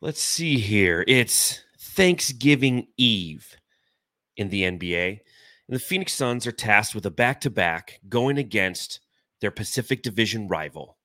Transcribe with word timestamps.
Let's 0.00 0.20
see 0.20 0.60
here. 0.60 1.04
It's 1.08 1.64
Thanksgiving 1.76 2.86
Eve 2.96 3.56
in 4.36 4.48
the 4.48 4.62
NBA. 4.62 5.08
And 5.08 5.74
the 5.74 5.80
Phoenix 5.80 6.12
Suns 6.12 6.46
are 6.46 6.52
tasked 6.52 6.94
with 6.94 7.04
a 7.04 7.10
back 7.10 7.40
to 7.40 7.50
back 7.50 7.98
going 8.08 8.38
against 8.38 9.00
their 9.40 9.50
Pacific 9.50 10.04
Division 10.04 10.46
rival, 10.46 10.96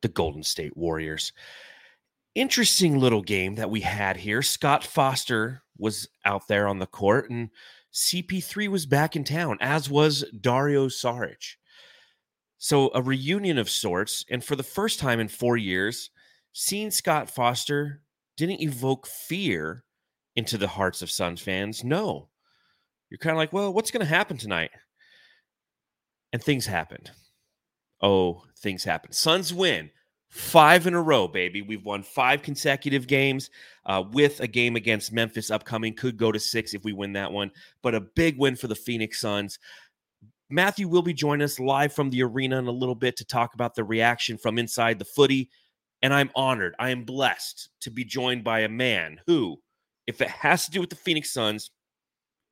the 0.00 0.08
Golden 0.08 0.42
State 0.42 0.74
Warriors. 0.74 1.34
Interesting 2.34 2.98
little 2.98 3.20
game 3.20 3.56
that 3.56 3.68
we 3.68 3.82
had 3.82 4.16
here. 4.16 4.40
Scott 4.40 4.82
Foster 4.82 5.60
was 5.76 6.08
out 6.24 6.48
there 6.48 6.68
on 6.68 6.78
the 6.78 6.86
court, 6.86 7.28
and 7.28 7.50
CP3 7.92 8.68
was 8.68 8.86
back 8.86 9.16
in 9.16 9.22
town, 9.22 9.58
as 9.60 9.90
was 9.90 10.24
Dario 10.40 10.86
Saric. 10.88 11.56
So, 12.56 12.90
a 12.94 13.02
reunion 13.02 13.58
of 13.58 13.68
sorts. 13.68 14.24
And 14.30 14.42
for 14.42 14.56
the 14.56 14.62
first 14.62 14.98
time 14.98 15.20
in 15.20 15.28
four 15.28 15.58
years, 15.58 16.08
seeing 16.58 16.90
Scott 16.90 17.28
Foster 17.28 18.00
didn't 18.38 18.62
evoke 18.62 19.06
fear 19.06 19.84
into 20.36 20.56
the 20.56 20.66
hearts 20.66 21.02
of 21.02 21.10
Suns 21.10 21.38
fans. 21.38 21.84
No. 21.84 22.30
You're 23.10 23.18
kind 23.18 23.32
of 23.32 23.36
like, 23.36 23.52
well, 23.52 23.74
what's 23.74 23.90
going 23.90 24.00
to 24.00 24.06
happen 24.06 24.38
tonight? 24.38 24.70
And 26.32 26.42
things 26.42 26.64
happened. 26.64 27.10
Oh, 28.00 28.42
things 28.58 28.84
happened. 28.84 29.14
Suns 29.14 29.52
win 29.52 29.90
five 30.30 30.86
in 30.86 30.94
a 30.94 31.02
row, 31.02 31.28
baby. 31.28 31.60
We've 31.60 31.84
won 31.84 32.02
five 32.02 32.40
consecutive 32.40 33.06
games 33.06 33.50
uh, 33.84 34.02
with 34.10 34.40
a 34.40 34.46
game 34.46 34.76
against 34.76 35.12
Memphis 35.12 35.50
upcoming. 35.50 35.92
Could 35.92 36.16
go 36.16 36.32
to 36.32 36.40
six 36.40 36.72
if 36.72 36.84
we 36.84 36.94
win 36.94 37.12
that 37.12 37.32
one, 37.32 37.50
but 37.82 37.94
a 37.94 38.00
big 38.00 38.38
win 38.38 38.56
for 38.56 38.66
the 38.66 38.74
Phoenix 38.74 39.20
Suns. 39.20 39.58
Matthew 40.48 40.88
will 40.88 41.02
be 41.02 41.12
joining 41.12 41.44
us 41.44 41.60
live 41.60 41.92
from 41.92 42.08
the 42.08 42.22
arena 42.22 42.58
in 42.58 42.66
a 42.66 42.72
little 42.72 42.94
bit 42.94 43.16
to 43.18 43.26
talk 43.26 43.52
about 43.52 43.74
the 43.74 43.84
reaction 43.84 44.38
from 44.38 44.58
inside 44.58 44.98
the 44.98 45.04
footy. 45.04 45.50
And 46.02 46.12
I'm 46.12 46.30
honored. 46.34 46.74
I 46.78 46.90
am 46.90 47.04
blessed 47.04 47.70
to 47.80 47.90
be 47.90 48.04
joined 48.04 48.44
by 48.44 48.60
a 48.60 48.68
man 48.68 49.20
who, 49.26 49.58
if 50.06 50.20
it 50.20 50.28
has 50.28 50.66
to 50.66 50.70
do 50.70 50.80
with 50.80 50.90
the 50.90 50.96
Phoenix 50.96 51.32
Suns, 51.32 51.70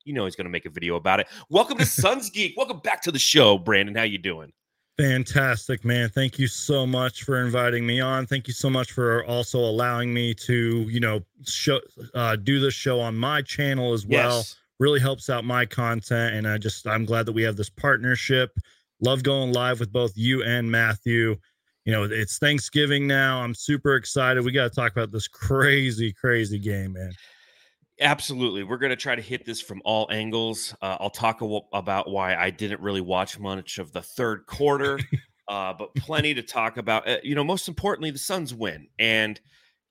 you 0.03 0.13
know 0.13 0.25
he's 0.25 0.35
going 0.35 0.45
to 0.45 0.51
make 0.51 0.65
a 0.65 0.69
video 0.69 0.95
about 0.95 1.19
it. 1.19 1.27
Welcome 1.49 1.77
to 1.77 1.85
Suns 1.85 2.29
Geek. 2.29 2.55
Welcome 2.57 2.79
back 2.79 3.01
to 3.03 3.11
the 3.11 3.19
show, 3.19 3.57
Brandon. 3.57 3.95
How 3.95 4.03
you 4.03 4.17
doing? 4.17 4.51
Fantastic, 4.97 5.83
man. 5.83 6.07
Thank 6.09 6.39
you 6.39 6.47
so 6.47 6.87
much 6.87 7.23
for 7.23 7.43
inviting 7.43 7.85
me 7.85 7.99
on. 7.99 8.25
Thank 8.25 8.47
you 8.47 8.53
so 8.53 8.69
much 8.69 8.93
for 8.93 9.25
also 9.25 9.59
allowing 9.59 10.13
me 10.13 10.33
to, 10.35 10.85
you 10.89 11.01
know, 11.01 11.21
show 11.45 11.81
uh, 12.13 12.37
do 12.37 12.59
this 12.61 12.73
show 12.73 13.01
on 13.01 13.17
my 13.17 13.41
channel 13.41 13.93
as 13.93 14.05
well. 14.05 14.37
Yes. 14.37 14.55
Really 14.79 14.99
helps 14.99 15.29
out 15.29 15.43
my 15.43 15.65
content 15.65 16.35
and 16.35 16.47
I 16.47 16.57
just 16.57 16.87
I'm 16.87 17.05
glad 17.05 17.25
that 17.25 17.33
we 17.33 17.43
have 17.43 17.57
this 17.57 17.69
partnership. 17.69 18.57
Love 19.01 19.23
going 19.23 19.51
live 19.51 19.81
with 19.81 19.91
both 19.91 20.13
you 20.15 20.43
and 20.43 20.69
Matthew 20.71 21.35
you 21.85 21.91
know, 21.91 22.03
it's 22.03 22.39
Thanksgiving 22.39 23.05
now. 23.05 23.41
I'm 23.41 23.53
super 23.53 23.95
excited. 23.95 24.43
We 24.43 24.51
got 24.51 24.63
to 24.63 24.75
talk 24.75 24.91
about 24.91 25.11
this 25.11 25.27
crazy, 25.27 26.11
crazy 26.11 26.57
game, 26.57 26.93
man. 26.93 27.11
Absolutely. 28.01 28.63
We're 28.63 28.79
going 28.79 28.89
to 28.89 28.95
try 28.95 29.15
to 29.15 29.21
hit 29.21 29.45
this 29.45 29.61
from 29.61 29.81
all 29.85 30.07
angles. 30.11 30.75
Uh, 30.81 30.97
I'll 30.99 31.11
talk 31.11 31.41
about 31.71 32.09
why 32.09 32.35
I 32.35 32.49
didn't 32.49 32.81
really 32.81 33.01
watch 33.01 33.39
much 33.39 33.77
of 33.77 33.93
the 33.93 34.01
third 34.01 34.47
quarter, 34.47 34.99
uh, 35.47 35.73
but 35.73 35.93
plenty 35.95 36.33
to 36.33 36.41
talk 36.41 36.77
about. 36.77 37.07
Uh, 37.07 37.17
you 37.23 37.35
know, 37.35 37.43
most 37.43 37.67
importantly, 37.67 38.09
the 38.09 38.17
Suns 38.17 38.53
win. 38.53 38.87
And, 38.99 39.39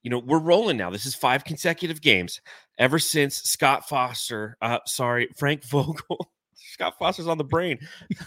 you 0.03 0.11
know, 0.11 0.19
we're 0.19 0.39
rolling 0.39 0.77
now. 0.77 0.89
This 0.89 1.05
is 1.05 1.15
five 1.15 1.45
consecutive 1.45 2.01
games 2.01 2.41
ever 2.77 2.99
since 2.99 3.37
Scott 3.37 3.87
Foster, 3.87 4.57
uh, 4.61 4.79
sorry, 4.85 5.29
Frank 5.37 5.63
Vogel. 5.69 6.29
Scott 6.53 6.95
Foster's 6.99 7.27
on 7.27 7.37
the 7.37 7.43
brain. 7.43 7.79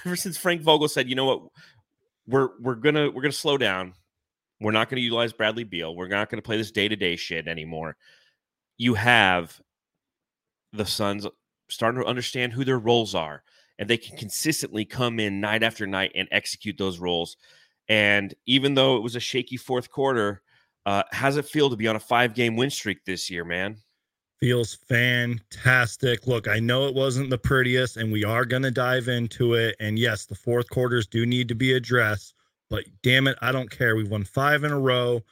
ever 0.07 0.17
since 0.17 0.39
Frank 0.39 0.63
Vogel 0.63 0.89
said, 0.89 1.09
you 1.09 1.15
know 1.15 1.27
what, 1.27 1.43
we're 2.29 2.51
we're 2.61 2.75
gonna 2.75 3.11
we're 3.11 3.23
gonna 3.23 3.33
slow 3.33 3.57
down. 3.57 3.95
We're 4.61 4.73
not 4.73 4.89
gonna 4.89 5.01
utilize 5.01 5.33
Bradley 5.33 5.65
Beal. 5.65 5.97
We're 5.97 6.09
not 6.09 6.31
gonna 6.31 6.43
play 6.43 6.57
this 6.57 6.71
day 6.71 6.87
to 6.89 6.97
day 6.97 7.17
shit 7.17 7.49
anymore. 7.49 7.97
You 8.77 8.95
have 8.95 9.59
the 10.73 10.87
Suns 10.87 11.27
starting 11.71 12.03
to 12.03 12.07
understand 12.07 12.53
who 12.53 12.65
their 12.65 12.79
roles 12.79 13.15
are, 13.15 13.43
and 13.79 13.89
they 13.89 13.97
can 13.97 14.17
consistently 14.17 14.85
come 14.85 15.19
in 15.19 15.41
night 15.41 15.63
after 15.63 15.87
night 15.87 16.13
and 16.15 16.29
execute 16.31 16.77
those 16.77 16.99
roles. 16.99 17.37
And 17.89 18.35
even 18.47 18.75
though 18.75 18.97
it 18.97 19.03
was 19.03 19.17
a 19.17 19.21
shaky 19.21 19.57
fourth 19.57 19.91
quarter, 19.91 20.43
uh, 20.85 21.05
how's 21.11 21.39
it 21.39 21.47
feel 21.47 21.71
to 21.71 21.77
be 21.77 21.89
on 21.89 21.97
a 21.97 22.01
five 22.01 22.35
game 22.35 22.57
win 22.57 22.71
streak 22.71 23.05
this 23.05 23.31
year, 23.31 23.45
man? 23.45 23.79
Feels 24.41 24.75
fantastic. 24.75 26.29
Look, 26.29 26.47
I 26.47 26.61
know 26.61 26.87
it 26.87 26.95
wasn't 26.95 27.31
the 27.31 27.39
prettiest, 27.39 27.97
and 27.97 28.13
we 28.13 28.25
are 28.25 28.45
going 28.45 28.63
to 28.63 28.71
dive 28.71 29.09
into 29.09 29.55
it. 29.55 29.75
And 29.81 29.99
yes, 29.99 30.27
the 30.27 30.37
fourth 30.37 30.71
quarters 30.71 31.09
do 31.09 31.27
need 31.27 31.49
to 31.49 31.57
be 31.57 31.73
addressed, 31.73 32.35
but 32.71 32.85
damn 33.03 33.27
it, 33.27 33.37
I 33.43 33.51
don't 33.51 33.71
care. 33.71 33.97
We've 33.97 34.11
won 34.11 34.23
five 34.25 34.63
in 34.63 34.71
a 34.71 34.79
row. 34.79 35.23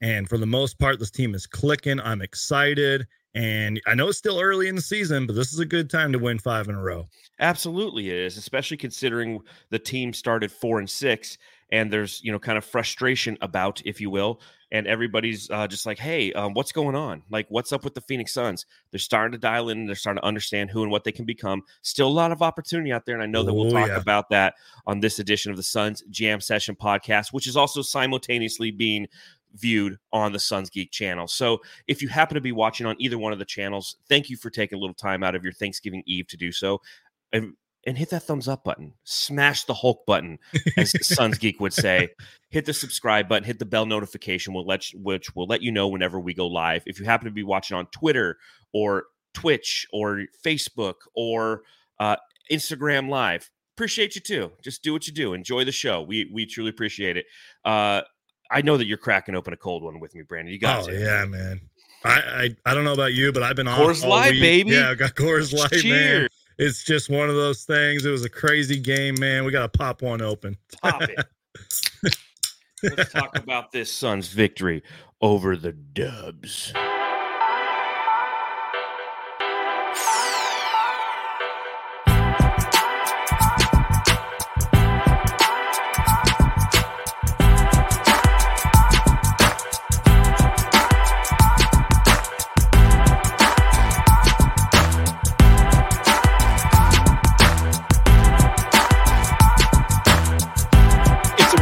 And 0.00 0.28
for 0.28 0.38
the 0.38 0.46
most 0.46 0.78
part, 0.78 0.98
this 0.98 1.10
team 1.10 1.34
is 1.34 1.46
clicking. 1.46 2.00
I'm 2.00 2.22
excited. 2.22 3.06
And 3.34 3.80
I 3.86 3.94
know 3.94 4.08
it's 4.08 4.18
still 4.18 4.40
early 4.40 4.68
in 4.68 4.76
the 4.76 4.82
season, 4.82 5.26
but 5.26 5.34
this 5.34 5.52
is 5.52 5.58
a 5.58 5.66
good 5.66 5.90
time 5.90 6.12
to 6.12 6.18
win 6.18 6.38
five 6.38 6.68
in 6.68 6.74
a 6.74 6.82
row. 6.82 7.08
Absolutely, 7.40 8.08
it 8.10 8.16
is, 8.16 8.36
especially 8.36 8.76
considering 8.76 9.40
the 9.70 9.78
team 9.78 10.12
started 10.12 10.52
four 10.52 10.78
and 10.78 10.88
six, 10.88 11.36
and 11.70 11.92
there's 11.92 12.22
you 12.22 12.32
know 12.32 12.38
kind 12.38 12.58
of 12.58 12.64
frustration 12.64 13.38
about, 13.40 13.82
if 13.84 14.00
you 14.00 14.10
will, 14.10 14.40
and 14.72 14.86
everybody's 14.86 15.50
uh, 15.50 15.66
just 15.66 15.86
like, 15.86 15.98
hey, 15.98 16.32
um, 16.32 16.54
what's 16.54 16.72
going 16.72 16.94
on? 16.94 17.22
Like, 17.30 17.46
what's 17.48 17.72
up 17.72 17.84
with 17.84 17.94
the 17.94 18.00
Phoenix 18.00 18.32
Suns? 18.34 18.66
They're 18.90 18.98
starting 18.98 19.32
to 19.32 19.38
dial 19.38 19.68
in. 19.68 19.86
They're 19.86 19.94
starting 19.94 20.20
to 20.20 20.26
understand 20.26 20.70
who 20.70 20.82
and 20.82 20.90
what 20.90 21.04
they 21.04 21.12
can 21.12 21.24
become. 21.24 21.62
Still 21.82 22.08
a 22.08 22.08
lot 22.08 22.32
of 22.32 22.42
opportunity 22.42 22.92
out 22.92 23.06
there, 23.06 23.14
and 23.14 23.22
I 23.22 23.26
know 23.26 23.42
that 23.42 23.54
we'll 23.54 23.70
talk 23.70 23.88
yeah. 23.88 23.96
about 23.96 24.30
that 24.30 24.54
on 24.86 25.00
this 25.00 25.18
edition 25.18 25.50
of 25.50 25.56
the 25.56 25.62
Suns 25.62 26.02
Jam 26.10 26.40
Session 26.40 26.76
podcast, 26.76 27.32
which 27.32 27.46
is 27.46 27.56
also 27.56 27.82
simultaneously 27.82 28.70
being 28.70 29.06
viewed 29.54 29.96
on 30.12 30.32
the 30.32 30.38
Suns 30.38 30.70
Geek 30.70 30.90
channel. 30.90 31.28
So 31.28 31.60
if 31.86 32.02
you 32.02 32.08
happen 32.08 32.34
to 32.34 32.40
be 32.40 32.52
watching 32.52 32.86
on 32.86 32.96
either 32.98 33.18
one 33.18 33.32
of 33.32 33.38
the 33.38 33.44
channels, 33.44 33.96
thank 34.08 34.28
you 34.28 34.36
for 34.36 34.50
taking 34.50 34.76
a 34.76 34.80
little 34.80 34.94
time 34.94 35.22
out 35.22 35.34
of 35.34 35.44
your 35.44 35.52
Thanksgiving 35.52 36.02
Eve 36.06 36.26
to 36.28 36.36
do 36.36 36.52
so. 36.52 36.80
And 37.32 37.54
and 37.86 37.98
hit 37.98 38.10
that 38.10 38.22
thumbs 38.22 38.48
up 38.48 38.64
button. 38.64 38.92
Smash 39.04 39.64
the 39.64 39.74
Hulk 39.74 40.06
button, 40.06 40.38
as 40.76 40.92
Suns 41.06 41.38
Geek 41.38 41.60
would 41.60 41.72
say. 41.72 42.08
Hit 42.50 42.66
the 42.66 42.72
subscribe 42.72 43.28
button. 43.28 43.44
Hit 43.44 43.58
the 43.58 43.64
bell 43.64 43.84
notification, 43.84 44.54
will 44.54 44.64
let 44.64 44.92
you, 44.92 45.00
which 45.00 45.34
will 45.34 45.46
let 45.46 45.60
you 45.60 45.72
know 45.72 45.88
whenever 45.88 46.20
we 46.20 46.34
go 46.34 46.46
live. 46.46 46.84
If 46.86 47.00
you 47.00 47.04
happen 47.04 47.24
to 47.24 47.32
be 47.32 47.42
watching 47.42 47.76
on 47.76 47.86
Twitter 47.86 48.38
or 48.72 49.06
Twitch 49.32 49.86
or 49.92 50.24
Facebook 50.44 50.94
or 51.16 51.62
uh, 51.98 52.16
Instagram 52.52 53.08
Live, 53.08 53.50
appreciate 53.76 54.14
you 54.14 54.20
too. 54.20 54.52
Just 54.62 54.84
do 54.84 54.92
what 54.92 55.06
you 55.08 55.12
do. 55.12 55.34
Enjoy 55.34 55.64
the 55.64 55.72
show. 55.72 56.02
We 56.02 56.30
we 56.32 56.46
truly 56.46 56.70
appreciate 56.70 57.16
it. 57.16 57.26
Uh, 57.64 58.02
I 58.50 58.62
know 58.62 58.76
that 58.76 58.86
you're 58.86 58.98
cracking 58.98 59.34
open 59.34 59.52
a 59.52 59.56
cold 59.56 59.82
one 59.82 59.98
with 59.98 60.14
me, 60.14 60.22
Brandon. 60.22 60.52
You 60.52 60.60
got 60.60 60.84
oh, 60.84 60.92
it. 60.92 61.00
yeah, 61.00 61.24
man. 61.24 61.60
I, 62.04 62.10
I 62.10 62.56
I 62.66 62.74
don't 62.74 62.84
know 62.84 62.92
about 62.92 63.14
you, 63.14 63.32
but 63.32 63.42
I've 63.42 63.56
been 63.56 63.66
on 63.66 63.80
Coors 63.80 64.06
Light, 64.06 64.40
baby. 64.40 64.70
Yeah, 64.70 64.90
I 64.90 64.94
got 64.94 65.16
Coors 65.16 65.52
Light, 65.52 65.70
Cheers. 65.72 65.84
man 65.84 66.28
it's 66.58 66.84
just 66.84 67.10
one 67.10 67.28
of 67.28 67.36
those 67.36 67.64
things. 67.64 68.04
It 68.04 68.10
was 68.10 68.24
a 68.24 68.30
crazy 68.30 68.78
game, 68.78 69.16
man. 69.18 69.44
We 69.44 69.52
got 69.52 69.72
to 69.72 69.78
pop 69.78 70.02
one 70.02 70.20
open. 70.20 70.56
Pop 70.82 71.02
it. 71.02 71.18
Let's 72.82 73.12
talk 73.12 73.36
about 73.38 73.72
this 73.72 73.90
Suns 73.90 74.28
victory 74.28 74.82
over 75.20 75.56
the 75.56 75.72
Dubs. 75.72 76.72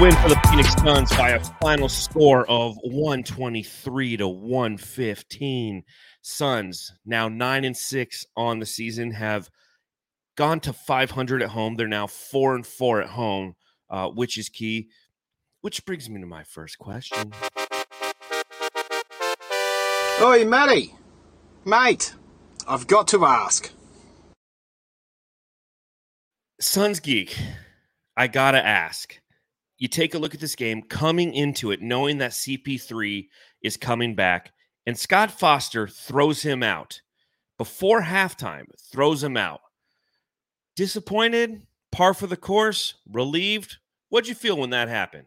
Win 0.03 0.17
for 0.17 0.31
the 0.31 0.49
Phoenix 0.51 0.75
Suns 0.75 1.17
by 1.17 1.31
a 1.31 1.45
final 1.61 1.89
score 1.89 2.45
of 2.51 2.77
123 2.83 4.17
to 4.17 4.27
115. 4.27 5.85
Suns 6.23 6.93
now 7.07 7.29
9 7.29 7.65
and 7.65 7.77
6 7.77 8.27
on 8.37 8.59
the 8.59 8.67
season 8.67 9.13
have 9.13 9.49
gone 10.37 10.59
to 10.59 10.73
500 10.73 11.41
at 11.43 11.51
home. 11.51 11.77
They're 11.77 11.87
now 11.87 12.09
4 12.09 12.57
and 12.57 12.67
4 12.67 13.03
at 13.03 13.11
home, 13.11 13.55
uh, 13.91 14.09
which 14.09 14.37
is 14.39 14.49
key. 14.49 14.89
Which 15.61 15.87
brings 15.87 16.11
me 16.11 16.21
to 16.21 16.27
my 16.27 16.43
first 16.43 16.79
question. 16.79 17.33
Oi, 20.21 20.45
Matty. 20.45 20.97
Mate, 21.65 22.13
I've 22.67 22.89
got 22.89 23.07
to 23.09 23.25
ask. 23.25 23.71
Suns 26.61 26.99
Geek, 26.99 27.39
I 28.17 28.27
gotta 28.27 28.67
ask 28.67 29.22
you 29.83 29.89
take 29.89 30.15
a 30.15 30.19
look 30.19 30.33
at 30.33 30.39
this 30.39 30.55
game 30.55 30.81
coming 30.81 31.35
into 31.35 31.73
it, 31.73 31.83
knowing 31.83 32.19
that 32.19 32.31
CP3 32.31 33.27
is 33.65 33.77
coming 33.77 34.15
back, 34.15 34.53
and 34.87 34.97
Scott 34.97 35.33
Foster 35.33 35.89
throws 35.89 36.43
him 36.43 36.63
out 36.63 37.01
before 37.59 38.03
halftime, 38.03 38.67
throws 38.93 39.25
him 39.25 39.37
out. 39.37 39.61
Disappointed, 40.77 41.67
par 41.91 42.15
for 42.15 42.29
the 42.29 42.37
course, 42.37 42.95
relieved. 43.11 43.79
What'd 44.09 44.29
you 44.29 44.37
feel 44.37 44.57
when 44.57 44.71
that 44.71 44.89
happened? 44.89 45.27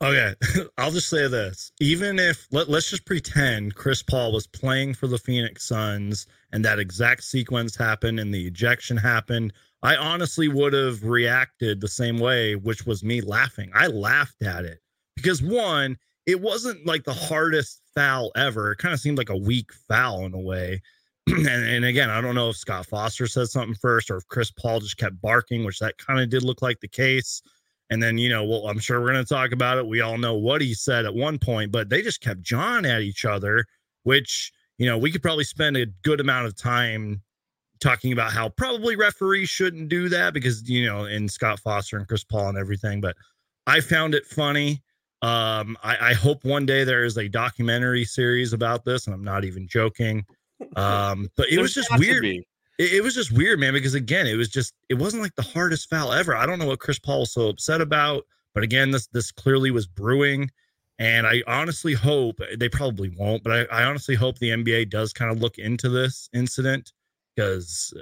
Oh, 0.00 0.14
okay, 0.14 0.34
I'll 0.78 0.90
just 0.90 1.10
say 1.10 1.28
this. 1.28 1.70
Even 1.78 2.18
if 2.18 2.46
let, 2.50 2.70
let's 2.70 2.88
just 2.88 3.04
pretend 3.04 3.74
Chris 3.74 4.02
Paul 4.02 4.32
was 4.32 4.46
playing 4.46 4.94
for 4.94 5.08
the 5.08 5.18
Phoenix 5.18 5.68
Suns 5.68 6.26
and 6.52 6.64
that 6.64 6.78
exact 6.78 7.22
sequence 7.22 7.76
happened 7.76 8.18
and 8.18 8.32
the 8.32 8.46
ejection 8.46 8.96
happened, 8.96 9.52
I 9.82 9.96
honestly 9.96 10.48
would 10.48 10.72
have 10.72 11.04
reacted 11.04 11.80
the 11.80 11.88
same 11.88 12.18
way, 12.18 12.56
which 12.56 12.84
was 12.84 13.04
me 13.04 13.20
laughing. 13.20 13.70
I 13.74 13.86
laughed 13.86 14.42
at 14.42 14.64
it 14.64 14.80
because 15.16 15.42
one, 15.42 15.96
it 16.26 16.40
wasn't 16.40 16.84
like 16.84 17.04
the 17.04 17.12
hardest 17.12 17.80
foul 17.94 18.32
ever. 18.36 18.72
It 18.72 18.78
kind 18.78 18.92
of 18.92 19.00
seemed 19.00 19.18
like 19.18 19.30
a 19.30 19.36
weak 19.36 19.72
foul 19.72 20.26
in 20.26 20.34
a 20.34 20.40
way. 20.40 20.82
and, 21.26 21.46
and 21.46 21.84
again, 21.84 22.10
I 22.10 22.20
don't 22.20 22.34
know 22.34 22.50
if 22.50 22.56
Scott 22.56 22.86
Foster 22.86 23.26
said 23.26 23.48
something 23.48 23.74
first 23.74 24.10
or 24.10 24.16
if 24.16 24.26
Chris 24.28 24.50
Paul 24.50 24.80
just 24.80 24.96
kept 24.96 25.20
barking, 25.20 25.64
which 25.64 25.78
that 25.78 25.96
kind 25.98 26.20
of 26.20 26.28
did 26.28 26.42
look 26.42 26.60
like 26.60 26.80
the 26.80 26.88
case. 26.88 27.40
And 27.90 28.02
then, 28.02 28.18
you 28.18 28.28
know, 28.28 28.44
well, 28.44 28.68
I'm 28.68 28.78
sure 28.78 29.00
we're 29.00 29.12
going 29.12 29.24
to 29.24 29.34
talk 29.34 29.52
about 29.52 29.78
it. 29.78 29.86
We 29.86 30.00
all 30.00 30.18
know 30.18 30.34
what 30.34 30.60
he 30.60 30.74
said 30.74 31.06
at 31.06 31.14
one 31.14 31.38
point, 31.38 31.72
but 31.72 31.88
they 31.88 32.02
just 32.02 32.20
kept 32.20 32.42
John 32.42 32.84
at 32.84 33.00
each 33.00 33.24
other, 33.24 33.64
which, 34.02 34.52
you 34.76 34.86
know, 34.86 34.98
we 34.98 35.10
could 35.10 35.22
probably 35.22 35.44
spend 35.44 35.76
a 35.76 35.86
good 36.02 36.20
amount 36.20 36.46
of 36.46 36.56
time 36.56 37.22
talking 37.80 38.12
about 38.12 38.32
how 38.32 38.48
probably 38.48 38.96
referees 38.96 39.48
shouldn't 39.48 39.88
do 39.88 40.08
that 40.08 40.34
because, 40.34 40.68
you 40.68 40.86
know, 40.86 41.04
in 41.04 41.28
Scott 41.28 41.60
Foster 41.60 41.96
and 41.96 42.06
Chris 42.06 42.24
Paul 42.24 42.48
and 42.48 42.58
everything. 42.58 43.00
But 43.00 43.16
I 43.66 43.80
found 43.80 44.14
it 44.14 44.26
funny. 44.26 44.82
Um, 45.22 45.76
I, 45.82 46.10
I 46.10 46.14
hope 46.14 46.44
one 46.44 46.66
day 46.66 46.84
there 46.84 47.04
is 47.04 47.16
a 47.16 47.28
documentary 47.28 48.04
series 48.04 48.52
about 48.52 48.84
this, 48.84 49.06
and 49.06 49.14
I'm 49.14 49.24
not 49.24 49.44
even 49.44 49.66
joking. 49.66 50.24
Um, 50.76 51.30
but 51.36 51.48
it 51.50 51.60
was 51.60 51.74
just 51.74 51.88
weird 51.98 52.24
it, 52.78 52.94
it, 52.94 53.02
was 53.02 53.14
just 53.14 53.32
weird, 53.32 53.58
man, 53.58 53.72
because 53.72 53.94
again, 53.94 54.26
it 54.26 54.36
was 54.36 54.48
just 54.48 54.72
it 54.88 54.94
wasn't 54.94 55.22
like 55.22 55.34
the 55.34 55.42
hardest 55.42 55.90
foul 55.90 56.12
ever. 56.12 56.34
I 56.34 56.46
don't 56.46 56.58
know 56.58 56.66
what 56.66 56.78
Chris 56.78 56.98
Paul 56.98 57.20
was 57.20 57.32
so 57.32 57.48
upset 57.48 57.80
about, 57.80 58.24
but 58.54 58.62
again, 58.62 58.90
this 58.90 59.08
this 59.08 59.32
clearly 59.32 59.70
was 59.70 59.86
brewing. 59.86 60.50
And 61.00 61.28
I 61.28 61.44
honestly 61.46 61.94
hope 61.94 62.40
they 62.56 62.68
probably 62.68 63.14
won't, 63.16 63.44
but 63.44 63.52
I, 63.52 63.82
I 63.82 63.84
honestly 63.84 64.16
hope 64.16 64.38
the 64.38 64.50
NBA 64.50 64.90
does 64.90 65.12
kind 65.12 65.30
of 65.30 65.40
look 65.40 65.58
into 65.58 65.88
this 65.88 66.28
incident 66.34 66.92
because 67.38 67.94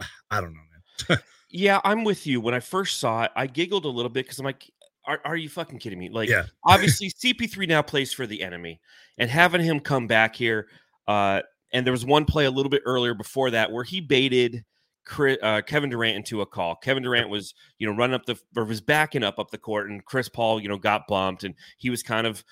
uh, 0.00 0.04
I 0.30 0.40
don't 0.40 0.54
know, 0.54 0.60
man. 1.08 1.18
yeah, 1.50 1.80
I'm 1.84 2.04
with 2.04 2.26
you. 2.26 2.40
When 2.40 2.54
I 2.54 2.60
first 2.60 3.00
saw 3.00 3.24
it, 3.24 3.32
I 3.34 3.46
giggled 3.46 3.84
a 3.84 3.88
little 3.88 4.10
bit 4.10 4.24
because 4.24 4.38
I'm 4.38 4.44
like, 4.44 4.70
are, 5.06 5.20
are 5.24 5.36
you 5.36 5.48
fucking 5.48 5.80
kidding 5.80 5.98
me? 5.98 6.08
Like, 6.08 6.28
yeah. 6.28 6.44
obviously, 6.64 7.10
CP3 7.10 7.68
now 7.68 7.82
plays 7.82 8.12
for 8.12 8.26
the 8.26 8.42
enemy, 8.42 8.80
and 9.18 9.28
having 9.28 9.60
him 9.60 9.80
come 9.80 10.06
back 10.06 10.36
here, 10.36 10.68
uh, 11.08 11.42
and 11.72 11.84
there 11.84 11.92
was 11.92 12.06
one 12.06 12.24
play 12.24 12.44
a 12.44 12.50
little 12.50 12.70
bit 12.70 12.82
earlier 12.86 13.14
before 13.14 13.50
that 13.50 13.72
where 13.72 13.84
he 13.84 14.00
baited 14.00 14.64
Chris, 15.04 15.38
uh, 15.42 15.60
Kevin 15.66 15.90
Durant 15.90 16.16
into 16.16 16.40
a 16.40 16.46
call. 16.46 16.76
Kevin 16.76 17.02
Durant 17.02 17.28
was, 17.28 17.52
you 17.78 17.86
know, 17.86 17.96
running 17.96 18.14
up 18.14 18.26
the 18.26 18.38
or 18.56 18.64
was 18.64 18.80
backing 18.80 19.24
up 19.24 19.40
up 19.40 19.50
the 19.50 19.58
court, 19.58 19.90
and 19.90 20.04
Chris 20.04 20.28
Paul, 20.28 20.60
you 20.60 20.68
know, 20.68 20.78
got 20.78 21.08
bumped, 21.08 21.42
and 21.42 21.56
he 21.78 21.90
was 21.90 22.02
kind 22.02 22.26
of 22.26 22.44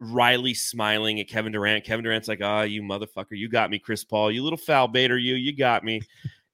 Riley 0.00 0.54
smiling 0.54 1.20
at 1.20 1.28
Kevin 1.28 1.52
Durant. 1.52 1.84
Kevin 1.84 2.04
Durant's 2.04 2.28
like, 2.28 2.40
"Ah, 2.42 2.60
oh, 2.60 2.62
you 2.62 2.82
motherfucker, 2.82 3.32
you 3.32 3.48
got 3.48 3.70
me, 3.70 3.78
Chris 3.78 4.04
Paul, 4.04 4.30
you 4.30 4.42
little 4.42 4.56
foul 4.56 4.88
baiter, 4.88 5.18
you, 5.18 5.34
you 5.34 5.56
got 5.56 5.84
me." 5.84 6.02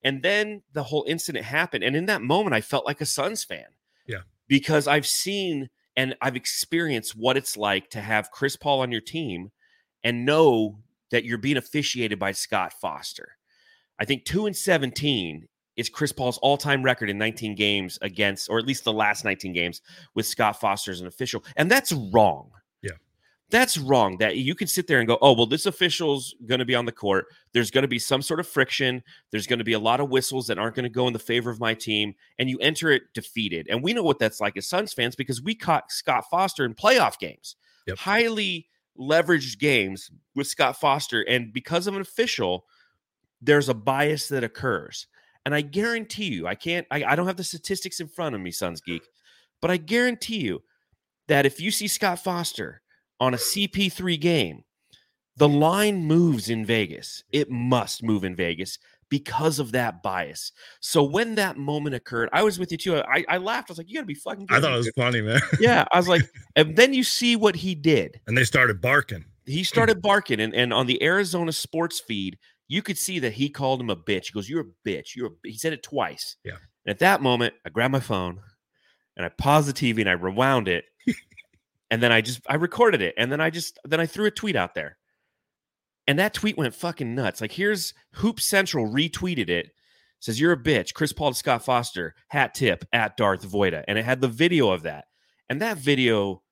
and 0.02 0.22
then 0.22 0.62
the 0.72 0.82
whole 0.82 1.04
incident 1.08 1.44
happened, 1.44 1.82
and 1.82 1.96
in 1.96 2.06
that 2.06 2.22
moment, 2.22 2.54
I 2.54 2.60
felt 2.60 2.86
like 2.86 3.00
a 3.00 3.06
Suns 3.06 3.44
fan. 3.44 3.66
Yeah, 4.06 4.22
because 4.48 4.86
I've 4.86 5.06
seen 5.06 5.70
and 5.96 6.16
I've 6.20 6.36
experienced 6.36 7.16
what 7.16 7.36
it's 7.36 7.56
like 7.56 7.90
to 7.90 8.00
have 8.00 8.30
Chris 8.30 8.56
Paul 8.56 8.80
on 8.80 8.92
your 8.92 9.00
team 9.00 9.50
and 10.02 10.26
know 10.26 10.78
that 11.10 11.24
you're 11.24 11.38
being 11.38 11.56
officiated 11.56 12.18
by 12.18 12.32
Scott 12.32 12.72
Foster. 12.80 13.36
I 13.98 14.04
think 14.04 14.24
2 14.24 14.46
and 14.46 14.56
17 14.56 15.46
is 15.76 15.88
Chris 15.88 16.12
Paul's 16.12 16.38
all-time 16.38 16.82
record 16.82 17.10
in 17.10 17.18
19 17.18 17.54
games 17.54 17.98
against 18.02 18.48
or 18.48 18.58
at 18.58 18.66
least 18.66 18.84
the 18.84 18.92
last 18.92 19.24
19 19.24 19.52
games 19.52 19.80
with 20.14 20.26
Scott 20.26 20.60
Foster 20.60 20.90
as 20.90 21.00
an 21.00 21.06
official. 21.06 21.44
And 21.56 21.70
that's 21.70 21.92
wrong. 21.92 22.50
That's 23.50 23.76
wrong. 23.78 24.16
That 24.18 24.36
you 24.36 24.54
can 24.54 24.66
sit 24.66 24.86
there 24.86 24.98
and 24.98 25.06
go, 25.06 25.18
"Oh, 25.20 25.32
well 25.32 25.46
this 25.46 25.66
official's 25.66 26.34
going 26.46 26.60
to 26.60 26.64
be 26.64 26.74
on 26.74 26.86
the 26.86 26.92
court. 26.92 27.26
There's 27.52 27.70
going 27.70 27.82
to 27.82 27.88
be 27.88 27.98
some 27.98 28.22
sort 28.22 28.40
of 28.40 28.48
friction. 28.48 29.02
There's 29.30 29.46
going 29.46 29.58
to 29.58 29.64
be 29.64 29.74
a 29.74 29.78
lot 29.78 30.00
of 30.00 30.08
whistles 30.08 30.46
that 30.46 30.58
aren't 30.58 30.74
going 30.74 30.84
to 30.84 30.88
go 30.90 31.06
in 31.06 31.12
the 31.12 31.18
favor 31.18 31.50
of 31.50 31.60
my 31.60 31.74
team." 31.74 32.14
And 32.38 32.48
you 32.48 32.58
enter 32.58 32.90
it 32.90 33.02
defeated. 33.12 33.68
And 33.70 33.82
we 33.82 33.92
know 33.92 34.02
what 34.02 34.18
that's 34.18 34.40
like 34.40 34.56
as 34.56 34.68
Suns 34.68 34.92
fans 34.92 35.14
because 35.14 35.42
we 35.42 35.54
caught 35.54 35.92
Scott 35.92 36.24
Foster 36.30 36.64
in 36.64 36.74
playoff 36.74 37.18
games. 37.18 37.56
Yep. 37.86 37.98
Highly 37.98 38.68
leveraged 38.98 39.58
games 39.58 40.10
with 40.34 40.46
Scott 40.46 40.80
Foster. 40.80 41.22
And 41.22 41.52
because 41.52 41.86
of 41.86 41.94
an 41.94 42.00
official, 42.00 42.64
there's 43.42 43.68
a 43.68 43.74
bias 43.74 44.28
that 44.28 44.44
occurs. 44.44 45.06
And 45.44 45.54
I 45.54 45.60
guarantee 45.60 46.26
you, 46.26 46.46
I 46.46 46.54
can't, 46.54 46.86
I, 46.90 47.04
I 47.04 47.16
don't 47.16 47.26
have 47.26 47.36
the 47.36 47.44
statistics 47.44 48.00
in 48.00 48.08
front 48.08 48.34
of 48.34 48.40
me, 48.40 48.50
Suns 48.50 48.80
Geek, 48.80 49.02
but 49.60 49.70
I 49.70 49.76
guarantee 49.76 50.38
you 50.38 50.62
that 51.28 51.44
if 51.44 51.60
you 51.60 51.70
see 51.70 51.86
Scott 51.86 52.18
Foster 52.18 52.80
on 53.20 53.34
a 53.34 53.38
CP3 53.38 54.20
game, 54.20 54.64
the 55.36 55.48
line 55.48 56.04
moves 56.04 56.48
in 56.48 56.64
Vegas. 56.64 57.24
It 57.32 57.50
must 57.50 58.02
move 58.02 58.24
in 58.24 58.36
Vegas 58.36 58.78
because 59.08 59.58
of 59.58 59.72
that 59.72 60.02
bias. 60.02 60.52
So 60.80 61.02
when 61.02 61.34
that 61.36 61.56
moment 61.56 61.94
occurred, 61.94 62.28
I 62.32 62.42
was 62.42 62.58
with 62.58 62.72
you 62.72 62.78
too. 62.78 62.96
I, 62.96 63.24
I 63.28 63.38
laughed. 63.38 63.70
I 63.70 63.72
was 63.72 63.78
like, 63.78 63.88
"You 63.88 63.94
gotta 63.94 64.06
be 64.06 64.14
fucking." 64.14 64.46
I 64.50 64.60
thought 64.60 64.74
it 64.74 64.76
was 64.76 64.92
funny, 64.96 65.20
man. 65.20 65.40
yeah, 65.60 65.84
I 65.92 65.96
was 65.96 66.08
like, 66.08 66.22
and 66.56 66.76
then 66.76 66.94
you 66.94 67.04
see 67.04 67.36
what 67.36 67.56
he 67.56 67.74
did, 67.74 68.20
and 68.26 68.36
they 68.36 68.44
started 68.44 68.80
barking. 68.80 69.24
He 69.46 69.64
started 69.64 70.00
barking, 70.00 70.40
and 70.40 70.54
and 70.54 70.72
on 70.72 70.86
the 70.86 71.02
Arizona 71.02 71.52
sports 71.52 72.00
feed, 72.00 72.38
you 72.68 72.82
could 72.82 72.98
see 72.98 73.18
that 73.20 73.34
he 73.34 73.48
called 73.48 73.80
him 73.80 73.90
a 73.90 73.96
bitch. 73.96 74.26
He 74.26 74.32
goes, 74.32 74.48
"You're 74.48 74.62
a 74.62 74.88
bitch." 74.88 75.14
You're. 75.14 75.28
A, 75.28 75.30
he 75.44 75.58
said 75.58 75.72
it 75.72 75.82
twice. 75.82 76.36
Yeah. 76.44 76.56
And 76.86 76.90
at 76.90 76.98
that 77.00 77.22
moment, 77.22 77.54
I 77.64 77.70
grabbed 77.70 77.92
my 77.92 78.00
phone, 78.00 78.40
and 79.16 79.24
I 79.24 79.28
paused 79.28 79.68
the 79.68 79.72
TV 79.72 80.00
and 80.00 80.08
I 80.08 80.12
rewound 80.12 80.68
it, 80.68 80.84
and 81.90 82.02
then 82.02 82.12
I 82.12 82.20
just 82.20 82.40
I 82.48 82.54
recorded 82.54 83.02
it, 83.02 83.14
and 83.16 83.30
then 83.30 83.40
I 83.40 83.50
just 83.50 83.78
then 83.84 84.00
I 84.00 84.06
threw 84.06 84.26
a 84.26 84.30
tweet 84.30 84.56
out 84.56 84.74
there. 84.74 84.98
And 86.06 86.18
that 86.18 86.34
tweet 86.34 86.56
went 86.56 86.74
fucking 86.74 87.14
nuts. 87.14 87.40
Like, 87.40 87.52
here's 87.52 87.94
Hoop 88.14 88.38
Central 88.38 88.86
retweeted 88.86 89.48
it. 89.48 89.70
Says, 90.20 90.40
You're 90.40 90.52
a 90.52 90.62
bitch. 90.62 90.94
Chris 90.94 91.12
Paul 91.12 91.30
to 91.30 91.36
Scott 91.36 91.64
Foster, 91.64 92.14
hat 92.28 92.54
tip 92.54 92.84
at 92.92 93.16
Darth 93.16 93.46
Voita. 93.46 93.84
And 93.88 93.98
it 93.98 94.04
had 94.04 94.20
the 94.20 94.28
video 94.28 94.70
of 94.70 94.82
that. 94.82 95.06
And 95.48 95.60
that 95.60 95.78
video 95.78 96.42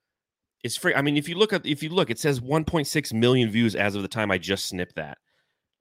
is 0.63 0.77
free. 0.77 0.95
I 0.95 1.03
mean, 1.03 1.17
if 1.17 1.29
you 1.29 1.37
look 1.37 1.53
at 1.53 1.67
if 1.67 1.83
you 1.83 1.91
look, 1.91 2.11
it 2.11 2.19
says 2.19 2.41
1.6 2.41 3.13
million 3.13 3.51
views 3.51 3.75
as 3.75 3.95
of 3.95 4.03
the 4.03 4.09
time 4.09 4.31
I 4.31 4.39
just 4.39 4.67
snipped 4.67 4.97
that. 4.97 5.19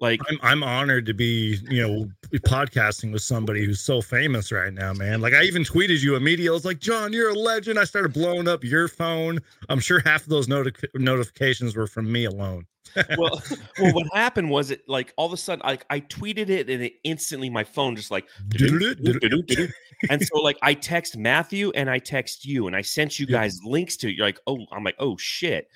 Like 0.01 0.19
I'm, 0.27 0.39
I'm 0.41 0.63
honored 0.63 1.05
to 1.05 1.13
be, 1.13 1.59
you 1.69 1.87
know, 1.87 2.11
podcasting 2.39 3.13
with 3.13 3.21
somebody 3.21 3.63
who's 3.63 3.81
so 3.81 4.01
famous 4.01 4.51
right 4.51 4.73
now, 4.73 4.93
man. 4.93 5.21
Like 5.21 5.33
I 5.33 5.43
even 5.43 5.63
tweeted 5.63 6.01
you 6.01 6.15
immediately. 6.15 6.49
I 6.49 6.53
was 6.53 6.65
like, 6.65 6.79
John, 6.79 7.13
you're 7.13 7.29
a 7.29 7.35
legend. 7.35 7.77
I 7.77 7.83
started 7.83 8.11
blowing 8.11 8.47
up 8.47 8.63
your 8.63 8.87
phone. 8.87 9.39
I'm 9.69 9.79
sure 9.79 10.01
half 10.03 10.23
of 10.23 10.29
those 10.29 10.47
noti- 10.47 10.87
notifications 10.95 11.75
were 11.75 11.85
from 11.85 12.11
me 12.11 12.25
alone. 12.25 12.65
well, 13.17 13.41
well, 13.79 13.93
what 13.93 14.07
happened 14.11 14.49
was 14.49 14.71
it 14.71 14.81
like 14.87 15.13
all 15.17 15.27
of 15.27 15.33
a 15.33 15.37
sudden, 15.37 15.61
like 15.63 15.85
I 15.91 15.99
tweeted 15.99 16.49
it 16.49 16.67
and 16.67 16.81
it 16.83 16.93
instantly 17.03 17.49
my 17.49 17.63
phone 17.63 17.95
just 17.95 18.09
like, 18.09 18.25
and 20.09 20.21
so 20.21 20.39
like 20.41 20.57
I 20.63 20.73
text 20.73 21.15
Matthew 21.15 21.71
and 21.75 21.89
I 21.89 21.99
text 21.99 22.43
you 22.43 22.65
and 22.65 22.75
I 22.75 22.81
sent 22.81 23.19
you 23.19 23.27
guys 23.27 23.59
links 23.63 23.97
to. 23.97 24.11
You're 24.11 24.25
like, 24.25 24.39
oh, 24.47 24.65
I'm 24.71 24.83
like, 24.83 24.95
oh 24.99 25.15
shit, 25.17 25.69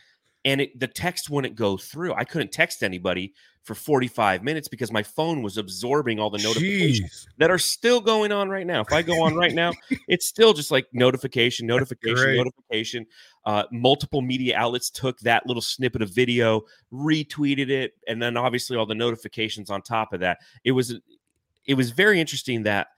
and 0.46 0.62
it, 0.62 0.80
the 0.80 0.88
text 0.88 1.30
wouldn't 1.30 1.56
go 1.56 1.76
through. 1.76 2.14
I 2.14 2.24
couldn't 2.24 2.52
text 2.52 2.84
anybody 2.84 3.34
for 3.64 3.74
45 3.74 4.44
minutes 4.44 4.68
because 4.68 4.92
my 4.92 5.02
phone 5.02 5.42
was 5.42 5.58
absorbing 5.58 6.20
all 6.20 6.30
the 6.30 6.38
notifications 6.38 7.26
Jeez. 7.26 7.38
that 7.40 7.50
are 7.50 7.58
still 7.58 8.00
going 8.00 8.32
on 8.32 8.48
right 8.48 8.68
now. 8.68 8.82
If 8.82 8.94
I 8.94 9.02
go 9.02 9.24
on 9.24 9.34
right 9.36 9.54
now, 9.54 9.72
it's 10.08 10.28
still 10.28 10.54
just 10.54 10.70
like 10.70 10.86
notification, 10.94 11.66
notification, 11.66 12.38
notification. 12.38 13.08
Uh, 13.44 13.64
multiple 13.72 14.22
media 14.22 14.56
outlets 14.56 14.92
took 14.92 15.20
that 15.22 15.48
little 15.48 15.64
snippet 15.64 16.04
of 16.04 16.12
video, 16.12 16.62
retweeted 16.94 17.70
it, 17.70 17.94
and 18.08 18.22
then 18.22 18.38
obviously 18.38 18.78
all 18.78 18.86
the 18.86 18.94
notifications 18.94 19.72
on 19.72 19.82
top 19.82 20.14
of 20.14 20.20
that. 20.20 20.38
It 20.64 20.72
was 20.72 20.96
it 21.66 21.74
was 21.74 21.90
very 21.90 22.20
interesting 22.22 22.64
that 22.64 22.90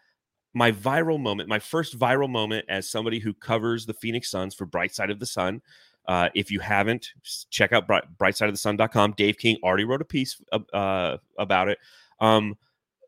my 0.53 0.71
viral 0.71 1.19
moment, 1.19 1.47
my 1.47 1.59
first 1.59 1.97
viral 1.97 2.29
moment 2.29 2.65
as 2.67 2.89
somebody 2.89 3.19
who 3.19 3.33
covers 3.33 3.85
the 3.85 3.93
Phoenix 3.93 4.29
Suns 4.29 4.53
for 4.53 4.65
Bright 4.65 4.93
Side 4.93 5.11
of 5.11 5.19
the 5.19 5.25
Sun, 5.25 5.61
uh, 6.07 6.29
if 6.33 6.51
you 6.51 6.59
haven't, 6.59 7.13
check 7.49 7.73
out 7.73 7.87
bright, 7.87 8.03
brightsideofthesun.com. 8.17 9.13
Dave 9.17 9.37
King 9.37 9.57
already 9.63 9.83
wrote 9.83 10.01
a 10.01 10.05
piece 10.05 10.41
uh, 10.73 11.17
about 11.37 11.69
it. 11.69 11.79
Um, 12.19 12.55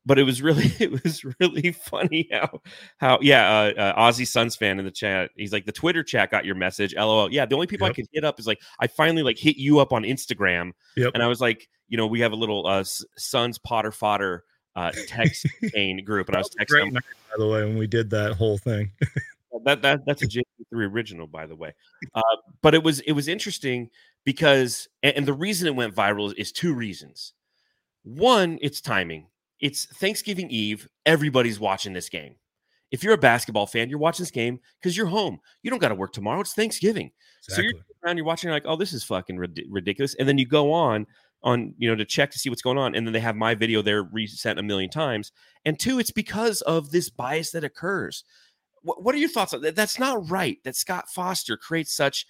but 0.05 0.17
it 0.17 0.23
was 0.23 0.41
really, 0.41 0.71
it 0.79 1.03
was 1.03 1.23
really 1.39 1.71
funny 1.71 2.27
how, 2.31 2.61
how, 2.97 3.19
yeah, 3.21 3.49
uh, 3.49 3.79
uh, 3.79 3.99
Aussie 3.99 4.27
Suns 4.27 4.55
fan 4.55 4.79
in 4.79 4.85
the 4.85 4.91
chat. 4.91 5.31
He's 5.35 5.53
like, 5.53 5.65
the 5.65 5.71
Twitter 5.71 6.03
chat 6.03 6.31
got 6.31 6.45
your 6.45 6.55
message. 6.55 6.93
LOL. 6.95 7.31
Yeah, 7.31 7.45
the 7.45 7.55
only 7.55 7.67
people 7.67 7.87
yep. 7.87 7.93
I 7.93 7.95
could 7.95 8.07
hit 8.11 8.25
up 8.25 8.39
is 8.39 8.47
like, 8.47 8.61
I 8.79 8.87
finally 8.87 9.23
like 9.23 9.37
hit 9.37 9.57
you 9.57 9.79
up 9.79 9.93
on 9.93 10.03
Instagram, 10.03 10.71
yep. 10.97 11.11
and 11.13 11.23
I 11.23 11.27
was 11.27 11.39
like, 11.41 11.69
you 11.87 11.97
know, 11.97 12.07
we 12.07 12.19
have 12.21 12.31
a 12.31 12.35
little 12.35 12.67
uh, 12.67 12.83
Suns 13.17 13.57
Potter 13.57 13.91
Fodder 13.91 14.43
uh, 14.75 14.91
text 15.07 15.45
chain 15.73 16.03
group, 16.03 16.27
and 16.27 16.35
I 16.35 16.39
was 16.39 16.49
texting. 16.49 16.91
Night, 16.91 17.03
by 17.31 17.37
the 17.37 17.47
way, 17.47 17.63
when 17.63 17.77
we 17.77 17.87
did 17.87 18.09
that 18.11 18.33
whole 18.33 18.57
thing. 18.57 18.91
that 19.65 19.81
that 19.81 20.01
that's 20.05 20.21
a 20.21 20.27
JP3 20.27 20.43
original, 20.73 21.27
by 21.27 21.45
the 21.45 21.55
way. 21.55 21.73
Uh, 22.13 22.21
but 22.61 22.73
it 22.73 22.83
was 22.83 22.99
it 23.01 23.13
was 23.13 23.27
interesting 23.27 23.89
because 24.25 24.87
and, 25.03 25.17
and 25.17 25.25
the 25.25 25.33
reason 25.33 25.67
it 25.67 25.75
went 25.75 25.95
viral 25.95 26.33
is 26.37 26.51
two 26.51 26.73
reasons. 26.73 27.33
One, 28.03 28.59
it's 28.61 28.81
timing. 28.81 29.27
It's 29.59 29.85
Thanksgiving 29.85 30.49
Eve. 30.49 30.87
Everybody's 31.05 31.59
watching 31.59 31.93
this 31.93 32.09
game. 32.09 32.35
If 32.91 33.03
you're 33.03 33.13
a 33.13 33.17
basketball 33.17 33.67
fan, 33.67 33.89
you're 33.89 33.99
watching 33.99 34.23
this 34.23 34.31
game 34.31 34.59
because 34.81 34.97
you're 34.97 35.05
home. 35.05 35.39
You 35.61 35.69
don't 35.69 35.79
got 35.79 35.89
to 35.89 35.95
work 35.95 36.13
tomorrow. 36.13 36.39
It's 36.41 36.53
Thanksgiving. 36.53 37.11
Exactly. 37.43 37.55
So 37.55 37.61
you're 37.61 37.83
around, 38.03 38.17
you're 38.17 38.25
watching, 38.25 38.47
you're 38.47 38.55
like, 38.55 38.63
oh, 38.65 38.75
this 38.75 38.93
is 38.93 39.03
fucking 39.03 39.37
ridiculous. 39.37 40.15
And 40.15 40.27
then 40.27 40.37
you 40.37 40.47
go 40.47 40.71
on 40.71 41.05
on 41.43 41.73
you 41.77 41.89
know 41.89 41.95
to 41.95 42.05
check 42.05 42.29
to 42.31 42.39
see 42.39 42.49
what's 42.49 42.61
going 42.61 42.77
on 42.77 42.95
and 42.95 43.05
then 43.07 43.13
they 43.13 43.19
have 43.19 43.35
my 43.35 43.55
video 43.55 43.81
there 43.81 44.03
resent 44.03 44.59
a 44.59 44.63
million 44.63 44.89
times 44.89 45.31
and 45.65 45.79
two 45.79 45.99
it's 45.99 46.11
because 46.11 46.61
of 46.63 46.91
this 46.91 47.09
bias 47.09 47.51
that 47.51 47.63
occurs 47.63 48.23
what, 48.83 49.03
what 49.03 49.15
are 49.15 49.19
your 49.19 49.29
thoughts 49.29 49.53
on 49.53 49.61
that 49.61 49.75
that's 49.75 49.99
not 49.99 50.29
right 50.29 50.57
that 50.63 50.75
scott 50.75 51.09
foster 51.09 51.57
creates 51.57 51.93
such 51.93 52.25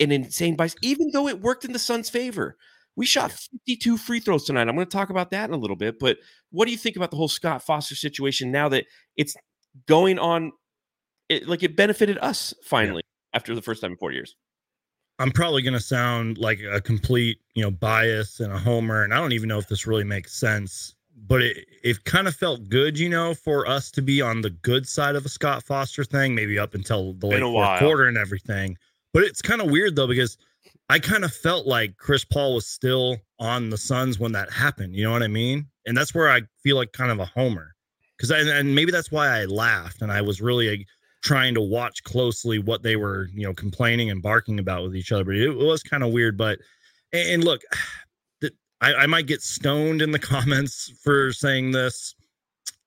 an 0.00 0.12
insane 0.12 0.56
bias 0.56 0.76
even 0.82 1.10
though 1.12 1.28
it 1.28 1.40
worked 1.40 1.64
in 1.64 1.72
the 1.72 1.78
suns 1.78 2.10
favor 2.10 2.56
we 2.96 3.06
shot 3.06 3.32
52 3.32 3.96
free 3.96 4.20
throws 4.20 4.44
tonight 4.44 4.68
i'm 4.68 4.74
going 4.74 4.86
to 4.86 4.96
talk 4.96 5.10
about 5.10 5.30
that 5.30 5.48
in 5.48 5.54
a 5.54 5.58
little 5.58 5.76
bit 5.76 5.98
but 5.98 6.18
what 6.50 6.66
do 6.66 6.72
you 6.72 6.78
think 6.78 6.96
about 6.96 7.10
the 7.10 7.16
whole 7.16 7.28
scott 7.28 7.62
foster 7.62 7.94
situation 7.94 8.50
now 8.50 8.68
that 8.68 8.84
it's 9.16 9.34
going 9.86 10.18
on 10.18 10.52
it, 11.28 11.48
like 11.48 11.62
it 11.62 11.76
benefited 11.76 12.18
us 12.18 12.54
finally 12.64 13.02
yeah. 13.04 13.36
after 13.36 13.54
the 13.54 13.62
first 13.62 13.80
time 13.80 13.92
in 13.92 13.96
four 13.96 14.12
years 14.12 14.36
I'm 15.18 15.30
probably 15.30 15.62
going 15.62 15.74
to 15.74 15.80
sound 15.80 16.36
like 16.36 16.60
a 16.60 16.80
complete, 16.80 17.38
you 17.54 17.62
know, 17.62 17.70
bias 17.70 18.40
and 18.40 18.52
a 18.52 18.58
homer, 18.58 19.02
and 19.02 19.14
I 19.14 19.16
don't 19.16 19.32
even 19.32 19.48
know 19.48 19.58
if 19.58 19.66
this 19.66 19.86
really 19.86 20.04
makes 20.04 20.38
sense. 20.38 20.94
But 21.16 21.42
it 21.42 21.66
it 21.82 22.04
kind 22.04 22.28
of 22.28 22.36
felt 22.36 22.68
good, 22.68 22.98
you 22.98 23.08
know, 23.08 23.34
for 23.34 23.66
us 23.66 23.90
to 23.92 24.02
be 24.02 24.20
on 24.20 24.42
the 24.42 24.50
good 24.50 24.86
side 24.86 25.16
of 25.16 25.24
a 25.24 25.28
Scott 25.28 25.62
Foster 25.64 26.04
thing, 26.04 26.34
maybe 26.34 26.58
up 26.58 26.74
until 26.74 27.14
the 27.14 27.26
late 27.26 27.40
fourth 27.40 27.78
quarter 27.78 28.04
and 28.04 28.18
everything. 28.18 28.76
But 29.14 29.22
it's 29.22 29.40
kind 29.40 29.60
of 29.62 29.70
weird 29.70 29.96
though 29.96 30.06
because 30.06 30.36
I 30.88 30.98
kind 30.98 31.24
of 31.24 31.32
felt 31.32 31.66
like 31.66 31.96
Chris 31.96 32.24
Paul 32.24 32.54
was 32.54 32.66
still 32.66 33.16
on 33.40 33.70
the 33.70 33.78
Suns 33.78 34.18
when 34.18 34.32
that 34.32 34.52
happened. 34.52 34.94
You 34.94 35.04
know 35.04 35.12
what 35.12 35.22
I 35.22 35.28
mean? 35.28 35.66
And 35.86 35.96
that's 35.96 36.14
where 36.14 36.30
I 36.30 36.42
feel 36.62 36.76
like 36.76 36.92
kind 36.92 37.10
of 37.10 37.18
a 37.18 37.24
homer 37.24 37.74
because 38.16 38.30
and 38.30 38.74
maybe 38.74 38.92
that's 38.92 39.10
why 39.10 39.28
I 39.28 39.44
laughed 39.44 40.02
and 40.02 40.12
I 40.12 40.20
was 40.20 40.40
really 40.40 40.86
trying 41.22 41.54
to 41.54 41.60
watch 41.60 42.02
closely 42.04 42.58
what 42.58 42.82
they 42.82 42.96
were, 42.96 43.28
you 43.32 43.44
know, 43.44 43.54
complaining 43.54 44.10
and 44.10 44.22
barking 44.22 44.58
about 44.58 44.84
with 44.84 44.96
each 44.96 45.12
other. 45.12 45.24
But 45.24 45.36
it, 45.36 45.50
it 45.50 45.56
was 45.56 45.82
kind 45.82 46.02
of 46.02 46.12
weird. 46.12 46.36
But 46.36 46.58
and 47.12 47.44
look, 47.44 47.62
I, 48.80 48.94
I, 48.94 49.06
might 49.06 49.26
get 49.26 49.42
stoned 49.42 50.02
in 50.02 50.10
the 50.10 50.18
comments 50.34 50.92
for 51.02 51.32
saying 51.32 51.72
this. 51.72 52.14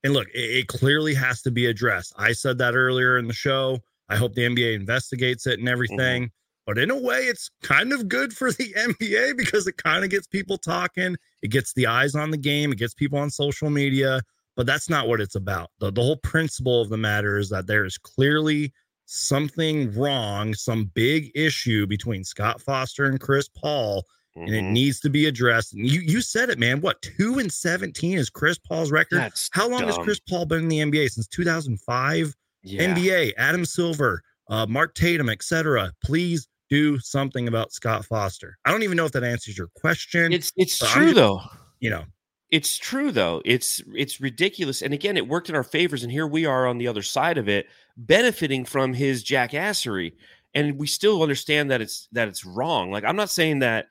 And 0.04 0.14
look, 0.14 0.28
it, 0.30 0.58
it, 0.58 0.68
clearly 0.68 1.14
has 1.16 1.42
to 1.44 1.52
be 1.52 1.66
addressed. 1.66 2.14
I 2.18 2.32
said 2.32 2.58
that 2.60 2.76
earlier 2.76 3.18
in 3.18 3.28
the 3.28 3.34
show. 3.34 3.80
I 4.08 4.16
hope 4.16 4.34
the 4.34 4.44
NBA 4.44 4.76
investigates 4.76 5.46
it 5.46 5.60
and 5.60 5.68
everything. 5.68 6.24
Mm-hmm. 6.24 6.34
But 6.66 6.78
in 6.78 6.92
a 6.92 6.98
way, 6.98 7.22
it's 7.22 7.50
kind 7.64 7.92
of 7.92 8.08
good 8.08 8.34
for 8.34 8.52
the 8.52 8.74
NBA 8.78 9.38
because 9.38 9.68
it 9.68 9.78
kind 9.78 10.04
of 10.04 10.10
gets 10.10 10.28
people 10.28 10.58
talking. 10.58 11.16
It 11.42 11.50
gets 11.50 11.74
the 11.74 11.88
eyes 11.88 12.16
on 12.16 12.32
the 12.32 12.38
game. 12.38 12.72
It 12.72 12.78
gets 12.78 12.94
people 12.94 13.20
on 13.20 13.30
social 13.30 13.70
media 13.70 14.22
but 14.60 14.66
that's 14.66 14.90
not 14.90 15.08
what 15.08 15.22
it's 15.22 15.36
about. 15.36 15.72
The, 15.80 15.90
the 15.90 16.02
whole 16.02 16.18
principle 16.18 16.82
of 16.82 16.90
the 16.90 16.98
matter 16.98 17.38
is 17.38 17.48
that 17.48 17.66
there 17.66 17.86
is 17.86 17.98
clearly 17.98 18.74
something 19.06 19.98
wrong, 19.98 20.54
some 20.54 20.92
big 20.94 21.32
issue 21.34 21.88
between 21.88 22.26
Scott 22.26 22.62
Foster 22.62 23.06
and 23.06 23.22
Chris 23.22 23.48
Paul, 23.48 24.04
mm-hmm. 24.38 24.48
and 24.48 24.56
it 24.56 24.64
mm-hmm. 24.64 24.74
needs 24.74 25.00
to 25.02 25.10
be 25.10 25.28
addressed. 25.28 25.74
And 25.74 25.88
you 25.88 26.02
you 26.02 26.22
said 26.22 26.50
it, 26.50 26.60
man. 26.60 26.82
What 26.82 27.02
two 27.02 27.40
and 27.40 27.52
seventeen 27.52 28.18
is 28.18 28.30
Chris 28.30 28.58
Paul's 28.58 28.92
record? 28.92 29.20
That's 29.20 29.50
How 29.52 29.68
long 29.68 29.82
dumb. 29.82 29.90
has 29.90 29.98
Chris 30.00 30.20
Paul 30.20 30.46
been 30.46 30.64
in 30.64 30.68
the 30.68 30.80
NBA 30.80 31.10
since 31.10 31.28
two 31.28 31.44
thousand 31.44 31.80
five? 31.82 32.36
Yeah. 32.64 32.94
NBA, 32.94 33.34
Adam 33.38 33.64
Silver, 33.64 34.22
uh, 34.50 34.66
Mark 34.68 34.94
Tatum, 34.94 35.30
etc. 35.30 35.92
Please 36.04 36.48
do 36.70 37.00
something 37.00 37.48
about 37.48 37.72
Scott 37.72 38.06
Foster. 38.06 38.58
I 38.66 38.72
don't 38.72 38.84
even 38.84 38.98
know 38.98 39.06
if 39.06 39.12
that 39.14 39.24
answers 39.24 39.58
your 39.58 39.70
question. 39.76 40.32
It's 40.32 40.52
it's 40.56 40.78
true 40.78 41.06
just, 41.06 41.16
though. 41.16 41.42
You 41.80 41.90
know, 41.90 42.04
it's 42.52 42.78
true 42.78 43.12
though. 43.12 43.42
It's 43.46 43.82
it's 43.94 44.20
ridiculous. 44.20 44.82
And 44.82 44.94
again, 44.94 45.18
it 45.18 45.28
worked 45.28 45.50
in 45.50 45.56
our 45.56 45.64
favors. 45.64 46.04
And 46.04 46.12
here 46.12 46.28
we 46.28 46.46
are 46.46 46.68
on 46.68 46.78
the 46.78 46.88
other 46.88 47.02
side 47.04 47.38
of 47.38 47.48
it, 47.48 47.68
benefiting 47.98 48.66
from 48.66 48.94
his 48.94 49.24
jackassery. 49.24 50.14
And 50.54 50.80
we 50.80 50.88
still 50.88 51.22
understand 51.22 51.70
that 51.72 51.82
it's 51.82 52.08
that 52.12 52.28
it's 52.28 52.46
wrong. 52.46 52.92
Like 52.92 53.04
I'm 53.04 53.16
not 53.16 53.30
saying 53.30 53.60
that 53.60 53.88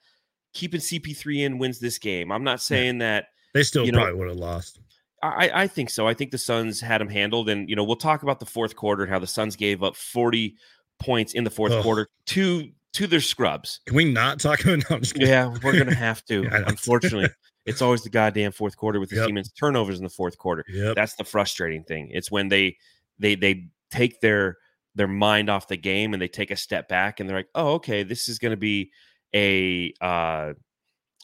keeping 0.52 0.80
CP3 0.80 1.44
in 1.44 1.58
wins 1.58 1.78
this 1.78 1.98
game. 1.98 2.32
I'm 2.32 2.44
not 2.44 2.60
saying 2.60 2.98
that 2.98 3.26
they 3.54 3.62
still 3.62 3.84
you 3.84 3.92
know, 3.92 3.98
probably 3.98 4.18
would 4.18 4.28
have 4.28 4.36
lost. 4.36 4.80
I, 5.22 5.50
I 5.52 5.66
think 5.66 5.90
so. 5.90 6.06
I 6.06 6.14
think 6.14 6.30
the 6.30 6.38
Suns 6.38 6.80
had 6.80 7.00
them 7.00 7.08
handled. 7.08 7.48
And 7.48 7.68
you 7.68 7.76
know, 7.76 7.84
we'll 7.84 7.96
talk 7.96 8.22
about 8.22 8.40
the 8.40 8.46
fourth 8.46 8.76
quarter 8.76 9.02
and 9.02 9.12
how 9.12 9.18
the 9.18 9.26
Suns 9.26 9.56
gave 9.56 9.82
up 9.82 9.96
40 9.96 10.56
points 11.00 11.34
in 11.34 11.44
the 11.44 11.50
fourth 11.50 11.72
Ugh. 11.72 11.82
quarter 11.82 12.08
to 12.26 12.68
to 12.94 13.06
their 13.06 13.20
scrubs. 13.20 13.80
Can 13.86 13.96
we 13.96 14.04
not 14.04 14.40
talk 14.40 14.60
about? 14.64 14.90
No, 14.90 15.00
yeah, 15.14 15.54
we're 15.62 15.76
gonna 15.76 15.94
have 15.94 16.24
to. 16.26 16.42
yeah, 16.50 16.64
unfortunately, 16.66 17.30
it's 17.66 17.82
always 17.82 18.02
the 18.02 18.10
goddamn 18.10 18.52
fourth 18.52 18.76
quarter 18.76 19.00
with 19.00 19.10
the 19.10 19.16
yep. 19.16 19.26
Siemens 19.26 19.52
turnovers 19.52 19.98
in 19.98 20.04
the 20.04 20.10
fourth 20.10 20.38
quarter. 20.38 20.64
Yep. 20.68 20.94
That's 20.94 21.14
the 21.16 21.24
frustrating 21.24 21.84
thing. 21.84 22.10
It's 22.12 22.30
when 22.30 22.48
they 22.48 22.76
they 23.18 23.34
they 23.34 23.68
take 23.90 24.20
their 24.20 24.56
their 24.94 25.08
mind 25.08 25.48
off 25.48 25.68
the 25.68 25.76
game 25.76 26.12
and 26.12 26.20
they 26.20 26.28
take 26.28 26.50
a 26.50 26.56
step 26.56 26.88
back 26.88 27.20
and 27.20 27.28
they're 27.28 27.36
like, 27.36 27.48
oh, 27.54 27.74
okay, 27.74 28.02
this 28.02 28.28
is 28.28 28.38
going 28.38 28.50
to 28.50 28.56
be 28.56 28.90
a 29.34 29.92
uh, 30.00 30.54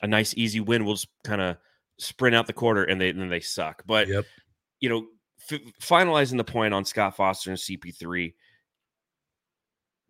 a 0.02 0.06
nice 0.06 0.34
easy 0.36 0.60
win. 0.60 0.84
We'll 0.84 0.94
just 0.94 1.08
kind 1.24 1.40
of 1.40 1.56
sprint 1.98 2.34
out 2.34 2.46
the 2.46 2.52
quarter 2.52 2.84
and 2.84 3.00
they 3.00 3.12
then 3.12 3.28
they 3.28 3.40
suck. 3.40 3.82
But 3.86 4.08
yep. 4.08 4.24
you 4.80 4.88
know, 4.88 5.06
f- 5.50 5.60
finalizing 5.80 6.36
the 6.36 6.44
point 6.44 6.74
on 6.74 6.84
Scott 6.84 7.16
Foster 7.16 7.50
and 7.50 7.58
CP3, 7.58 8.34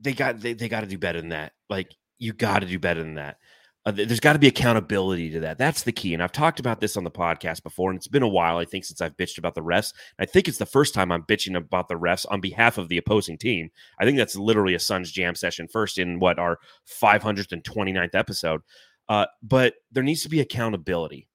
they 0.00 0.12
got 0.12 0.40
they, 0.40 0.54
they 0.54 0.68
got 0.68 0.80
to 0.80 0.86
do 0.86 0.98
better 0.98 1.20
than 1.20 1.30
that. 1.30 1.52
Like 1.68 1.94
you 2.18 2.32
got 2.32 2.60
to 2.60 2.66
do 2.66 2.78
better 2.78 3.02
than 3.02 3.14
that. 3.14 3.38
Uh, 3.86 3.92
there's 3.92 4.20
got 4.20 4.32
to 4.32 4.38
be 4.38 4.46
accountability 4.46 5.28
to 5.30 5.40
that. 5.40 5.58
That's 5.58 5.82
the 5.82 5.92
key. 5.92 6.14
And 6.14 6.22
I've 6.22 6.32
talked 6.32 6.58
about 6.58 6.80
this 6.80 6.96
on 6.96 7.04
the 7.04 7.10
podcast 7.10 7.62
before, 7.62 7.90
and 7.90 7.98
it's 7.98 8.08
been 8.08 8.22
a 8.22 8.28
while, 8.28 8.56
I 8.56 8.64
think, 8.64 8.86
since 8.86 9.02
I've 9.02 9.16
bitched 9.16 9.36
about 9.36 9.54
the 9.54 9.62
refs. 9.62 9.92
I 10.18 10.24
think 10.24 10.48
it's 10.48 10.56
the 10.56 10.64
first 10.64 10.94
time 10.94 11.12
I'm 11.12 11.24
bitching 11.24 11.54
about 11.54 11.88
the 11.88 11.98
refs 11.98 12.24
on 12.30 12.40
behalf 12.40 12.78
of 12.78 12.88
the 12.88 12.96
opposing 12.96 13.36
team. 13.36 13.70
I 14.00 14.06
think 14.06 14.16
that's 14.16 14.36
literally 14.36 14.74
a 14.74 14.78
Suns 14.78 15.12
jam 15.12 15.34
session 15.34 15.68
first 15.68 15.98
in 15.98 16.18
what 16.18 16.38
our 16.38 16.58
529th 16.88 18.14
episode. 18.14 18.62
Uh, 19.06 19.26
but 19.42 19.74
there 19.92 20.02
needs 20.02 20.22
to 20.22 20.30
be 20.30 20.40
accountability. 20.40 21.28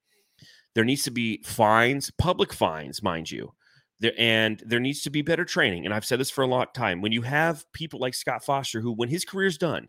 There 0.74 0.86
needs 0.86 1.03
to 1.03 1.12
be 1.12 1.44
fines, 1.44 2.12
public 2.18 2.51
fines, 2.51 3.03
mind 3.03 3.29
you. 3.29 3.53
There, 4.00 4.13
and 4.18 4.63
there 4.65 4.79
needs 4.79 5.01
to 5.01 5.12
be 5.12 5.22
better 5.22 5.46
training. 5.46 5.86
And 5.86 5.94
I've 5.94 6.06
said 6.06 6.20
this 6.20 6.32
for 6.32 6.44
a 6.44 6.48
long 6.48 6.68
time. 6.74 7.01
When 7.01 7.12
you 7.12 7.22
have 7.22 7.65
people 7.74 8.00
like 8.00 8.15
Scott 8.15 8.44
Foster, 8.44 8.82
who, 8.82 8.94
when 8.94 9.10
his 9.10 9.25
career's 9.25 9.58
done, 9.58 9.88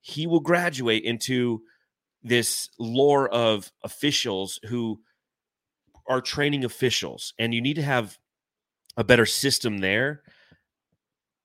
he 0.00 0.26
will 0.26 0.40
graduate 0.40 1.04
into 1.04 1.62
this 2.22 2.68
lore 2.78 3.28
of 3.28 3.70
officials 3.82 4.60
who 4.68 5.00
are 6.06 6.20
training 6.20 6.64
officials 6.64 7.34
and 7.38 7.54
you 7.54 7.60
need 7.60 7.76
to 7.76 7.82
have 7.82 8.18
a 8.96 9.04
better 9.04 9.26
system 9.26 9.78
there 9.78 10.22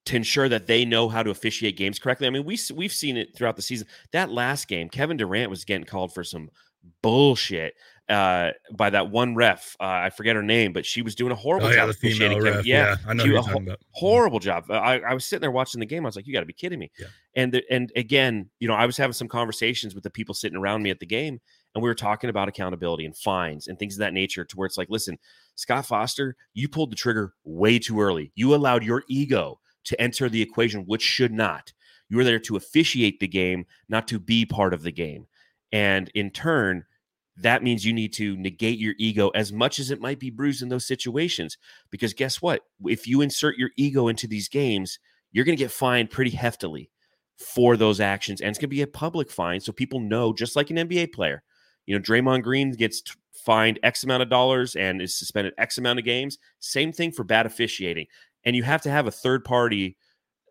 to 0.06 0.16
ensure 0.16 0.50
that 0.50 0.68
they 0.68 0.86
know 0.86 1.10
how 1.10 1.24
to 1.24 1.32
officiate 1.32 1.78
games 1.78 2.00
correctly. 2.00 2.28
I 2.28 2.30
mean, 2.30 2.46
we 2.46 2.60
we've 2.74 2.94
seen 2.94 3.18
it 3.18 3.36
throughout 3.36 3.56
the 3.56 3.62
season. 3.62 3.88
That 4.12 4.32
last 4.32 4.68
game, 4.68 4.90
Kevin 4.90 5.18
Durant 5.18 5.50
was 5.50 5.66
getting 5.66 5.86
called 5.86 6.14
for 6.14 6.24
some 6.24 6.50
bullshit 7.02 7.76
uh, 8.08 8.52
by 8.76 8.90
that 8.90 9.10
one 9.10 9.36
ref. 9.36 9.76
Uh, 9.80 9.84
I 9.84 10.10
forget 10.10 10.36
her 10.36 10.44
name, 10.44 10.74
but 10.74 10.86
she 10.86 11.02
was 11.02 11.16
doing 11.16 11.32
a 11.32 11.36
horrible 11.36 11.68
oh, 11.68 11.70
yeah, 11.72 11.78
job. 11.78 11.88
The 11.88 11.94
female 11.94 12.40
ref. 12.40 12.66
Yeah, 12.66 12.90
yeah, 12.90 12.96
I 13.08 13.14
know 13.14 13.24
you're 13.24 13.42
talking 13.42 13.64
about. 13.64 13.80
Horrible 13.92 14.40
job. 14.40 14.70
I, 14.70 15.00
I, 15.00 15.14
was 15.14 15.26
sitting 15.26 15.42
there 15.42 15.52
watching 15.52 15.80
the 15.80 15.86
game. 15.86 16.06
I 16.06 16.10
was 16.10 16.16
like, 16.16 16.28
"You 16.28 16.34
got 16.34 16.42
to 16.42 16.46
be 16.46 16.54
kidding 16.54 16.80
me!" 16.80 16.92
Yeah. 17.00 17.08
And 17.36 17.54
the, 17.54 17.64
and 17.72 17.92
again, 17.96 18.50
you 18.60 18.68
know, 18.68 18.76
I 18.76 18.86
was 18.86 18.96
having 18.98 19.14
some 19.14 19.28
conversations 19.28 19.96
with 19.96 20.04
the 20.04 20.10
people 20.10 20.36
sitting 20.36 20.58
around 20.58 20.84
me 20.84 20.92
at 20.92 21.00
the 21.00 21.06
game, 21.06 21.40
and 21.74 21.84
we 21.84 21.90
were 21.90 21.96
talking 21.96 22.30
about 22.30 22.48
accountability 22.48 23.06
and 23.06 23.18
fines 23.18 23.68
and 23.68 23.80
things 23.80 23.96
of 23.96 24.00
that 24.00 24.14
nature. 24.14 24.46
To 24.46 24.56
where 24.56 24.68
it's 24.68 24.78
like, 24.78 24.90
listen, 24.90 25.18
Scott 25.56 25.88
Foster, 25.88 26.36
you 26.54 26.70
pulled 26.70 26.92
the 26.92 26.96
trigger 26.96 27.34
way 27.44 27.80
too 27.80 28.00
early. 28.00 28.32
You 28.36 28.54
allowed 28.54 28.84
your 28.84 29.04
ego 29.10 29.60
to 29.86 30.00
enter 30.00 30.30
the 30.30 30.42
equation, 30.42 30.82
which 30.82 31.02
should 31.02 31.32
not. 31.32 31.74
You 32.10 32.18
were 32.18 32.24
there 32.24 32.40
to 32.40 32.56
officiate 32.56 33.20
the 33.20 33.28
game, 33.28 33.66
not 33.90 34.08
to 34.10 34.20
be 34.20 34.46
part 34.46 34.76
of 34.76 34.84
the 34.84 34.92
game. 34.92 35.26
And 35.72 36.10
in 36.14 36.30
turn, 36.30 36.86
that 37.38 37.64
means 37.64 37.86
you 37.86 37.94
need 37.94 38.14
to 38.14 38.38
negate 38.38 38.80
your 38.80 38.94
ego 38.98 39.30
as 39.30 39.52
much 39.52 39.80
as 39.80 39.92
it 39.92 40.00
might 40.00 40.20
be 40.20 40.30
bruised 40.30 40.62
in 40.62 40.70
those 40.70 40.88
situations. 40.88 41.58
Because 41.92 42.14
guess 42.14 42.42
what? 42.42 42.62
If 42.86 43.08
you 43.08 43.22
insert 43.22 43.58
your 43.58 43.72
ego 43.78 44.08
into 44.08 44.28
these 44.28 44.48
games, 44.48 45.00
you're 45.32 45.46
going 45.46 45.58
to 45.58 45.64
get 45.64 45.72
fined 45.72 46.10
pretty 46.10 46.32
heftily 46.32 46.90
for 47.38 47.76
those 47.76 48.00
actions. 48.00 48.40
And 48.40 48.50
it's 48.50 48.58
going 48.58 48.70
to 48.70 48.76
be 48.76 48.82
a 48.82 48.88
public 48.88 49.30
fine. 49.30 49.60
So 49.60 49.74
people 49.74 50.00
know, 50.00 50.32
just 50.32 50.56
like 50.56 50.70
an 50.70 50.78
NBA 50.78 51.12
player, 51.14 51.44
you 51.86 51.96
know, 51.96 52.02
Draymond 52.02 52.44
Green 52.44 52.72
gets 52.72 53.04
fined 53.34 53.80
X 53.84 54.04
amount 54.04 54.24
of 54.24 54.30
dollars 54.30 54.76
and 54.76 55.02
is 55.02 55.14
suspended 55.14 55.54
X 55.58 55.78
amount 55.78 56.00
of 56.00 56.06
games. 56.06 56.38
Same 56.60 56.94
thing 56.94 57.12
for 57.12 57.26
bad 57.26 57.46
officiating. 57.46 58.08
And 58.46 58.56
you 58.56 58.64
have 58.64 58.82
to 58.84 58.92
have 58.92 59.08
a 59.08 59.12
third 59.12 59.44
party 59.44 59.98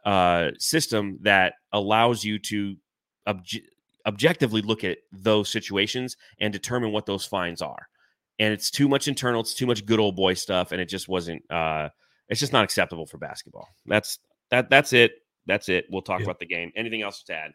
uh, 0.04 0.50
system 0.58 1.18
that 1.22 1.54
allows 1.72 2.24
you 2.24 2.38
to 2.40 2.76
obje- 3.26 3.64
objectively 4.06 4.62
look 4.62 4.84
at 4.84 4.98
those 5.12 5.48
situations 5.48 6.16
and 6.40 6.52
determine 6.52 6.92
what 6.92 7.06
those 7.06 7.24
fines 7.24 7.62
are. 7.62 7.88
And 8.38 8.52
it's 8.52 8.70
too 8.70 8.88
much 8.88 9.08
internal, 9.08 9.40
it's 9.40 9.54
too 9.54 9.66
much 9.66 9.86
good 9.86 10.00
old 10.00 10.16
boy 10.16 10.34
stuff, 10.34 10.72
and 10.72 10.80
it 10.80 10.88
just 10.88 11.08
wasn't 11.08 11.42
uh 11.50 11.88
it's 12.28 12.40
just 12.40 12.52
not 12.52 12.64
acceptable 12.64 13.06
for 13.06 13.18
basketball. 13.18 13.68
That's 13.86 14.18
that 14.50 14.70
that's 14.70 14.92
it. 14.92 15.12
That's 15.46 15.68
it. 15.68 15.86
We'll 15.90 16.02
talk 16.02 16.22
about 16.22 16.38
the 16.38 16.46
game. 16.46 16.72
Anything 16.74 17.02
else 17.02 17.22
to 17.24 17.34
add? 17.34 17.52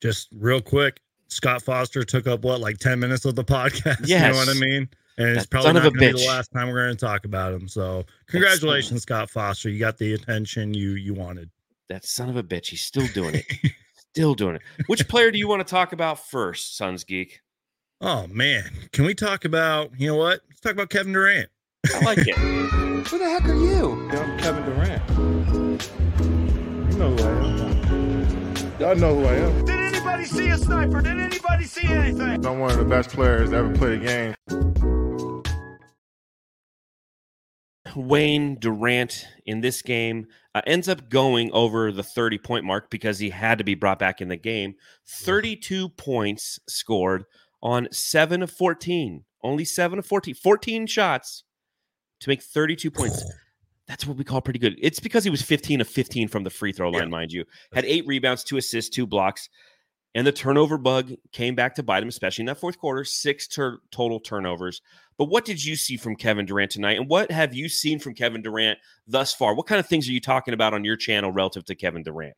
Just 0.00 0.28
real 0.36 0.60
quick, 0.60 1.00
Scott 1.26 1.62
Foster 1.62 2.04
took 2.04 2.28
up 2.28 2.42
what 2.42 2.60
like 2.60 2.78
10 2.78 3.00
minutes 3.00 3.24
of 3.24 3.34
the 3.34 3.44
podcast. 3.56 4.06
Yes. 4.06 4.22
You 4.22 4.32
know 4.32 4.36
what 4.38 4.48
I 4.48 4.58
mean? 4.58 4.88
and 5.18 5.36
it's 5.36 5.46
probably 5.46 5.72
not 5.72 5.82
going 5.82 5.94
to 5.94 5.98
be 5.98 6.12
the 6.12 6.28
last 6.28 6.52
time 6.52 6.68
we're 6.68 6.84
going 6.84 6.96
to 6.96 7.04
talk 7.04 7.24
about 7.24 7.52
him. 7.52 7.68
So, 7.68 8.04
congratulations, 8.28 9.02
Scott 9.02 9.28
Foster. 9.28 9.68
You 9.68 9.78
got 9.78 9.98
the 9.98 10.14
attention 10.14 10.74
you 10.74 10.92
you 10.92 11.12
wanted. 11.12 11.50
That 11.88 12.04
son 12.04 12.28
of 12.28 12.36
a 12.36 12.42
bitch. 12.42 12.68
He's 12.68 12.82
still 12.82 13.06
doing 13.08 13.34
it. 13.34 13.44
still 14.12 14.34
doing 14.34 14.56
it. 14.56 14.62
Which 14.86 15.06
player 15.08 15.30
do 15.30 15.38
you 15.38 15.48
want 15.48 15.66
to 15.66 15.70
talk 15.70 15.92
about 15.92 16.26
first, 16.26 16.76
Suns 16.76 17.04
Geek? 17.04 17.40
Oh 18.00 18.26
man, 18.28 18.70
can 18.92 19.04
we 19.04 19.14
talk 19.14 19.44
about 19.44 19.90
you 19.98 20.08
know 20.08 20.16
what? 20.16 20.40
Let's 20.48 20.60
talk 20.60 20.72
about 20.72 20.90
Kevin 20.90 21.12
Durant. 21.12 21.48
I 21.94 22.00
like 22.04 22.18
it. 22.18 22.36
Who 23.08 23.18
the 23.18 23.24
heck 23.24 23.44
are 23.48 23.54
you? 23.54 24.08
I'm 24.10 24.38
Kevin 24.38 24.64
Durant. 24.64 25.08
You 26.92 26.98
know 26.98 27.16
who 27.16 27.22
I 27.22 27.30
am. 27.30 28.80
Y'all 28.80 28.96
know 28.96 29.14
who 29.14 29.24
I 29.24 29.34
am. 29.34 29.64
Did 29.64 29.80
anybody 29.80 30.24
see 30.24 30.48
a 30.48 30.58
sniper? 30.58 31.00
Did 31.00 31.18
anybody 31.18 31.64
see 31.64 31.86
anything? 31.86 32.44
I'm 32.44 32.58
one 32.58 32.72
of 32.72 32.78
the 32.78 32.84
best 32.84 33.10
players 33.10 33.50
to 33.50 33.56
ever 33.56 33.72
played 33.74 34.02
the 34.02 34.04
game. 34.04 34.97
Wayne 37.96 38.56
Durant 38.56 39.26
in 39.46 39.60
this 39.60 39.82
game 39.82 40.26
uh, 40.54 40.62
ends 40.66 40.88
up 40.88 41.08
going 41.08 41.50
over 41.52 41.92
the 41.92 42.02
30 42.02 42.38
point 42.38 42.64
mark 42.64 42.90
because 42.90 43.18
he 43.18 43.30
had 43.30 43.58
to 43.58 43.64
be 43.64 43.74
brought 43.74 43.98
back 43.98 44.20
in 44.20 44.28
the 44.28 44.36
game. 44.36 44.74
32 45.06 45.88
points 45.90 46.58
scored 46.68 47.24
on 47.62 47.88
7 47.92 48.42
of 48.42 48.50
14. 48.50 49.24
Only 49.42 49.64
7 49.64 49.98
of 49.98 50.06
14. 50.06 50.34
14 50.34 50.86
shots 50.86 51.44
to 52.20 52.28
make 52.28 52.42
32 52.42 52.90
points. 52.90 53.24
That's 53.86 54.06
what 54.06 54.18
we 54.18 54.24
call 54.24 54.42
pretty 54.42 54.58
good. 54.58 54.78
It's 54.82 55.00
because 55.00 55.24
he 55.24 55.30
was 55.30 55.40
15 55.40 55.80
of 55.80 55.88
15 55.88 56.28
from 56.28 56.44
the 56.44 56.50
free 56.50 56.72
throw 56.72 56.90
line, 56.90 57.04
yeah. 57.04 57.08
mind 57.08 57.32
you. 57.32 57.44
Had 57.72 57.86
eight 57.86 58.06
rebounds, 58.06 58.44
two 58.44 58.58
assists, 58.58 58.94
two 58.94 59.06
blocks. 59.06 59.48
And 60.18 60.26
the 60.26 60.32
turnover 60.32 60.78
bug 60.78 61.12
came 61.30 61.54
back 61.54 61.76
to 61.76 61.84
bite 61.84 62.02
him, 62.02 62.08
especially 62.08 62.42
in 62.42 62.46
that 62.46 62.58
fourth 62.58 62.76
quarter. 62.76 63.04
Six 63.04 63.46
total 63.46 64.18
turnovers. 64.18 64.82
But 65.16 65.26
what 65.26 65.44
did 65.44 65.64
you 65.64 65.76
see 65.76 65.96
from 65.96 66.16
Kevin 66.16 66.44
Durant 66.44 66.72
tonight? 66.72 66.98
And 66.98 67.08
what 67.08 67.30
have 67.30 67.54
you 67.54 67.68
seen 67.68 68.00
from 68.00 68.14
Kevin 68.14 68.42
Durant 68.42 68.80
thus 69.06 69.32
far? 69.32 69.54
What 69.54 69.68
kind 69.68 69.78
of 69.78 69.86
things 69.86 70.08
are 70.08 70.12
you 70.12 70.20
talking 70.20 70.54
about 70.54 70.74
on 70.74 70.84
your 70.84 70.96
channel 70.96 71.30
relative 71.30 71.64
to 71.66 71.76
Kevin 71.76 72.02
Durant? 72.02 72.34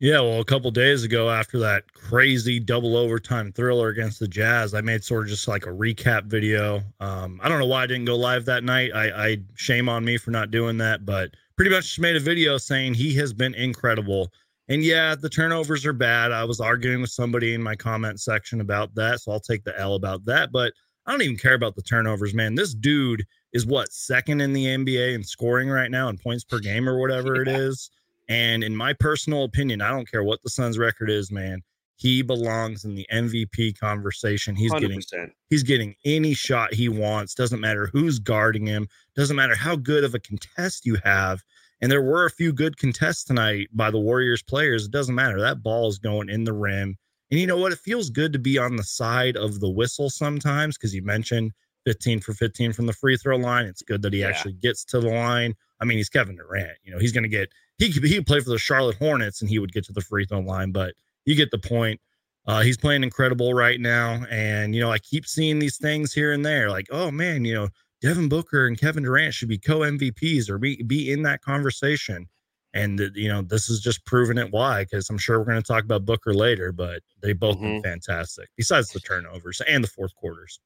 Yeah, 0.00 0.22
well, 0.22 0.40
a 0.40 0.44
couple 0.44 0.72
days 0.72 1.04
ago, 1.04 1.30
after 1.30 1.60
that 1.60 1.92
crazy 1.92 2.58
double 2.58 2.96
overtime 2.96 3.52
thriller 3.52 3.90
against 3.90 4.18
the 4.18 4.26
Jazz, 4.26 4.74
I 4.74 4.80
made 4.80 5.04
sort 5.04 5.22
of 5.22 5.28
just 5.28 5.46
like 5.46 5.66
a 5.66 5.70
recap 5.70 6.24
video. 6.24 6.82
Um, 6.98 7.38
I 7.44 7.48
don't 7.48 7.60
know 7.60 7.66
why 7.66 7.84
I 7.84 7.86
didn't 7.86 8.06
go 8.06 8.16
live 8.16 8.44
that 8.46 8.64
night. 8.64 8.90
I, 8.92 9.28
I 9.28 9.36
shame 9.54 9.88
on 9.88 10.04
me 10.04 10.16
for 10.16 10.32
not 10.32 10.50
doing 10.50 10.78
that, 10.78 11.06
but 11.06 11.30
pretty 11.54 11.70
much 11.70 11.84
just 11.84 12.00
made 12.00 12.16
a 12.16 12.20
video 12.20 12.58
saying 12.58 12.94
he 12.94 13.14
has 13.14 13.32
been 13.32 13.54
incredible. 13.54 14.32
And 14.70 14.84
yeah, 14.84 15.16
the 15.16 15.28
turnovers 15.28 15.84
are 15.84 15.92
bad. 15.92 16.30
I 16.30 16.44
was 16.44 16.60
arguing 16.60 17.00
with 17.00 17.10
somebody 17.10 17.54
in 17.54 17.62
my 17.62 17.74
comment 17.74 18.20
section 18.20 18.60
about 18.60 18.94
that, 18.94 19.20
so 19.20 19.32
I'll 19.32 19.40
take 19.40 19.64
the 19.64 19.78
L 19.78 19.96
about 19.96 20.24
that. 20.26 20.52
But 20.52 20.72
I 21.06 21.10
don't 21.10 21.22
even 21.22 21.36
care 21.36 21.54
about 21.54 21.74
the 21.74 21.82
turnovers, 21.82 22.34
man. 22.34 22.54
This 22.54 22.72
dude 22.72 23.26
is 23.52 23.66
what 23.66 23.92
second 23.92 24.40
in 24.40 24.52
the 24.52 24.66
NBA 24.66 25.12
in 25.12 25.24
scoring 25.24 25.68
right 25.68 25.90
now 25.90 26.08
in 26.08 26.18
points 26.18 26.44
per 26.44 26.60
game 26.60 26.88
or 26.88 27.00
whatever 27.00 27.34
yeah. 27.34 27.42
it 27.42 27.48
is. 27.48 27.90
And 28.28 28.62
in 28.62 28.76
my 28.76 28.92
personal 28.92 29.42
opinion, 29.42 29.82
I 29.82 29.90
don't 29.90 30.08
care 30.08 30.22
what 30.22 30.40
the 30.44 30.50
Suns 30.50 30.78
record 30.78 31.10
is, 31.10 31.32
man. 31.32 31.62
He 31.96 32.22
belongs 32.22 32.84
in 32.84 32.94
the 32.94 33.06
MVP 33.12 33.76
conversation. 33.76 34.54
He's 34.54 34.72
100%. 34.72 34.80
getting 34.80 35.32
he's 35.50 35.64
getting 35.64 35.96
any 36.04 36.32
shot 36.32 36.72
he 36.72 36.88
wants. 36.88 37.34
Doesn't 37.34 37.60
matter 37.60 37.90
who's 37.92 38.20
guarding 38.20 38.66
him. 38.66 38.86
Doesn't 39.16 39.36
matter 39.36 39.56
how 39.56 39.74
good 39.74 40.04
of 40.04 40.14
a 40.14 40.20
contest 40.20 40.86
you 40.86 40.96
have. 41.04 41.42
And 41.80 41.90
there 41.90 42.02
were 42.02 42.26
a 42.26 42.30
few 42.30 42.52
good 42.52 42.76
contests 42.76 43.24
tonight 43.24 43.68
by 43.72 43.90
the 43.90 43.98
Warriors 43.98 44.42
players. 44.42 44.84
It 44.84 44.90
doesn't 44.90 45.14
matter. 45.14 45.40
That 45.40 45.62
ball 45.62 45.88
is 45.88 45.98
going 45.98 46.28
in 46.28 46.44
the 46.44 46.52
rim. 46.52 46.96
And 47.30 47.40
you 47.40 47.46
know 47.46 47.56
what? 47.56 47.72
It 47.72 47.78
feels 47.78 48.10
good 48.10 48.32
to 48.32 48.38
be 48.38 48.58
on 48.58 48.76
the 48.76 48.84
side 48.84 49.36
of 49.36 49.60
the 49.60 49.70
whistle 49.70 50.10
sometimes 50.10 50.76
because 50.76 50.94
you 50.94 51.02
mentioned 51.02 51.52
15 51.86 52.20
for 52.20 52.34
15 52.34 52.72
from 52.72 52.86
the 52.86 52.92
free 52.92 53.16
throw 53.16 53.36
line. 53.36 53.66
It's 53.66 53.82
good 53.82 54.02
that 54.02 54.12
he 54.12 54.20
yeah. 54.20 54.28
actually 54.28 54.54
gets 54.54 54.84
to 54.86 55.00
the 55.00 55.08
line. 55.08 55.54
I 55.80 55.84
mean, 55.84 55.96
he's 55.96 56.10
Kevin 56.10 56.36
Durant. 56.36 56.76
You 56.82 56.92
know, 56.92 56.98
he's 56.98 57.12
going 57.12 57.22
to 57.22 57.28
get 57.28 57.50
he 57.78 57.90
could 57.90 58.04
he 58.04 58.16
could 58.16 58.26
play 58.26 58.40
for 58.40 58.50
the 58.50 58.58
Charlotte 58.58 58.96
Hornets 58.96 59.40
and 59.40 59.48
he 59.48 59.58
would 59.58 59.72
get 59.72 59.84
to 59.86 59.92
the 59.92 60.02
free 60.02 60.26
throw 60.26 60.40
line, 60.40 60.72
but 60.72 60.94
you 61.24 61.34
get 61.34 61.50
the 61.50 61.58
point. 61.58 62.00
Uh, 62.46 62.62
he's 62.62 62.76
playing 62.76 63.02
incredible 63.04 63.54
right 63.54 63.80
now, 63.80 64.24
and 64.30 64.74
you 64.74 64.80
know 64.80 64.90
I 64.90 64.98
keep 64.98 65.26
seeing 65.26 65.58
these 65.58 65.76
things 65.76 66.12
here 66.12 66.32
and 66.32 66.44
there, 66.44 66.68
like 66.70 66.88
oh 66.90 67.10
man, 67.10 67.44
you 67.44 67.54
know 67.54 67.68
Devin 68.00 68.28
Booker 68.28 68.66
and 68.66 68.78
Kevin 68.78 69.02
Durant 69.02 69.34
should 69.34 69.48
be 69.48 69.58
co 69.58 69.80
MVPs 69.80 70.48
or 70.48 70.58
be 70.58 70.82
be 70.82 71.12
in 71.12 71.22
that 71.22 71.42
conversation, 71.42 72.28
and 72.72 72.98
you 73.14 73.28
know 73.28 73.42
this 73.42 73.68
is 73.68 73.80
just 73.80 74.04
proving 74.06 74.38
it 74.38 74.50
why 74.50 74.84
because 74.84 75.08
I'm 75.10 75.18
sure 75.18 75.38
we're 75.38 75.44
going 75.44 75.62
to 75.62 75.66
talk 75.66 75.84
about 75.84 76.04
Booker 76.04 76.32
later, 76.32 76.72
but 76.72 77.02
they 77.22 77.32
both 77.32 77.56
mm-hmm. 77.56 77.80
been 77.80 77.82
fantastic 77.82 78.48
besides 78.56 78.90
the 78.90 79.00
turnovers 79.00 79.60
and 79.68 79.84
the 79.84 79.88
fourth 79.88 80.14
quarters. 80.14 80.60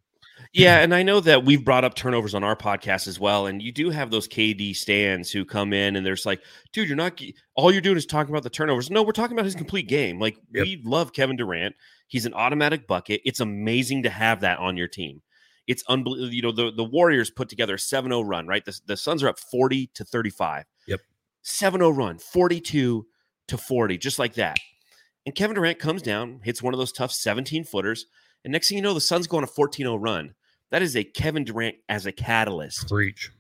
Yeah, 0.53 0.79
and 0.81 0.95
I 0.95 1.03
know 1.03 1.21
that 1.21 1.45
we've 1.45 1.65
brought 1.65 1.85
up 1.85 1.95
turnovers 1.95 2.35
on 2.35 2.45
our 2.45 2.57
podcast 2.57 3.07
as 3.09 3.19
well, 3.19 3.47
and 3.47 3.63
you 3.63 3.73
do 3.73 3.91
have 3.91 4.11
those 4.11 4.29
KD 4.29 4.75
stands 4.75 5.31
who 5.31 5.45
come 5.45 5.73
in 5.73 5.97
and 5.97 6.05
there's 6.05 6.27
like, 6.27 6.43
dude, 6.73 6.89
you're 6.89 6.97
not 6.97 7.21
all 7.55 7.73
you're 7.73 7.81
doing 7.81 7.97
is 7.97 8.07
talking 8.07 8.33
about 8.33 8.43
the 8.43 8.51
turnovers. 8.51 8.91
No, 8.91 9.03
we're 9.03 9.13
talking 9.13 9.37
about 9.37 9.45
his 9.45 9.55
complete 9.55 9.89
game. 9.89 10.19
Like 10.19 10.37
yep. 10.53 10.65
we 10.65 10.81
love 10.85 11.13
Kevin 11.13 11.37
Durant. 11.37 11.75
He's 12.07 12.27
an 12.27 12.35
automatic 12.35 12.87
bucket. 12.87 13.21
It's 13.25 13.41
amazing 13.41 14.05
to 14.05 14.11
have 14.11 14.41
that 14.41 14.59
on 14.59 14.77
your 14.77 14.89
team. 14.89 15.23
It's 15.67 15.83
unbelievable. 15.89 16.35
You 16.35 16.43
know, 16.43 16.53
the, 16.53 16.71
the 16.71 16.85
Warriors 16.85 17.31
put 17.31 17.49
together 17.49 17.75
a 17.75 17.79
7-0 17.79 18.23
run, 18.27 18.47
right? 18.47 18.65
The, 18.65 18.79
the 18.87 18.97
Suns 18.97 19.23
are 19.23 19.29
up 19.29 19.39
40 19.39 19.91
to 19.95 20.05
35. 20.05 20.65
Yep. 20.87 21.01
7-0 21.45 21.97
run, 21.97 22.19
42 22.19 23.07
to 23.49 23.59
40, 23.59 23.99
just 23.99 24.19
like 24.19 24.35
that. 24.35 24.59
And 25.27 25.35
Kevin 25.35 25.55
Durant 25.55 25.79
comes 25.79 26.03
down, 26.03 26.41
hits 26.45 26.63
one 26.63 26.75
of 26.75 26.79
those 26.79 26.93
tough 26.93 27.13
17 27.13 27.65
footers 27.65 28.07
and 28.45 28.53
next 28.53 28.69
thing 28.69 28.77
you 28.77 28.83
know, 28.83 28.95
the 28.95 29.01
Suns 29.01 29.27
go 29.27 29.39
on 29.39 29.45
a 29.45 29.49
14 29.49 29.85
0 29.85 29.97
run. 29.97 30.35
That 30.71 30.83
is 30.83 30.97
a 30.97 31.05
Kevin 31.05 31.45
Durant 31.45 31.77
as 31.89 32.07
a 32.07 32.13
catalyst. 32.13 32.89
Breach. 32.89 33.31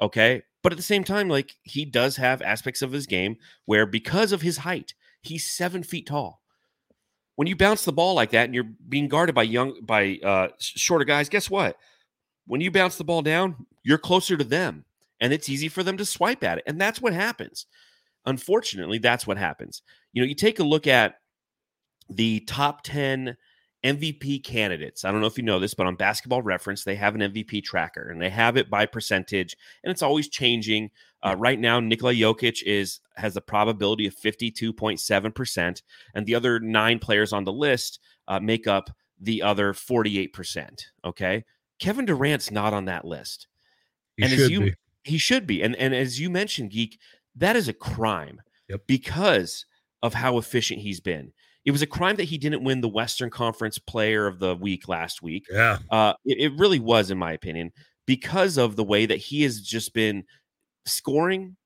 Okay. 0.00 0.42
But 0.62 0.72
at 0.72 0.76
the 0.76 0.82
same 0.82 1.04
time, 1.04 1.28
like 1.28 1.54
he 1.62 1.84
does 1.84 2.16
have 2.16 2.42
aspects 2.42 2.82
of 2.82 2.92
his 2.92 3.06
game 3.06 3.36
where 3.64 3.86
because 3.86 4.32
of 4.32 4.42
his 4.42 4.58
height, 4.58 4.94
he's 5.22 5.50
seven 5.50 5.82
feet 5.82 6.06
tall. 6.06 6.39
When 7.36 7.48
you 7.48 7.56
bounce 7.56 7.84
the 7.84 7.92
ball 7.92 8.14
like 8.14 8.30
that 8.30 8.44
and 8.44 8.54
you're 8.54 8.70
being 8.88 9.08
guarded 9.08 9.34
by 9.34 9.44
young 9.44 9.80
by 9.82 10.18
uh 10.22 10.48
shorter 10.58 11.04
guys, 11.04 11.28
guess 11.28 11.48
what? 11.48 11.76
When 12.46 12.60
you 12.60 12.70
bounce 12.70 12.96
the 12.96 13.04
ball 13.04 13.22
down, 13.22 13.66
you're 13.82 13.98
closer 13.98 14.36
to 14.36 14.44
them 14.44 14.84
and 15.20 15.32
it's 15.32 15.48
easy 15.48 15.68
for 15.68 15.82
them 15.82 15.96
to 15.98 16.04
swipe 16.04 16.42
at 16.42 16.58
it. 16.58 16.64
And 16.66 16.80
that's 16.80 17.00
what 17.00 17.12
happens. 17.12 17.66
Unfortunately, 18.26 18.98
that's 18.98 19.26
what 19.26 19.38
happens. 19.38 19.82
You 20.12 20.22
know, 20.22 20.28
you 20.28 20.34
take 20.34 20.58
a 20.58 20.64
look 20.64 20.86
at 20.86 21.16
the 22.08 22.40
top 22.40 22.82
10 22.82 23.36
MVP 23.84 24.44
candidates. 24.44 25.04
I 25.04 25.12
don't 25.12 25.20
know 25.20 25.26
if 25.26 25.38
you 25.38 25.44
know 25.44 25.58
this, 25.58 25.74
but 25.74 25.86
on 25.86 25.94
Basketball 25.94 26.42
Reference, 26.42 26.84
they 26.84 26.96
have 26.96 27.14
an 27.14 27.20
MVP 27.22 27.64
tracker 27.64 28.10
and 28.10 28.20
they 28.20 28.28
have 28.30 28.56
it 28.56 28.68
by 28.68 28.86
percentage, 28.86 29.56
and 29.82 29.90
it's 29.90 30.02
always 30.02 30.28
changing. 30.28 30.90
Uh, 31.22 31.36
right 31.36 31.58
now, 31.58 31.80
Nikola 31.80 32.14
Jokic 32.14 32.62
is 32.62 33.00
has 33.16 33.36
a 33.36 33.40
probability 33.40 34.06
of 34.06 34.14
fifty 34.14 34.50
two 34.50 34.72
point 34.72 35.00
seven 35.00 35.32
percent, 35.32 35.82
and 36.14 36.24
the 36.24 36.34
other 36.34 36.58
nine 36.60 36.98
players 36.98 37.32
on 37.32 37.44
the 37.44 37.52
list 37.52 38.00
uh, 38.28 38.40
make 38.40 38.66
up 38.66 38.90
the 39.20 39.42
other 39.42 39.74
forty 39.74 40.18
eight 40.18 40.32
percent. 40.32 40.86
Okay, 41.04 41.44
Kevin 41.78 42.06
Durant's 42.06 42.50
not 42.50 42.72
on 42.72 42.86
that 42.86 43.04
list, 43.04 43.48
he 44.16 44.24
and 44.24 44.32
as 44.32 44.50
you 44.50 44.60
be. 44.60 44.74
he 45.04 45.18
should 45.18 45.46
be, 45.46 45.62
and 45.62 45.76
and 45.76 45.94
as 45.94 46.18
you 46.18 46.30
mentioned, 46.30 46.70
Geek, 46.70 46.98
that 47.36 47.54
is 47.54 47.68
a 47.68 47.74
crime 47.74 48.40
yep. 48.68 48.80
because 48.86 49.66
of 50.02 50.14
how 50.14 50.38
efficient 50.38 50.80
he's 50.80 51.00
been. 51.00 51.32
It 51.66 51.72
was 51.72 51.82
a 51.82 51.86
crime 51.86 52.16
that 52.16 52.24
he 52.24 52.38
didn't 52.38 52.64
win 52.64 52.80
the 52.80 52.88
Western 52.88 53.28
Conference 53.28 53.78
Player 53.78 54.26
of 54.26 54.38
the 54.38 54.56
Week 54.56 54.88
last 54.88 55.20
week. 55.20 55.44
Yeah, 55.52 55.78
uh, 55.90 56.14
it, 56.24 56.52
it 56.52 56.58
really 56.58 56.80
was, 56.80 57.10
in 57.10 57.18
my 57.18 57.32
opinion, 57.32 57.72
because 58.06 58.56
of 58.56 58.76
the 58.76 58.84
way 58.84 59.04
that 59.04 59.18
he 59.18 59.42
has 59.42 59.60
just 59.60 59.92
been 59.92 60.24
scoring, 60.90 61.56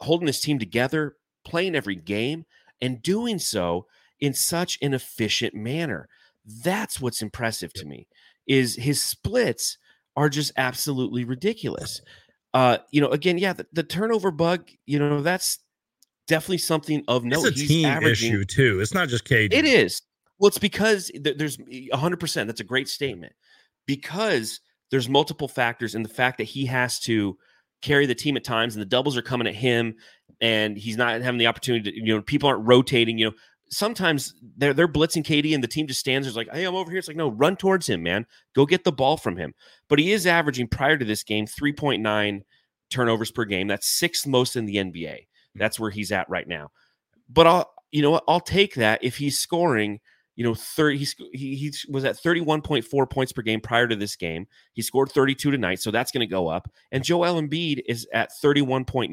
holding 0.00 0.26
his 0.26 0.40
team 0.40 0.58
together, 0.58 1.16
playing 1.44 1.74
every 1.74 1.96
game, 1.96 2.44
and 2.80 3.02
doing 3.02 3.38
so 3.38 3.86
in 4.20 4.34
such 4.34 4.78
an 4.82 4.94
efficient 4.94 5.54
manner. 5.54 6.08
That's 6.44 7.00
what's 7.00 7.22
impressive 7.22 7.72
to 7.74 7.84
me. 7.86 8.08
Is 8.46 8.76
his 8.76 9.02
splits 9.02 9.78
are 10.16 10.28
just 10.28 10.52
absolutely 10.56 11.24
ridiculous. 11.24 12.00
Uh, 12.54 12.78
you 12.90 13.00
know, 13.00 13.08
again, 13.08 13.38
yeah, 13.38 13.52
the, 13.52 13.66
the 13.72 13.82
turnover 13.82 14.30
bug, 14.30 14.68
you 14.84 14.98
know, 14.98 15.22
that's 15.22 15.60
definitely 16.26 16.58
something 16.58 17.02
of 17.08 17.24
note. 17.24 17.46
It's 17.46 17.58
a 17.58 17.60
He's 17.60 17.68
team 17.68 18.02
issue 18.02 18.44
too. 18.44 18.80
It's 18.80 18.94
not 18.94 19.08
just 19.08 19.24
KD. 19.24 19.52
It 19.52 19.64
is. 19.64 20.02
Well, 20.38 20.48
it's 20.48 20.58
because 20.58 21.10
th- 21.10 21.38
there's 21.38 21.56
100%. 21.56 22.46
That's 22.46 22.60
a 22.60 22.64
great 22.64 22.88
statement. 22.88 23.32
Because 23.86 24.60
there's 24.90 25.08
multiple 25.08 25.48
factors 25.48 25.94
in 25.94 26.02
the 26.02 26.08
fact 26.08 26.38
that 26.38 26.44
he 26.44 26.66
has 26.66 27.00
to 27.00 27.38
carry 27.82 28.06
the 28.06 28.14
team 28.14 28.36
at 28.36 28.44
times 28.44 28.74
and 28.74 28.80
the 28.80 28.86
doubles 28.86 29.16
are 29.16 29.22
coming 29.22 29.46
at 29.46 29.54
him 29.54 29.94
and 30.40 30.76
he's 30.76 30.96
not 30.96 31.20
having 31.20 31.38
the 31.38 31.46
opportunity 31.46 31.90
to, 31.90 31.96
you 31.96 32.14
know, 32.14 32.22
people 32.22 32.48
aren't 32.48 32.66
rotating, 32.66 33.18
you 33.18 33.26
know. 33.26 33.32
Sometimes 33.68 34.34
they're 34.58 34.74
they're 34.74 34.86
blitzing 34.86 35.24
KD 35.24 35.54
and 35.54 35.64
the 35.64 35.68
team 35.68 35.86
just 35.86 36.00
stands 36.00 36.26
there's 36.26 36.36
like, 36.36 36.52
hey, 36.52 36.64
I'm 36.64 36.74
over 36.74 36.90
here. 36.90 36.98
It's 36.98 37.08
like, 37.08 37.16
no, 37.16 37.30
run 37.30 37.56
towards 37.56 37.88
him, 37.88 38.02
man. 38.02 38.26
Go 38.54 38.66
get 38.66 38.84
the 38.84 38.92
ball 38.92 39.16
from 39.16 39.38
him. 39.38 39.54
But 39.88 39.98
he 39.98 40.12
is 40.12 40.26
averaging 40.26 40.68
prior 40.68 40.98
to 40.98 41.04
this 41.06 41.22
game 41.22 41.46
3.9 41.46 42.42
turnovers 42.90 43.30
per 43.30 43.46
game. 43.46 43.68
That's 43.68 43.88
sixth 43.88 44.26
most 44.26 44.56
in 44.56 44.66
the 44.66 44.76
NBA. 44.76 45.14
Hmm. 45.54 45.58
That's 45.58 45.80
where 45.80 45.90
he's 45.90 46.12
at 46.12 46.28
right 46.28 46.46
now. 46.46 46.70
But 47.30 47.46
I'll, 47.46 47.72
you 47.90 48.02
know 48.02 48.10
what? 48.10 48.24
I'll 48.28 48.40
take 48.40 48.74
that 48.74 49.02
if 49.02 49.16
he's 49.16 49.38
scoring 49.38 50.00
you 50.34 50.44
know, 50.44 50.54
30, 50.54 50.98
he, 50.98 51.06
he, 51.32 51.54
he 51.56 51.72
was 51.88 52.04
at 52.04 52.16
31.4 52.16 53.10
points 53.10 53.32
per 53.32 53.42
game 53.42 53.60
prior 53.60 53.86
to 53.86 53.96
this 53.96 54.16
game. 54.16 54.46
He 54.72 54.82
scored 54.82 55.10
32 55.10 55.50
tonight, 55.50 55.80
so 55.80 55.90
that's 55.90 56.10
going 56.10 56.26
to 56.26 56.26
go 56.26 56.48
up. 56.48 56.70
And 56.90 57.04
Joel 57.04 57.40
Embiid 57.40 57.82
is 57.86 58.06
at 58.14 58.30
31.9. 58.42 59.10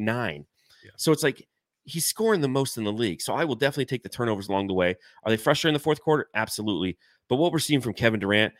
Yeah. 0.83 0.91
So 0.95 1.11
it's 1.11 1.23
like 1.23 1.45
he's 1.83 2.05
scoring 2.05 2.41
the 2.41 2.47
most 2.47 2.77
in 2.77 2.83
the 2.83 2.91
league. 2.91 3.21
So 3.21 3.33
I 3.33 3.43
will 3.43 3.55
definitely 3.55 3.85
take 3.85 4.03
the 4.03 4.09
turnovers 4.09 4.47
along 4.47 4.67
the 4.67 4.73
way. 4.73 4.95
Are 5.23 5.29
they 5.29 5.37
frustrating 5.37 5.73
in 5.75 5.79
the 5.79 5.83
fourth 5.83 6.01
quarter? 6.01 6.27
Absolutely. 6.35 6.97
But 7.27 7.35
what 7.35 7.51
we're 7.51 7.59
seeing 7.59 7.81
from 7.81 7.93
Kevin 7.93 8.19
Durant, 8.19 8.53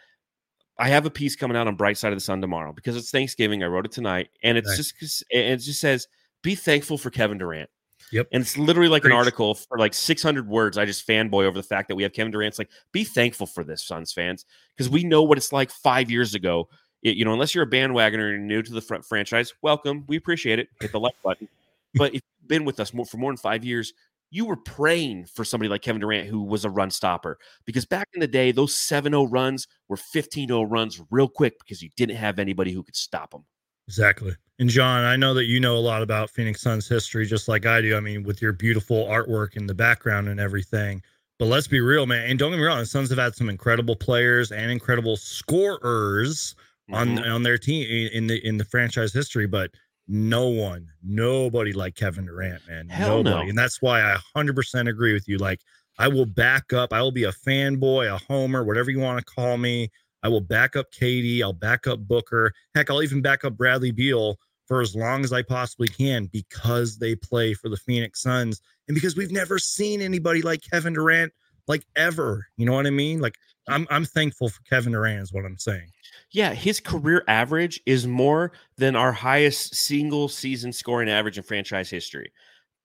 I 0.78 0.90
have 0.90 1.06
a 1.06 1.10
piece 1.12 1.36
coming 1.36 1.58
out 1.58 1.68
on 1.68 1.76
Bright 1.76 1.98
Side 1.98 2.12
of 2.12 2.18
the 2.18 2.22
Sun 2.22 2.42
tomorrow 2.42 2.74
because 2.74 2.96
it's 2.96 3.12
Thanksgiving. 3.12 3.64
I 3.64 3.68
wrote 3.68 3.86
it 3.86 3.92
tonight, 3.92 4.30
and 4.44 4.58
it's 4.58 4.68
nice. 4.68 4.94
just 4.94 5.26
it 5.30 5.58
just 5.58 5.82
says 5.82 6.08
be 6.42 6.56
thankful 6.56 6.98
for 6.98 7.10
Kevin 7.10 7.38
Durant. 7.38 7.70
Yep. 8.12 8.28
And 8.32 8.42
it's 8.42 8.58
literally 8.58 8.90
like 8.90 9.04
Preach. 9.04 9.12
an 9.12 9.18
article 9.18 9.56
for 9.56 9.78
like 9.78 9.94
600 9.94 10.48
words. 10.48 10.78
I 10.78 10.86
just 10.86 11.08
fanboy 11.08 11.46
over 11.46 11.58
the 11.58 11.64
fact 11.64 11.88
that 11.88 11.96
we 11.96 12.04
have 12.04 12.14
Kevin 12.14 12.32
Durant's 12.32 12.60
like, 12.60 12.70
be 12.92 13.04
thankful 13.04 13.48
for 13.48 13.64
this, 13.64 13.84
Suns 13.84 14.12
fans, 14.12 14.46
because 14.76 14.90
we 14.90 15.04
know 15.04 15.24
what 15.24 15.38
it's 15.38 15.54
like 15.54 15.72
five 15.72 16.10
years 16.10 16.36
ago. 16.36 16.70
It, 17.02 17.16
you 17.16 17.24
know, 17.24 17.34
unless 17.34 17.56
you're 17.56 17.64
a 17.64 17.70
bandwagoner 17.70 18.36
and 18.36 18.48
new 18.48 18.62
to 18.62 18.74
the 18.74 18.82
front 18.82 19.06
franchise, 19.06 19.54
welcome. 19.62 20.04
We 20.08 20.18
appreciate 20.18 20.60
it. 20.60 20.68
Hit 20.82 20.92
the 20.92 21.00
like 21.00 21.16
button. 21.24 21.48
But 21.96 22.14
if 22.14 22.22
you've 22.22 22.48
been 22.48 22.66
with 22.66 22.80
us 22.80 22.94
more, 22.94 23.04
for 23.04 23.18
more 23.18 23.32
than 23.32 23.38
five 23.38 23.66
years, 23.66 23.94
you 24.32 24.46
were 24.46 24.56
praying 24.56 25.26
for 25.26 25.44
somebody 25.44 25.70
like 25.70 25.82
Kevin 25.82 26.02
Durant 26.02 26.28
who 26.28 26.44
was 26.44 26.66
a 26.66 26.70
run 26.70 26.92
stopper. 26.92 27.38
Because 27.66 27.86
back 27.86 28.08
in 28.14 28.20
the 28.20 28.28
day, 28.28 28.52
those 28.52 28.76
7 28.76 29.12
0 29.12 29.24
runs 29.26 29.68
were 29.88 29.98
15 29.98 30.50
0 30.50 30.64
runs 30.64 31.02
real 31.10 31.28
quick 31.28 31.58
because 31.60 31.82
you 31.82 31.90
didn't 31.98 32.18
have 32.18 32.40
anybody 32.40 32.72
who 32.72 32.84
could 32.84 32.96
stop 32.96 33.32
them. 33.32 33.46
Exactly. 33.90 34.36
And 34.60 34.70
John, 34.70 35.04
I 35.04 35.16
know 35.16 35.34
that 35.34 35.46
you 35.46 35.60
know 35.60 35.76
a 35.76 35.80
lot 35.80 36.04
about 36.04 36.30
Phoenix 36.30 36.62
Suns 36.62 36.88
history, 36.88 37.26
just 37.26 37.48
like 37.48 37.66
I 37.66 37.82
do. 37.82 37.98
I 37.98 38.00
mean, 38.00 38.22
with 38.22 38.40
your 38.40 38.54
beautiful 38.54 39.08
artwork 39.08 39.58
in 39.58 39.66
the 39.66 39.74
background 39.74 40.28
and 40.28 40.40
everything. 40.40 41.02
But 41.40 41.46
let's 41.46 41.68
be 41.68 41.80
real, 41.80 42.06
man. 42.06 42.30
And 42.30 42.38
don't 42.38 42.52
get 42.52 42.60
me 42.60 42.66
wrong, 42.66 42.78
the 42.78 42.86
Suns 42.86 43.10
have 43.10 43.18
had 43.18 43.34
some 43.34 43.50
incredible 43.50 43.96
players 43.96 44.52
and 44.52 44.70
incredible 44.70 45.18
scorers 45.18 46.54
mm-hmm. 46.88 46.94
on 46.94 47.28
on 47.28 47.42
their 47.42 47.58
team 47.58 48.10
in 48.14 48.28
the 48.28 48.46
in 48.46 48.58
the 48.58 48.66
franchise 48.66 49.12
history. 49.12 49.48
But 49.48 49.72
no 50.08 50.50
one, 50.50 50.88
nobody 51.04 51.74
like 51.74 51.96
Kevin 51.96 52.28
Durant, 52.28 52.68
man. 52.68 52.90
Hell 52.90 53.24
nobody. 53.24 53.46
No. 53.46 53.50
And 53.50 53.58
that's 53.58 53.82
why 53.82 54.02
I 54.02 54.18
100% 54.36 54.88
agree 54.88 55.14
with 55.14 55.28
you. 55.28 55.40
Like, 55.40 55.62
I 55.98 56.10
will 56.10 56.28
back 56.28 56.74
up. 56.74 56.94
I 56.94 57.02
will 57.02 57.12
be 57.12 57.24
a 57.24 57.32
fanboy, 57.32 58.14
a 58.14 58.18
homer, 58.18 58.64
whatever 58.64 58.92
you 58.92 59.00
want 59.00 59.18
to 59.18 59.26
call 59.26 59.58
me. 59.58 59.90
I 60.24 60.28
will 60.28 60.42
back 60.42 60.76
up 60.76 60.92
KD. 60.92 61.42
I'll 61.42 61.54
back 61.54 61.88
up 61.88 62.00
Booker. 62.08 62.54
Heck, 62.76 62.90
I'll 62.90 63.04
even 63.04 63.22
back 63.22 63.46
up 63.46 63.58
Bradley 63.58 63.92
Beal 63.92 64.38
for 64.68 64.82
as 64.82 64.96
long 64.96 65.24
as 65.24 65.34
I 65.34 65.42
possibly 65.42 65.88
can 65.88 66.26
because 66.26 66.98
they 66.98 67.16
play 67.16 67.54
for 67.54 67.70
the 67.70 67.78
Phoenix 67.78 68.22
Suns 68.22 68.62
and 68.88 68.96
because 68.96 69.16
we've 69.16 69.32
never 69.32 69.58
seen 69.58 70.02
anybody 70.02 70.42
like 70.42 70.62
Kevin 70.72 70.94
Durant 70.94 71.34
like 71.68 71.84
ever. 71.96 72.48
You 72.58 72.66
know 72.66 72.74
what 72.74 72.86
I 72.86 72.92
mean? 72.92 73.20
Like 73.20 73.36
I'm 73.68 73.88
I'm 73.90 74.06
thankful 74.06 74.50
for 74.50 74.62
Kevin 74.64 74.94
Durant 74.94 75.24
is 75.24 75.34
what 75.34 75.46
I'm 75.46 75.58
saying. 75.58 75.90
Yeah, 76.32 76.54
his 76.54 76.80
career 76.80 77.24
average 77.28 77.82
is 77.86 78.06
more 78.06 78.52
than 78.78 78.96
our 78.96 79.12
highest 79.12 79.76
single 79.76 80.28
season 80.28 80.74
scoring 80.74 81.10
average 81.10 81.38
in 81.38 81.44
franchise 81.44 81.90
history. 81.90 82.32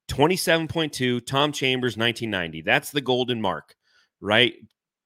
27.2 0.08 1.26
Tom 1.26 1.52
Chambers 1.52 1.96
1990. 1.96 2.62
That's 2.62 2.90
the 2.90 3.00
golden 3.00 3.40
mark, 3.40 3.74
right? 4.20 4.54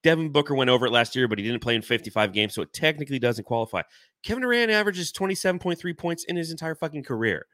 Devin 0.03 0.31
Booker 0.31 0.55
went 0.55 0.71
over 0.71 0.87
it 0.87 0.93
last 0.93 1.17
year, 1.17 1.27
but 1.27 1.39
he 1.39 1.45
didn't 1.45 1.63
play 1.63 1.75
in 1.75 1.83
55 1.83 2.33
games, 2.33 2.55
so 2.55 2.63
it 2.63 2.73
technically 2.73 3.19
doesn't 3.19 3.45
qualify. 3.45 3.83
Kevin 4.23 4.43
Durant 4.43 4.71
averages 4.71 5.13
27.3 5.13 5.99
points 5.99 6.25
in 6.25 6.37
his 6.37 6.51
entire 6.51 6.75
fucking 6.75 7.05
career. 7.05 7.47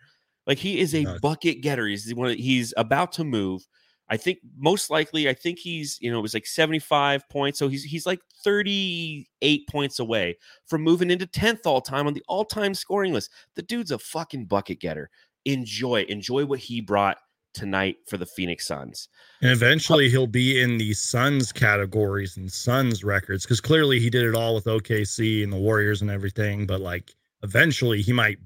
Like 0.46 0.59
he 0.59 0.78
is 0.78 0.94
a 0.94 1.07
bucket 1.20 1.62
getter. 1.62 1.87
He's 1.87 2.14
one. 2.14 2.37
he's 2.37 2.74
about 2.76 3.12
to 3.12 3.24
move. 3.24 3.66
I 4.11 4.18
think 4.18 4.38
most 4.59 4.90
likely, 4.90 5.28
I 5.28 5.33
think 5.33 5.59
he's, 5.59 5.98
you 6.00 6.11
know, 6.11 6.18
it 6.18 6.22
was 6.22 6.35
like 6.35 6.46
75 6.46 7.26
points. 7.30 7.59
So 7.59 7.68
he's 7.68 7.83
he's 7.83 8.04
like 8.04 8.20
38 8.44 9.68
points 9.68 9.98
away 9.98 10.37
from 10.66 10.83
moving 10.83 11.11
into 11.11 11.26
10th 11.26 11.61
all 11.64 11.80
time 11.80 12.07
on 12.07 12.12
the 12.12 12.22
all-time 12.28 12.74
scoring 12.74 13.14
list. 13.14 13.30
The 13.57 13.62
dude's 13.62 13.90
a 13.90 13.98
fucking 13.98 14.44
bucket 14.46 14.80
getter. 14.80 15.09
Enjoy, 15.46 16.02
enjoy 16.09 16.44
what 16.44 16.59
he 16.59 16.83
brought 16.83 17.16
tonight 17.54 17.96
for 18.06 18.18
the 18.18 18.26
Phoenix 18.26 18.66
Suns. 18.66 19.08
And 19.40 19.50
eventually 19.50 20.08
he'll 20.10 20.26
be 20.26 20.60
in 20.60 20.78
the 20.78 20.92
Suns 20.92 21.52
categories 21.52 22.36
and 22.36 22.50
Suns 22.52 23.04
records 23.04 23.44
because 23.44 23.60
clearly 23.60 24.00
he 24.00 24.10
did 24.10 24.24
it 24.24 24.34
all 24.34 24.54
with 24.54 24.64
OKC 24.64 25.42
and 25.42 25.52
the 25.52 25.56
Warriors 25.56 26.02
and 26.02 26.10
everything. 26.10 26.66
But 26.66 26.80
like 26.80 27.14
eventually 27.42 28.02
he 28.02 28.12
might, 28.12 28.38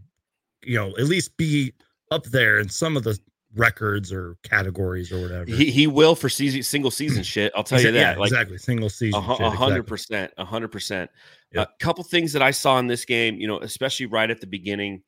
you 0.62 0.76
know, 0.76 0.88
at 0.98 1.04
least 1.04 1.36
be 1.36 1.72
up 2.10 2.24
there 2.24 2.58
in 2.58 2.68
some 2.68 2.96
of 2.96 3.04
the 3.04 3.18
records 3.54 4.12
or 4.12 4.36
categories 4.42 5.10
or 5.10 5.20
whatever. 5.20 5.50
He, 5.50 5.70
he 5.70 5.86
will 5.86 6.14
for 6.14 6.28
season, 6.28 6.62
single 6.62 6.90
season 6.90 7.22
shit. 7.24 7.52
I'll 7.56 7.64
tell 7.64 7.80
you 7.80 7.90
that. 7.92 8.16
Yeah, 8.16 8.20
like, 8.20 8.30
exactly. 8.30 8.58
Single 8.58 8.90
season. 8.90 9.20
Uh-huh, 9.20 9.44
a 9.44 9.50
hundred 9.50 9.84
percent. 9.86 10.32
A 10.38 10.44
hundred 10.44 10.68
percent. 10.68 11.10
A 11.56 11.66
couple 11.80 12.04
things 12.04 12.34
that 12.34 12.42
I 12.42 12.50
saw 12.50 12.78
in 12.78 12.88
this 12.88 13.06
game, 13.06 13.36
you 13.36 13.48
know, 13.48 13.58
especially 13.60 14.06
right 14.06 14.30
at 14.30 14.40
the 14.40 14.46
beginning 14.46 15.02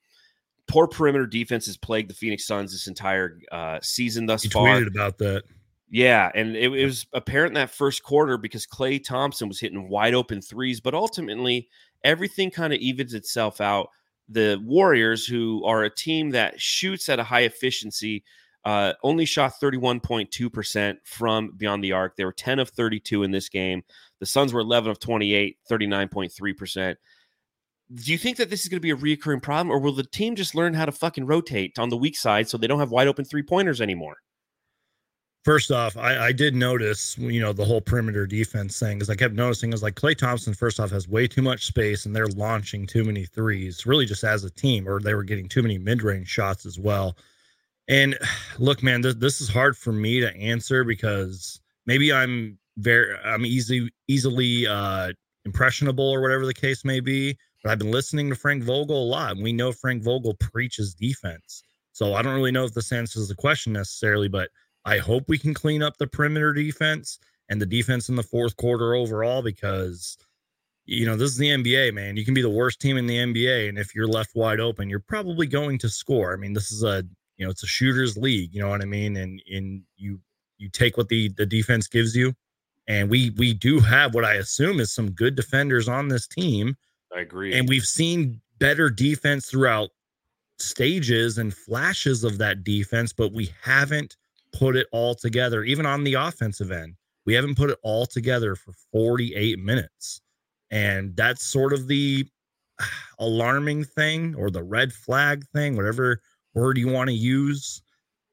poor 0.71 0.87
perimeter 0.87 1.27
defense 1.27 1.67
has 1.67 1.77
plagued 1.77 2.09
the 2.09 2.15
Phoenix 2.15 2.47
Suns 2.47 2.71
this 2.71 2.87
entire 2.87 3.39
uh, 3.51 3.81
season 3.83 4.27
thus 4.27 4.45
you 4.45 4.51
far. 4.51 4.69
Tweeted 4.69 4.87
about 4.87 5.19
that. 5.19 5.43
Yeah, 5.91 6.31
and 6.33 6.57
it, 6.57 6.73
it, 6.73 6.85
was 6.85 7.07
apparent 7.13 7.51
in 7.51 7.55
that 7.55 7.71
first 7.71 8.05
quarter 8.05 8.39
because 8.39 8.65
Klay 8.67 9.03
Thompson 9.03 9.49
was 9.49 9.59
hitting 9.59 9.89
wide 9.89 10.15
open 10.15 10.41
threes, 10.41 10.81
but 10.81 10.95
ultimately 10.95 11.69
everything 12.05 12.53
kind 12.53 12.73
of 12.73 12.79
evens 12.79 13.13
itself 13.13 13.61
out. 13.61 13.89
The 14.29 14.63
Warriors, 14.65 15.27
who 15.27 15.65
are 15.65 15.83
a 15.83 15.91
team 15.91 16.31
that 16.31 16.61
shoots 16.61 17.09
at 17.09 17.19
a 17.19 17.25
high 17.25 17.41
efficiency, 17.41 18.23
uh, 18.65 18.93
only 19.03 19.25
shot 19.25 19.55
31.2% 19.61 20.97
from 21.03 21.51
beyond 21.57 21.83
the 21.83 21.93
arc. 21.93 22.15
They 22.15 22.25
were 22.25 22.33
10 22.33 22.61
of 22.61 22.69
32 22.69 23.25
in 23.25 23.33
this 23.33 23.49
game. 23.49 23.83
The 24.21 24.27
Suns 24.27 24.53
were 24.53 24.61
11 24.61 24.93
of 24.93 25.01
28, 25.01 25.57
39.3% 25.69 26.95
do 27.95 28.13
you 28.13 28.19
think 28.19 28.37
that 28.37 28.51
this 28.51 28.63
is 28.63 28.69
going 28.69 28.77
to 28.77 28.81
be 28.81 28.91
a 28.91 28.97
reoccurring 28.97 29.43
problem, 29.43 29.75
or 29.75 29.81
will 29.81 29.93
the 29.93 30.05
team 30.05 30.37
just 30.37 30.55
learn 30.55 30.75
how 30.75 30.85
to 30.85 30.93
fucking 30.93 31.27
rotate 31.27 31.79
on 31.79 31.89
the 31.89 31.97
weak 31.97 32.17
side 32.17 32.49
so 32.49 32.57
they 32.57 32.67
don't 32.67 32.79
have 32.79 32.91
wide 32.91 33.09
open 33.09 33.25
three 33.25 33.43
pointers 33.43 33.81
anymore? 33.81 34.19
First 35.45 35.71
off, 35.71 35.97
I, 35.97 36.27
I, 36.27 36.33
did 36.33 36.55
notice, 36.55 37.17
you 37.17 37.41
know, 37.41 37.55
the 37.55 37.65
whole 37.65 37.81
perimeter 37.81 38.27
defense 38.27 38.79
thing 38.79 38.99
because 38.99 39.09
I 39.09 39.15
kept 39.15 39.35
noticing 39.35 39.73
is 39.73 39.83
like 39.83 39.95
Klay 39.95 40.15
Thompson, 40.15 40.53
first 40.53 40.79
off, 40.79 40.91
has 40.91 41.09
way 41.09 41.27
too 41.27 41.41
much 41.41 41.65
space 41.65 42.05
and 42.05 42.15
they're 42.15 42.27
launching 42.29 42.87
too 42.87 43.05
many 43.05 43.25
threes, 43.25 43.87
really 43.87 44.05
just 44.05 44.23
as 44.23 44.45
a 44.45 44.51
team, 44.51 44.87
or 44.87 45.01
they 45.01 45.15
were 45.15 45.25
getting 45.25 45.49
too 45.49 45.63
many 45.63 45.79
mid 45.79 46.03
range 46.03 46.29
shots 46.29 46.67
as 46.67 46.79
well. 46.79 47.17
And 47.89 48.19
look, 48.59 48.83
man, 48.83 49.01
this, 49.01 49.15
this 49.15 49.41
is 49.41 49.49
hard 49.49 49.79
for 49.79 49.93
me 49.93 50.21
to 50.21 50.37
answer 50.37 50.85
because 50.85 51.61
maybe 51.87 52.13
I'm 52.13 52.59
very, 52.77 53.17
I'm 53.25 53.47
easy, 53.47 53.91
easily 54.09 54.67
uh, 54.67 55.13
impressionable 55.47 56.09
or 56.09 56.21
whatever 56.21 56.45
the 56.45 56.53
case 56.53 56.85
may 56.85 57.01
be. 57.01 57.39
I've 57.65 57.79
been 57.79 57.91
listening 57.91 58.31
to 58.31 58.35
Frank 58.35 58.65
Vogel 58.65 59.03
a 59.03 59.05
lot, 59.05 59.33
and 59.33 59.43
we 59.43 59.53
know 59.53 59.73
Frank 59.73 60.03
Vogel 60.03 60.35
preaches 60.35 60.95
defense. 60.95 61.63
So 61.93 62.15
I 62.15 62.23
don't 62.23 62.35
really 62.35 62.53
know 62.53 62.65
if 62.65 62.73
this 62.73 62.93
answers 62.93 63.29
the 63.29 63.35
question 63.35 63.73
necessarily, 63.73 64.29
but 64.29 64.49
I 64.85 64.99
hope 64.99 65.25
we 65.29 65.39
can 65.39 65.53
clean 65.53 65.83
up 65.83 65.99
the 65.99 66.07
perimeter 66.07 66.53
defense 66.53 67.19
and 67.49 67.61
the 67.61 67.67
defense 67.67 68.09
in 68.09 68.17
the 68.17 68.23
fourth 68.23 68.57
quarter 68.57 68.95
overall 68.95 69.43
because 69.43 70.17
you 70.87 71.05
know 71.05 71.17
this 71.17 71.31
is 71.31 71.37
the 71.37 71.51
NBA, 71.51 71.93
man. 71.93 72.17
You 72.17 72.25
can 72.25 72.35
be 72.35 72.43
the 72.43 72.49
worst 72.49 72.81
team 72.81 72.97
in 72.97 73.07
the 73.07 73.17
NBA, 73.17 73.69
and 73.69 73.79
if 73.79 73.95
you're 73.95 74.09
left 74.09 74.35
wide 74.35 74.61
open, 74.61 74.89
you're 74.89 75.01
probably 75.01 75.47
going 75.47 75.79
to 75.79 75.89
score. 75.89 76.33
I 76.33 76.37
mean, 76.37 76.55
this 76.55 76.73
is 76.73 76.83
a 76.83 77.05
you 77.37 77.45
know 77.45 77.51
it's 77.51 77.63
a 77.63 77.67
shooters 77.67 78.17
league, 78.17 78.55
you 78.55 78.61
know 78.61 78.71
what 78.71 78.83
I 78.83 78.87
mean, 78.87 79.17
and 79.17 79.43
in 79.47 79.83
you 79.97 80.21
you 80.57 80.69
take 80.71 80.97
what 80.97 81.09
the 81.09 81.29
the 81.37 81.47
defense 81.47 81.87
gives 81.89 82.17
you, 82.17 82.35
and 82.89 83.11
we 83.11 83.31
we 83.37 83.53
do 83.53 83.81
have 83.81 84.15
what 84.15 84.25
I 84.25 84.35
assume 84.35 84.81
is 84.81 84.93
some 84.93 85.11
good 85.11 85.35
defenders 85.35 85.89
on 85.89 86.09
this 86.09 86.27
team 86.27 86.77
I 87.15 87.21
agree. 87.21 87.57
And 87.59 87.69
we've 87.69 87.87
seen 87.87 88.41
better 88.59 88.91
defense 88.91 89.47
throughout 89.47 89.91
stages 90.59 91.39
and 91.39 91.55
flashes 91.55 92.25
of 92.25 92.39
that 92.39 92.65
defense, 92.65 93.13
but 93.13 93.33
we 93.33 93.53
haven't 93.63 94.17
put 94.53 94.77
it 94.77 94.87
all 94.93 95.15
together, 95.15 95.65
even 95.65 95.87
on 95.87 96.05
the 96.05 96.15
offensive 96.15 96.71
end. 96.71 96.95
We 97.27 97.35
haven't 97.35 97.57
put 97.57 97.71
it 97.71 97.79
all 97.83 98.07
together 98.07 98.55
for 98.57 98.73
48 98.93 99.59
minutes. 99.59 100.21
And 100.71 101.17
that's 101.17 101.45
sort 101.45 101.73
of 101.73 101.89
the 101.89 102.27
alarming 103.19 103.85
thing 103.85 104.35
or 104.37 104.51
the 104.51 104.63
red 104.63 104.93
flag 104.93 105.45
thing, 105.53 105.77
whatever 105.77 106.21
word 106.55 106.79
you 106.79 106.89
want 106.89 107.09
to 107.09 107.15
use. 107.15 107.83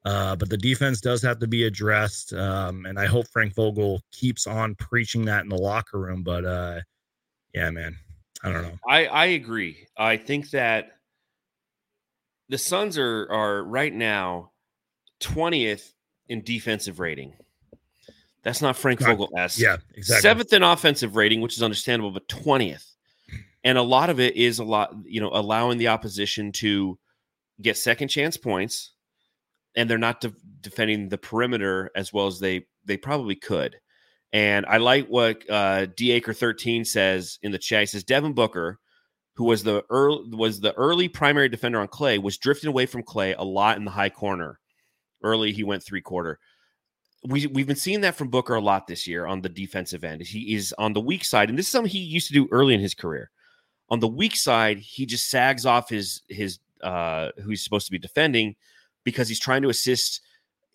Uh, 0.04 0.36
but 0.36 0.48
the 0.48 0.56
defense 0.56 1.00
does 1.00 1.20
have 1.22 1.38
to 1.38 1.46
be 1.46 1.64
addressed. 1.64 2.32
Um, 2.32 2.86
and 2.86 2.98
I 2.98 3.06
hope 3.06 3.28
Frank 3.28 3.54
Vogel 3.54 4.00
keeps 4.12 4.46
on 4.46 4.74
preaching 4.76 5.24
that 5.26 5.42
in 5.42 5.48
the 5.48 5.56
locker 5.56 5.98
room. 5.98 6.22
But 6.22 6.44
uh, 6.44 6.80
yeah, 7.52 7.70
man, 7.70 7.96
I 8.42 8.52
don't 8.52 8.62
know. 8.62 8.78
I 8.88 9.06
I 9.06 9.24
agree. 9.26 9.86
I 9.96 10.16
think 10.16 10.50
that 10.50 10.98
the 12.48 12.58
Suns 12.58 12.98
are 12.98 13.26
are 13.30 13.62
right 13.64 13.92
now 13.92 14.52
20th 15.20 15.92
in 16.28 16.42
defensive 16.42 17.00
rating. 17.00 17.34
That's 18.42 18.62
not 18.62 18.76
Frank 18.76 19.00
Vogel 19.00 19.30
s. 19.36 19.60
Yeah, 19.60 19.78
exactly. 19.94 20.22
Seventh 20.22 20.52
in 20.52 20.62
offensive 20.62 21.16
rating, 21.16 21.40
which 21.40 21.56
is 21.56 21.62
understandable, 21.62 22.12
but 22.12 22.28
20th. 22.28 22.94
And 23.64 23.76
a 23.76 23.82
lot 23.82 24.08
of 24.10 24.20
it 24.20 24.36
is 24.36 24.60
a 24.60 24.64
lot, 24.64 24.94
you 25.04 25.20
know, 25.20 25.30
allowing 25.32 25.78
the 25.78 25.88
opposition 25.88 26.52
to 26.52 26.98
get 27.60 27.76
second 27.76 28.08
chance 28.08 28.36
points, 28.36 28.92
and 29.74 29.90
they're 29.90 29.98
not 29.98 30.20
de- 30.20 30.32
defending 30.60 31.08
the 31.08 31.18
perimeter 31.18 31.90
as 31.94 32.12
well 32.12 32.28
as 32.28 32.38
they 32.38 32.66
they 32.84 32.96
probably 32.96 33.34
could. 33.34 33.76
And 34.32 34.66
I 34.66 34.76
like 34.76 35.06
what 35.08 35.48
uh, 35.48 35.86
D 35.96 36.12
Acre 36.12 36.34
13 36.34 36.84
says 36.84 37.38
in 37.42 37.52
the 37.52 37.58
chat. 37.58 37.80
He 37.80 37.86
says 37.86 38.04
Devin 38.04 38.34
Booker, 38.34 38.78
who 39.34 39.44
was 39.44 39.62
the 39.62 39.84
early 39.88 40.28
was 40.36 40.60
the 40.60 40.74
early 40.74 41.08
primary 41.08 41.48
defender 41.48 41.80
on 41.80 41.88
Klay, 41.88 42.22
was 42.22 42.36
drifting 42.36 42.68
away 42.68 42.86
from 42.86 43.02
Klay 43.02 43.34
a 43.38 43.44
lot 43.44 43.78
in 43.78 43.84
the 43.84 43.90
high 43.90 44.10
corner. 44.10 44.60
Early, 45.22 45.52
he 45.52 45.64
went 45.64 45.82
three 45.82 46.02
quarter. 46.02 46.38
We 47.24 47.46
we've 47.46 47.66
been 47.66 47.76
seeing 47.76 48.02
that 48.02 48.16
from 48.16 48.28
Booker 48.28 48.54
a 48.54 48.60
lot 48.60 48.86
this 48.86 49.06
year 49.06 49.26
on 49.26 49.40
the 49.40 49.48
defensive 49.48 50.04
end. 50.04 50.22
He 50.22 50.54
is 50.54 50.74
on 50.78 50.92
the 50.92 51.00
weak 51.00 51.24
side, 51.24 51.48
and 51.48 51.58
this 51.58 51.66
is 51.66 51.72
something 51.72 51.90
he 51.90 51.98
used 51.98 52.28
to 52.28 52.34
do 52.34 52.48
early 52.50 52.74
in 52.74 52.80
his 52.80 52.94
career. 52.94 53.30
On 53.88 54.00
the 54.00 54.08
weak 54.08 54.36
side, 54.36 54.78
he 54.78 55.06
just 55.06 55.30
sags 55.30 55.64
off 55.64 55.88
his 55.88 56.22
his 56.28 56.58
uh, 56.82 57.30
who 57.42 57.50
he's 57.50 57.64
supposed 57.64 57.86
to 57.86 57.92
be 57.92 57.98
defending 57.98 58.56
because 59.04 59.28
he's 59.28 59.40
trying 59.40 59.62
to 59.62 59.70
assist 59.70 60.20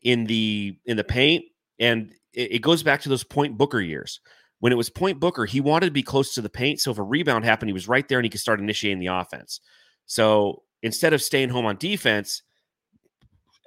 in 0.02 0.26
the 0.26 0.76
in 0.86 0.98
the 0.98 1.04
paint, 1.04 1.46
and 1.80 2.12
it, 2.34 2.54
it 2.54 2.60
goes 2.60 2.84
back 2.84 3.02
to 3.02 3.10
those 3.10 3.24
point 3.24 3.58
Booker 3.58 3.82
years 3.82 4.20
when 4.64 4.72
it 4.72 4.78
was 4.78 4.90
point 4.90 5.20
Booker, 5.20 5.46
he 5.46 5.60
wanted 5.60 5.88
to 5.88 5.92
be 5.92 6.02
close 6.02 6.34
to 6.36 6.42
the 6.42 6.48
paint. 6.48 6.80
So 6.80 6.90
if 6.90 6.98
a 6.98 7.04
rebound 7.04 7.44
happened, 7.44 7.68
he 7.68 7.74
was 7.74 7.90
right 7.90 8.08
there 8.08 8.18
and 8.18 8.24
he 8.24 8.30
could 8.30 8.40
start 8.40 8.62
initiating 8.62 9.00
the 9.00 9.08
offense. 9.08 9.60
So 10.06 10.64
instead 10.82 11.12
of 11.12 11.22
staying 11.22 11.50
home 11.50 11.66
on 11.66 11.76
defense, 11.76 12.44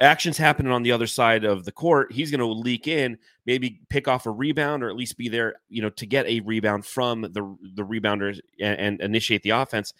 actions 0.01 0.39
happening 0.39 0.71
on 0.71 0.81
the 0.81 0.91
other 0.91 1.05
side 1.05 1.43
of 1.43 1.65
the 1.65 1.71
court, 1.71 2.11
he's 2.11 2.31
going 2.31 2.39
to 2.39 2.47
leak 2.47 2.87
in, 2.87 3.19
maybe 3.45 3.79
pick 3.89 4.07
off 4.07 4.25
a 4.25 4.31
rebound 4.31 4.83
or 4.83 4.89
at 4.89 4.95
least 4.95 5.19
be 5.19 5.29
there, 5.29 5.57
you 5.69 5.83
know, 5.83 5.91
to 5.91 6.07
get 6.07 6.25
a 6.25 6.39
rebound 6.39 6.83
from 6.83 7.21
the 7.21 7.57
the 7.75 7.83
rebounder 7.83 8.39
and, 8.59 8.79
and 8.79 8.99
initiate 8.99 9.43
the 9.43 9.51
offense. 9.51 9.93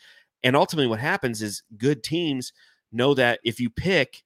And 0.43 0.55
ultimately, 0.55 0.87
what 0.87 0.99
happens 0.99 1.43
is 1.43 1.61
good 1.77 2.01
teams 2.01 2.53
know 2.91 3.13
that 3.13 3.39
if 3.43 3.59
you 3.59 3.69
pick 3.69 4.23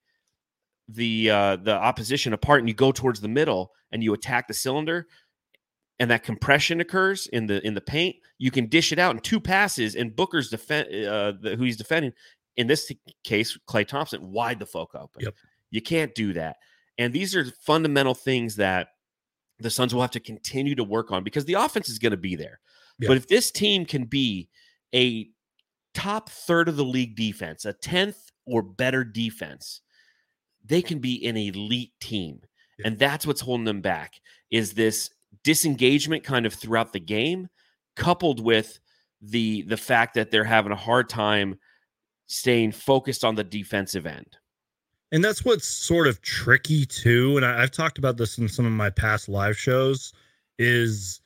the 0.88 1.30
uh, 1.30 1.56
the 1.56 1.74
opposition 1.74 2.32
apart 2.32 2.60
and 2.60 2.68
you 2.68 2.74
go 2.74 2.92
towards 2.92 3.20
the 3.20 3.28
middle 3.28 3.72
and 3.92 4.02
you 4.02 4.12
attack 4.14 4.48
the 4.48 4.54
cylinder, 4.54 5.06
and 5.98 6.10
that 6.10 6.22
compression 6.22 6.80
occurs 6.80 7.26
in 7.28 7.46
the 7.46 7.64
in 7.66 7.74
the 7.74 7.80
paint, 7.80 8.16
you 8.38 8.50
can 8.50 8.66
dish 8.66 8.92
it 8.92 8.98
out 8.98 9.14
in 9.14 9.20
two 9.20 9.40
passes. 9.40 9.94
And 9.94 10.14
Booker's 10.14 10.50
defend 10.50 10.88
uh, 10.88 11.32
the, 11.40 11.56
who 11.56 11.64
he's 11.64 11.76
defending 11.76 12.12
in 12.56 12.66
this 12.66 12.90
case, 13.24 13.58
Klay 13.68 13.86
Thompson, 13.86 14.30
wide 14.30 14.58
the 14.58 14.66
folk 14.66 14.94
open. 14.94 15.22
Yep. 15.22 15.34
You 15.70 15.80
can't 15.80 16.14
do 16.14 16.32
that. 16.34 16.56
And 16.98 17.12
these 17.12 17.34
are 17.34 17.44
fundamental 17.44 18.14
things 18.14 18.56
that 18.56 18.88
the 19.58 19.70
Suns 19.70 19.94
will 19.94 20.02
have 20.02 20.10
to 20.12 20.20
continue 20.20 20.74
to 20.74 20.84
work 20.84 21.10
on 21.10 21.24
because 21.24 21.44
the 21.44 21.54
offense 21.54 21.88
is 21.88 21.98
going 21.98 22.10
to 22.10 22.16
be 22.16 22.36
there. 22.36 22.60
Yep. 22.98 23.08
But 23.08 23.16
if 23.16 23.28
this 23.28 23.50
team 23.50 23.86
can 23.86 24.04
be 24.04 24.48
a 24.94 25.30
top 25.94 26.28
third 26.28 26.68
of 26.68 26.76
the 26.76 26.84
league 26.84 27.16
defense, 27.16 27.64
a 27.64 27.72
10th 27.72 28.16
or 28.46 28.62
better 28.62 29.04
defense, 29.04 29.80
they 30.64 30.82
can 30.82 30.98
be 30.98 31.26
an 31.26 31.36
elite 31.36 31.92
team. 32.00 32.40
And 32.84 32.98
that's 32.98 33.26
what's 33.26 33.40
holding 33.40 33.64
them 33.64 33.80
back 33.80 34.20
is 34.50 34.72
this 34.72 35.10
disengagement 35.44 36.24
kind 36.24 36.46
of 36.46 36.54
throughout 36.54 36.92
the 36.92 37.00
game, 37.00 37.48
coupled 37.96 38.40
with 38.40 38.78
the 39.20 39.62
the 39.62 39.76
fact 39.76 40.14
that 40.14 40.30
they're 40.30 40.44
having 40.44 40.72
a 40.72 40.76
hard 40.76 41.08
time 41.08 41.58
staying 42.26 42.72
focused 42.72 43.24
on 43.24 43.34
the 43.34 43.44
defensive 43.44 44.06
end. 44.06 44.36
And 45.12 45.22
that's 45.22 45.44
what's 45.44 45.66
sort 45.66 46.06
of 46.06 46.22
tricky 46.22 46.86
too. 46.86 47.36
And 47.36 47.44
I, 47.44 47.60
have 47.60 47.70
talked 47.70 47.98
about 47.98 48.16
this 48.16 48.38
in 48.38 48.48
some 48.48 48.64
of 48.64 48.72
my 48.72 48.90
past 48.90 49.28
live 49.28 49.56
shows. 49.56 50.12
Is 50.58 51.20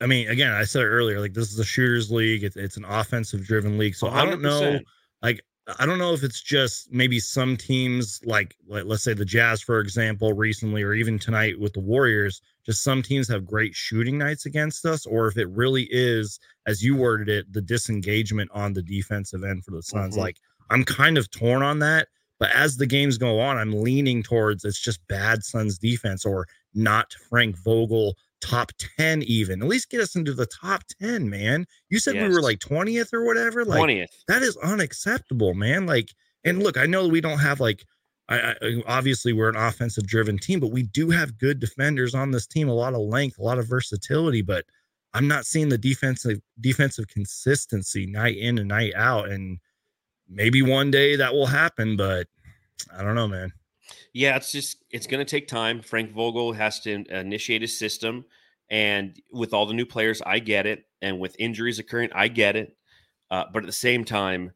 I 0.00 0.06
mean, 0.06 0.28
again, 0.28 0.52
I 0.52 0.64
said 0.64 0.82
it 0.82 0.86
earlier, 0.86 1.20
like 1.20 1.34
this 1.34 1.52
is 1.52 1.58
a 1.58 1.64
shooters 1.64 2.10
league. 2.10 2.44
It's, 2.44 2.56
it's 2.56 2.76
an 2.76 2.84
offensive 2.84 3.44
driven 3.44 3.78
league. 3.78 3.94
So 3.94 4.08
100%. 4.08 4.12
I 4.12 4.24
don't 4.24 4.42
know, 4.42 4.80
like 5.22 5.42
I 5.78 5.84
don't 5.84 5.98
know 5.98 6.12
if 6.12 6.22
it's 6.22 6.40
just 6.40 6.92
maybe 6.92 7.18
some 7.18 7.56
teams 7.56 8.20
like, 8.24 8.56
like 8.68 8.84
let's 8.84 9.02
say 9.02 9.14
the 9.14 9.24
Jazz, 9.24 9.60
for 9.60 9.80
example, 9.80 10.32
recently, 10.32 10.82
or 10.82 10.94
even 10.94 11.18
tonight 11.18 11.58
with 11.58 11.72
the 11.72 11.80
Warriors, 11.80 12.40
just 12.64 12.84
some 12.84 13.02
teams 13.02 13.28
have 13.28 13.44
great 13.44 13.74
shooting 13.74 14.16
nights 14.16 14.46
against 14.46 14.84
us, 14.84 15.06
or 15.06 15.26
if 15.26 15.36
it 15.36 15.48
really 15.48 15.88
is, 15.90 16.38
as 16.66 16.84
you 16.84 16.94
worded 16.96 17.28
it, 17.28 17.52
the 17.52 17.60
disengagement 17.60 18.50
on 18.54 18.72
the 18.72 18.82
defensive 18.82 19.42
end 19.42 19.64
for 19.64 19.72
the 19.72 19.82
Suns. 19.82 20.14
Mm-hmm. 20.14 20.22
Like 20.22 20.36
I'm 20.70 20.84
kind 20.84 21.18
of 21.18 21.30
torn 21.30 21.62
on 21.62 21.80
that. 21.80 22.08
But 22.38 22.50
as 22.54 22.76
the 22.76 22.86
games 22.86 23.18
go 23.18 23.40
on, 23.40 23.56
I'm 23.56 23.82
leaning 23.82 24.22
towards 24.22 24.64
it's 24.64 24.80
just 24.80 25.06
bad 25.08 25.42
Suns 25.42 25.78
defense 25.78 26.24
or 26.24 26.46
not 26.74 27.12
Frank 27.28 27.56
Vogel 27.56 28.14
top 28.40 28.70
10 28.98 29.22
even 29.22 29.62
at 29.62 29.68
least 29.68 29.90
get 29.90 30.00
us 30.00 30.14
into 30.14 30.32
the 30.32 30.46
top 30.46 30.82
10 31.00 31.28
man. 31.28 31.66
You 31.88 31.98
said 31.98 32.14
yes. 32.14 32.28
we 32.28 32.34
were 32.34 32.42
like 32.42 32.58
20th 32.58 33.12
or 33.12 33.24
whatever 33.24 33.64
like 33.64 33.82
20th 33.82 34.06
that 34.28 34.42
is 34.42 34.56
unacceptable 34.58 35.54
man 35.54 35.86
like 35.86 36.10
and 36.46 36.62
look 36.62 36.78
i 36.78 36.86
know 36.86 37.06
we 37.06 37.20
don't 37.20 37.38
have 37.38 37.60
like 37.60 37.84
I, 38.28 38.54
I, 38.60 38.82
obviously 38.86 39.32
we're 39.32 39.48
an 39.48 39.56
offensive 39.56 40.06
driven 40.06 40.38
team 40.38 40.60
but 40.60 40.70
we 40.70 40.84
do 40.84 41.10
have 41.10 41.38
good 41.38 41.60
defenders 41.60 42.14
on 42.14 42.30
this 42.30 42.46
team 42.46 42.68
a 42.68 42.74
lot 42.74 42.94
of 42.94 43.00
length 43.00 43.38
a 43.38 43.42
lot 43.42 43.58
of 43.58 43.68
versatility 43.68 44.42
but 44.42 44.64
i'm 45.12 45.28
not 45.28 45.44
seeing 45.44 45.68
the 45.68 45.78
defensive 45.78 46.40
defensive 46.60 47.06
consistency 47.08 48.06
night 48.06 48.36
in 48.36 48.58
and 48.58 48.68
night 48.68 48.94
out 48.96 49.28
and 49.28 49.58
maybe 50.28 50.62
one 50.62 50.90
day 50.90 51.16
that 51.16 51.32
will 51.32 51.46
happen 51.46 51.96
but 51.96 52.26
i 52.96 53.02
don't 53.02 53.14
know 53.14 53.28
man 53.28 53.52
yeah, 54.12 54.36
it's 54.36 54.52
just 54.52 54.84
it's 54.90 55.06
going 55.06 55.24
to 55.24 55.30
take 55.30 55.48
time. 55.48 55.82
Frank 55.82 56.12
Vogel 56.12 56.52
has 56.52 56.80
to 56.80 57.04
initiate 57.10 57.62
his 57.62 57.78
system, 57.78 58.24
and 58.70 59.20
with 59.32 59.52
all 59.52 59.66
the 59.66 59.74
new 59.74 59.86
players, 59.86 60.22
I 60.24 60.38
get 60.38 60.66
it, 60.66 60.84
and 61.02 61.18
with 61.18 61.36
injuries 61.38 61.78
occurring, 61.78 62.10
I 62.14 62.28
get 62.28 62.56
it. 62.56 62.76
Uh, 63.30 63.44
but 63.52 63.62
at 63.62 63.66
the 63.66 63.72
same 63.72 64.04
time, 64.04 64.52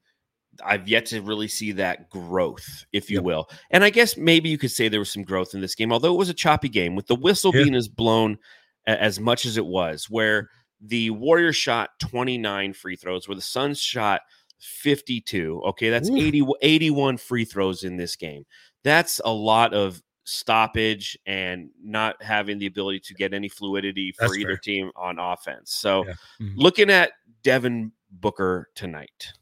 I've 0.65 0.89
yet 0.89 1.07
to 1.07 1.23
really 1.23 1.49
see 1.49 1.73
that 1.73 2.11
growth, 2.11 2.85
if 2.93 3.11
you 3.11 3.17
yep. 3.17 3.25
will. 3.25 3.51
And 3.71 3.85
I 3.85 3.91
guess 3.91 4.17
maybe 4.17 4.49
you 4.49 4.59
could 4.59 4.71
say 4.71 4.89
there 4.89 5.01
was 5.01 5.13
some 5.13 5.25
growth 5.25 5.55
in 5.55 5.61
this 5.61 5.75
game, 5.75 5.93
although 5.93 6.15
it 6.15 6.19
was 6.19 6.29
a 6.29 6.35
choppy 6.35 6.69
game 6.69 6.95
with 6.97 7.07
the 7.07 7.15
whistle 7.15 7.53
yeah. 7.55 7.63
being 7.65 7.75
as 7.75 7.89
blown 7.89 8.39
as 8.87 9.21
much 9.21 9.47
as 9.47 9.57
it 9.57 9.67
was, 9.67 10.09
where 10.09 10.49
the 10.81 11.11
Warriors 11.11 11.57
shot 11.57 11.91
29 12.01 12.73
free 12.73 12.97
throws, 12.97 13.29
where 13.29 13.37
the 13.37 13.43
Suns 13.43 13.81
shot 13.81 14.23
52. 14.61 15.63
Okay, 15.69 15.91
that's 15.91 16.11
80, 16.11 16.47
81 16.63 17.17
free 17.17 17.45
throws 17.45 17.85
in 17.85 17.97
this 17.97 18.17
game 18.17 18.45
that's 18.83 19.21
a 19.25 19.33
lot 19.33 19.75
of 19.75 20.03
stoppage 20.25 21.19
and 21.27 21.71
not 21.83 22.23
having 22.23 22.59
the 22.59 22.67
ability 22.67 23.01
to 23.01 23.15
get 23.15 23.35
any 23.35 23.49
fluidity 23.49 24.13
for 24.13 24.29
that's 24.29 24.39
either 24.39 24.51
fair. 24.51 24.57
team 24.59 24.91
on 24.97 25.19
offense. 25.19 25.73
So, 25.73 26.07
yeah. 26.07 26.13
mm-hmm. 26.41 26.59
looking 26.59 26.91
at 26.91 27.13
Devin 27.43 27.93
Booker 28.11 28.69
tonight. 28.75 29.33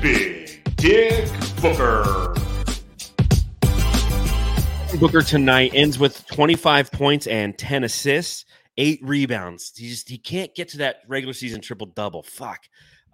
Big 0.00 0.62
Dick 0.76 1.30
Booker. 1.60 2.34
Booker 4.98 5.22
tonight 5.22 5.72
ends 5.74 5.98
with 5.98 6.24
25 6.26 6.92
points 6.92 7.26
and 7.26 7.56
10 7.58 7.84
assists, 7.84 8.44
eight 8.76 9.00
rebounds. 9.02 9.72
He 9.76 9.88
just 9.88 10.08
he 10.08 10.18
can't 10.18 10.54
get 10.54 10.68
to 10.68 10.78
that 10.78 10.98
regular 11.08 11.32
season 11.32 11.60
triple 11.60 11.86
double. 11.88 12.22
Fuck. 12.22 12.60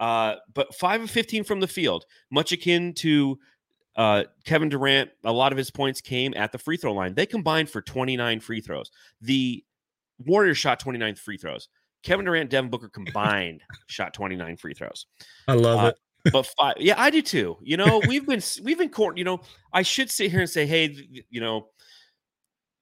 Uh, 0.01 0.37
but 0.55 0.75
five 0.75 1.03
of 1.03 1.11
15 1.11 1.45
from 1.45 1.61
the 1.61 1.69
field, 1.69 2.07
much 2.31 2.53
akin 2.53 2.95
to 2.95 3.39
uh, 3.97 4.25
Kevin 4.47 4.71
Durant. 4.71 5.11
A 5.25 5.33
lot 5.33 5.53
of 5.53 5.59
his 5.59 5.71
points 5.71 6.01
came 6.01 6.33
at 6.35 6.53
the 6.53 6.59
free 6.59 6.79
throw 6.79 6.95
line. 6.95 7.15
They 7.15 7.27
combined 7.27 7.69
for 7.69 7.83
29 7.83 8.41
free 8.41 8.63
throws. 8.63 8.91
The 9.21 9.63
Warriors 10.19 10.57
shot 10.57 10.81
29 10.81 11.17
free 11.17 11.37
throws. 11.37 11.69
Kevin 12.03 12.25
Durant, 12.25 12.49
Devin 12.49 12.71
Booker 12.71 12.89
combined 12.89 13.61
shot 13.89 14.15
29 14.15 14.57
free 14.57 14.73
throws. 14.73 15.07
I 15.47 15.53
love 15.53 15.85
uh, 15.85 15.89
it. 15.89 15.97
but 16.33 16.47
five, 16.59 16.75
yeah, 16.79 16.95
I 16.97 17.11
do 17.11 17.21
too. 17.21 17.59
You 17.63 17.77
know, 17.77 18.01
we've 18.07 18.27
been 18.27 18.43
we've 18.63 18.79
been 18.79 18.89
court. 18.91 19.19
You 19.19 19.25
know, 19.25 19.41
I 19.73 19.83
should 19.83 20.11
sit 20.11 20.31
here 20.31 20.41
and 20.41 20.49
say, 20.49 20.67
hey, 20.67 20.97
you 21.29 21.41
know, 21.41 21.69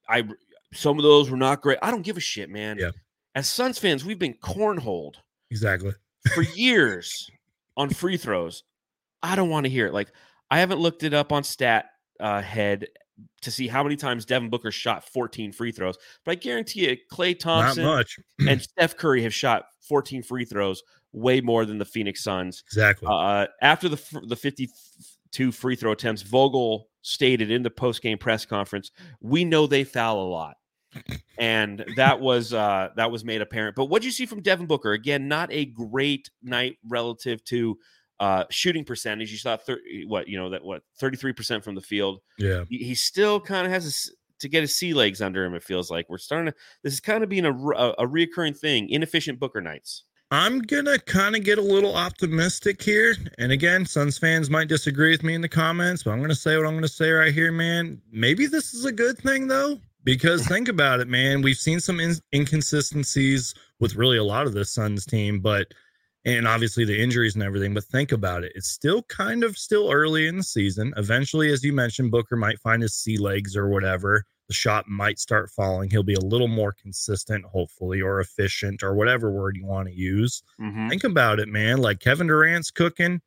I 0.08 0.24
some 0.72 0.98
of 0.98 1.02
those 1.04 1.30
were 1.30 1.36
not 1.36 1.62
great. 1.62 1.78
I 1.82 1.90
don't 1.90 2.02
give 2.02 2.16
a 2.16 2.20
shit, 2.20 2.50
man. 2.50 2.78
Yeah. 2.78 2.90
As 3.34 3.48
Suns 3.48 3.78
fans, 3.78 4.04
we've 4.04 4.18
been 4.18 4.34
cornholed. 4.34 5.14
Exactly 5.50 5.92
for 6.28 6.42
years 6.42 7.30
on 7.76 7.90
free 7.90 8.16
throws. 8.16 8.64
I 9.22 9.36
don't 9.36 9.50
want 9.50 9.64
to 9.64 9.70
hear 9.70 9.86
it. 9.86 9.94
Like 9.94 10.12
I 10.50 10.60
haven't 10.60 10.80
looked 10.80 11.02
it 11.02 11.14
up 11.14 11.32
on 11.32 11.44
stat 11.44 11.86
uh, 12.20 12.42
head 12.42 12.86
to 13.42 13.50
see 13.50 13.66
how 13.66 13.82
many 13.82 13.96
times 13.96 14.24
Devin 14.24 14.48
Booker 14.48 14.70
shot 14.70 15.08
14 15.08 15.52
free 15.52 15.72
throws, 15.72 15.96
but 16.24 16.32
I 16.32 16.34
guarantee 16.36 16.88
you, 16.88 16.96
Klay 17.12 17.38
Thompson 17.38 18.04
and 18.46 18.62
Steph 18.78 18.96
Curry 18.96 19.22
have 19.22 19.34
shot 19.34 19.64
14 19.88 20.22
free 20.22 20.44
throws, 20.44 20.82
way 21.12 21.40
more 21.40 21.64
than 21.64 21.78
the 21.78 21.84
Phoenix 21.84 22.22
Suns. 22.22 22.62
Exactly. 22.66 23.08
Uh, 23.10 23.46
after 23.60 23.88
the 23.88 24.20
the 24.26 24.36
52 24.36 25.52
free 25.52 25.76
throw 25.76 25.92
attempts, 25.92 26.22
Vogel 26.22 26.88
stated 27.02 27.50
in 27.50 27.62
the 27.62 27.70
post 27.70 28.02
game 28.02 28.18
press 28.18 28.44
conference, 28.44 28.90
"We 29.20 29.44
know 29.44 29.66
they 29.66 29.84
foul 29.84 30.22
a 30.22 30.28
lot 30.28 30.56
and 31.38 31.84
that 31.96 32.20
was 32.20 32.52
uh, 32.52 32.88
that 32.96 33.10
was 33.10 33.24
made 33.24 33.40
apparent. 33.40 33.76
But 33.76 33.86
what 33.86 34.02
you 34.02 34.10
see 34.10 34.26
from 34.26 34.42
Devin 34.42 34.66
Booker? 34.66 34.92
Again, 34.92 35.28
not 35.28 35.52
a 35.52 35.66
great 35.66 36.30
night 36.42 36.78
relative 36.86 37.42
to 37.44 37.78
uh, 38.20 38.44
shooting 38.50 38.84
percentage. 38.84 39.30
You 39.30 39.38
saw 39.38 39.56
30, 39.56 40.06
what 40.06 40.28
you 40.28 40.38
know 40.38 40.50
that 40.50 40.64
what 40.64 40.82
thirty 40.98 41.16
three 41.16 41.32
percent 41.32 41.64
from 41.64 41.74
the 41.74 41.80
field. 41.80 42.20
Yeah, 42.38 42.64
he, 42.68 42.78
he 42.78 42.94
still 42.94 43.40
kind 43.40 43.66
of 43.66 43.72
has 43.72 43.86
a, 43.86 44.40
to 44.40 44.48
get 44.48 44.62
his 44.62 44.74
sea 44.74 44.94
legs 44.94 45.22
under 45.22 45.44
him. 45.44 45.54
It 45.54 45.62
feels 45.62 45.90
like 45.90 46.06
we're 46.08 46.18
starting 46.18 46.52
to. 46.52 46.58
This 46.82 46.94
is 46.94 47.00
kind 47.00 47.22
of 47.22 47.28
being 47.28 47.46
a 47.46 47.52
a, 47.52 47.90
a 47.98 48.06
reoccurring 48.06 48.58
thing. 48.58 48.88
Inefficient 48.90 49.38
Booker 49.38 49.60
nights. 49.60 50.04
I'm 50.30 50.58
gonna 50.60 50.98
kind 50.98 51.36
of 51.36 51.44
get 51.44 51.56
a 51.56 51.62
little 51.62 51.94
optimistic 51.94 52.82
here. 52.82 53.16
And 53.38 53.50
again, 53.50 53.86
Suns 53.86 54.18
fans 54.18 54.50
might 54.50 54.68
disagree 54.68 55.10
with 55.12 55.22
me 55.22 55.34
in 55.34 55.40
the 55.40 55.48
comments, 55.48 56.02
but 56.02 56.10
I'm 56.10 56.20
gonna 56.20 56.34
say 56.34 56.56
what 56.56 56.66
I'm 56.66 56.74
gonna 56.74 56.88
say 56.88 57.10
right 57.10 57.32
here, 57.32 57.52
man. 57.52 58.02
Maybe 58.12 58.46
this 58.46 58.74
is 58.74 58.84
a 58.84 58.92
good 58.92 59.16
thing 59.18 59.46
though 59.46 59.78
Because 60.04 60.46
think 60.46 60.68
about 60.68 61.00
it, 61.00 61.08
man. 61.08 61.42
We've 61.42 61.56
seen 61.56 61.80
some 61.80 62.00
in- 62.00 62.20
inconsistencies 62.34 63.54
with 63.80 63.94
really 63.94 64.16
a 64.16 64.24
lot 64.24 64.46
of 64.46 64.52
the 64.54 64.64
Suns 64.64 65.04
team, 65.04 65.40
but 65.40 65.72
and 66.24 66.46
obviously 66.48 66.84
the 66.84 67.00
injuries 67.00 67.34
and 67.34 67.42
everything. 67.44 67.74
But 67.74 67.84
think 67.84 68.12
about 68.12 68.44
it; 68.44 68.52
it's 68.54 68.68
still 68.68 69.02
kind 69.04 69.44
of 69.44 69.56
still 69.56 69.90
early 69.90 70.26
in 70.26 70.36
the 70.38 70.42
season. 70.42 70.92
Eventually, 70.96 71.50
as 71.52 71.62
you 71.64 71.72
mentioned, 71.72 72.10
Booker 72.10 72.36
might 72.36 72.58
find 72.60 72.82
his 72.82 72.94
sea 72.94 73.18
legs 73.18 73.56
or 73.56 73.68
whatever. 73.68 74.24
The 74.48 74.54
shot 74.54 74.88
might 74.88 75.18
start 75.18 75.50
falling. 75.50 75.90
He'll 75.90 76.02
be 76.02 76.14
a 76.14 76.20
little 76.20 76.48
more 76.48 76.72
consistent, 76.72 77.44
hopefully, 77.44 78.00
or 78.00 78.20
efficient, 78.20 78.82
or 78.82 78.94
whatever 78.94 79.30
word 79.30 79.56
you 79.56 79.66
want 79.66 79.88
to 79.88 79.94
use. 79.94 80.42
Mhm. 80.60 80.88
Think 80.88 81.04
about 81.04 81.38
it, 81.38 81.48
man. 81.48 81.78
Like 81.78 82.00
Kevin 82.00 82.28
Durant's 82.28 82.70
cooking, 82.70 83.20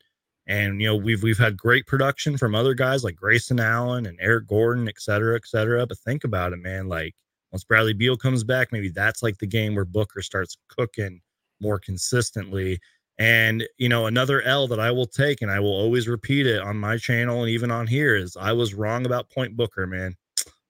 and 0.51 0.81
you 0.81 0.87
know 0.87 0.97
we've 0.97 1.23
we've 1.23 1.37
had 1.37 1.55
great 1.55 1.87
production 1.87 2.37
from 2.37 2.55
other 2.55 2.73
guys 2.73 3.05
like 3.05 3.15
Grayson 3.15 3.59
Allen 3.59 4.05
and 4.05 4.17
Eric 4.19 4.47
Gordon, 4.47 4.89
et 4.89 4.99
cetera, 4.99 5.37
et 5.37 5.47
cetera. 5.47 5.87
But 5.87 5.97
think 5.99 6.25
about 6.25 6.51
it, 6.51 6.57
man. 6.57 6.89
Like 6.89 7.15
once 7.53 7.63
Bradley 7.63 7.93
Beal 7.93 8.17
comes 8.17 8.43
back, 8.43 8.73
maybe 8.73 8.89
that's 8.89 9.23
like 9.23 9.37
the 9.37 9.47
game 9.47 9.75
where 9.75 9.85
Booker 9.85 10.21
starts 10.21 10.57
cooking 10.67 11.21
more 11.61 11.79
consistently. 11.79 12.79
And 13.17 13.63
you 13.77 13.87
know, 13.87 14.07
another 14.07 14.41
L 14.41 14.67
that 14.67 14.79
I 14.79 14.91
will 14.91 15.05
take, 15.05 15.41
and 15.41 15.49
I 15.49 15.61
will 15.61 15.73
always 15.73 16.09
repeat 16.09 16.45
it 16.45 16.61
on 16.61 16.75
my 16.75 16.97
channel 16.97 17.41
and 17.41 17.49
even 17.49 17.71
on 17.71 17.87
here, 17.87 18.17
is 18.17 18.35
I 18.35 18.51
was 18.51 18.73
wrong 18.73 19.05
about 19.05 19.29
Point 19.29 19.55
Booker, 19.55 19.87
man. 19.87 20.17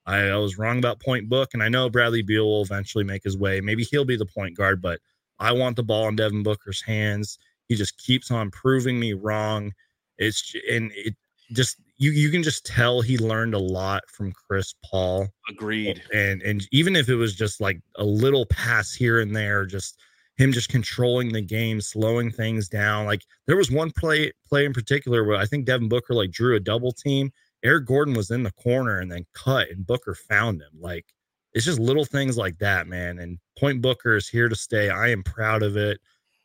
I, 0.05 0.27
I 0.27 0.37
was 0.37 0.59
wrong 0.59 0.77
about 0.77 0.99
Point 0.99 1.27
Book, 1.27 1.49
and 1.53 1.63
I 1.63 1.69
know 1.69 1.89
Bradley 1.89 2.21
Beal 2.21 2.45
will 2.45 2.61
eventually 2.61 3.03
make 3.03 3.23
his 3.23 3.37
way. 3.37 3.61
Maybe 3.61 3.83
he'll 3.83 4.05
be 4.05 4.17
the 4.17 4.25
point 4.27 4.55
guard, 4.55 4.79
but 4.79 4.99
I 5.39 5.53
want 5.53 5.75
the 5.75 5.83
ball 5.83 6.07
in 6.07 6.15
Devin 6.15 6.43
Booker's 6.43 6.81
hands. 6.83 7.39
He 7.71 7.77
just 7.77 7.97
keeps 7.97 8.31
on 8.31 8.51
proving 8.51 8.99
me 8.99 9.13
wrong. 9.13 9.71
It's 10.17 10.53
and 10.69 10.91
it 10.93 11.15
just 11.53 11.77
you 11.99 12.11
you 12.11 12.29
can 12.29 12.43
just 12.43 12.65
tell 12.65 12.99
he 12.99 13.17
learned 13.17 13.53
a 13.53 13.59
lot 13.59 14.03
from 14.09 14.33
Chris 14.33 14.75
Paul. 14.83 15.29
Agreed. 15.49 16.03
And 16.13 16.41
and 16.41 16.67
even 16.73 16.97
if 16.97 17.07
it 17.07 17.15
was 17.15 17.33
just 17.33 17.61
like 17.61 17.79
a 17.95 18.03
little 18.03 18.45
pass 18.47 18.93
here 18.93 19.21
and 19.21 19.33
there, 19.33 19.65
just 19.65 20.01
him 20.35 20.51
just 20.51 20.67
controlling 20.67 21.31
the 21.31 21.41
game, 21.41 21.79
slowing 21.79 22.29
things 22.29 22.67
down. 22.67 23.05
Like 23.05 23.21
there 23.47 23.55
was 23.55 23.71
one 23.71 23.91
play 23.91 24.33
play 24.45 24.65
in 24.65 24.73
particular 24.73 25.23
where 25.23 25.37
I 25.37 25.45
think 25.45 25.63
Devin 25.65 25.87
Booker 25.87 26.13
like 26.13 26.31
drew 26.31 26.57
a 26.57 26.59
double 26.59 26.91
team. 26.91 27.31
Eric 27.63 27.85
Gordon 27.85 28.15
was 28.15 28.31
in 28.31 28.43
the 28.43 28.51
corner 28.51 28.99
and 28.99 29.09
then 29.09 29.25
cut, 29.33 29.69
and 29.69 29.87
Booker 29.87 30.13
found 30.13 30.61
him. 30.61 30.77
Like 30.77 31.05
it's 31.53 31.63
just 31.63 31.79
little 31.79 32.03
things 32.03 32.37
like 32.37 32.57
that, 32.57 32.87
man. 32.87 33.19
And 33.19 33.39
Point 33.57 33.81
Booker 33.81 34.17
is 34.17 34.27
here 34.27 34.49
to 34.49 34.57
stay. 34.57 34.89
I 34.89 35.07
am 35.07 35.23
proud 35.23 35.63
of 35.63 35.77
it. 35.77 36.01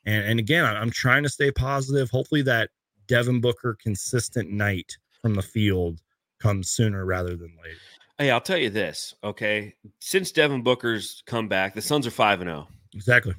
And 0.07 0.25
and 0.25 0.39
again, 0.39 0.65
I'm 0.65 0.89
trying 0.89 1.21
to 1.23 1.29
stay 1.29 1.51
positive. 1.51 2.09
Hopefully 2.09 2.41
that 2.43 2.71
Devin 3.07 3.41
Booker 3.41 3.77
consistent 3.79 4.49
night 4.49 4.97
from 5.21 5.35
the 5.35 5.41
field 5.41 6.01
comes 6.39 6.71
sooner 6.71 7.05
rather 7.05 7.35
than 7.35 7.55
later. 7.63 7.77
Hey, 8.17 8.31
I'll 8.31 8.41
tell 8.41 8.57
you 8.57 8.71
this, 8.71 9.13
okay? 9.23 9.75
Since 9.99 10.31
Devin 10.31 10.63
Booker's 10.63 11.21
come 11.27 11.47
back, 11.47 11.75
the 11.75 11.81
Suns 11.81 12.07
are 12.07 12.11
5 12.11 12.41
and 12.41 12.47
0. 12.47 12.67
Exactly. 12.95 13.35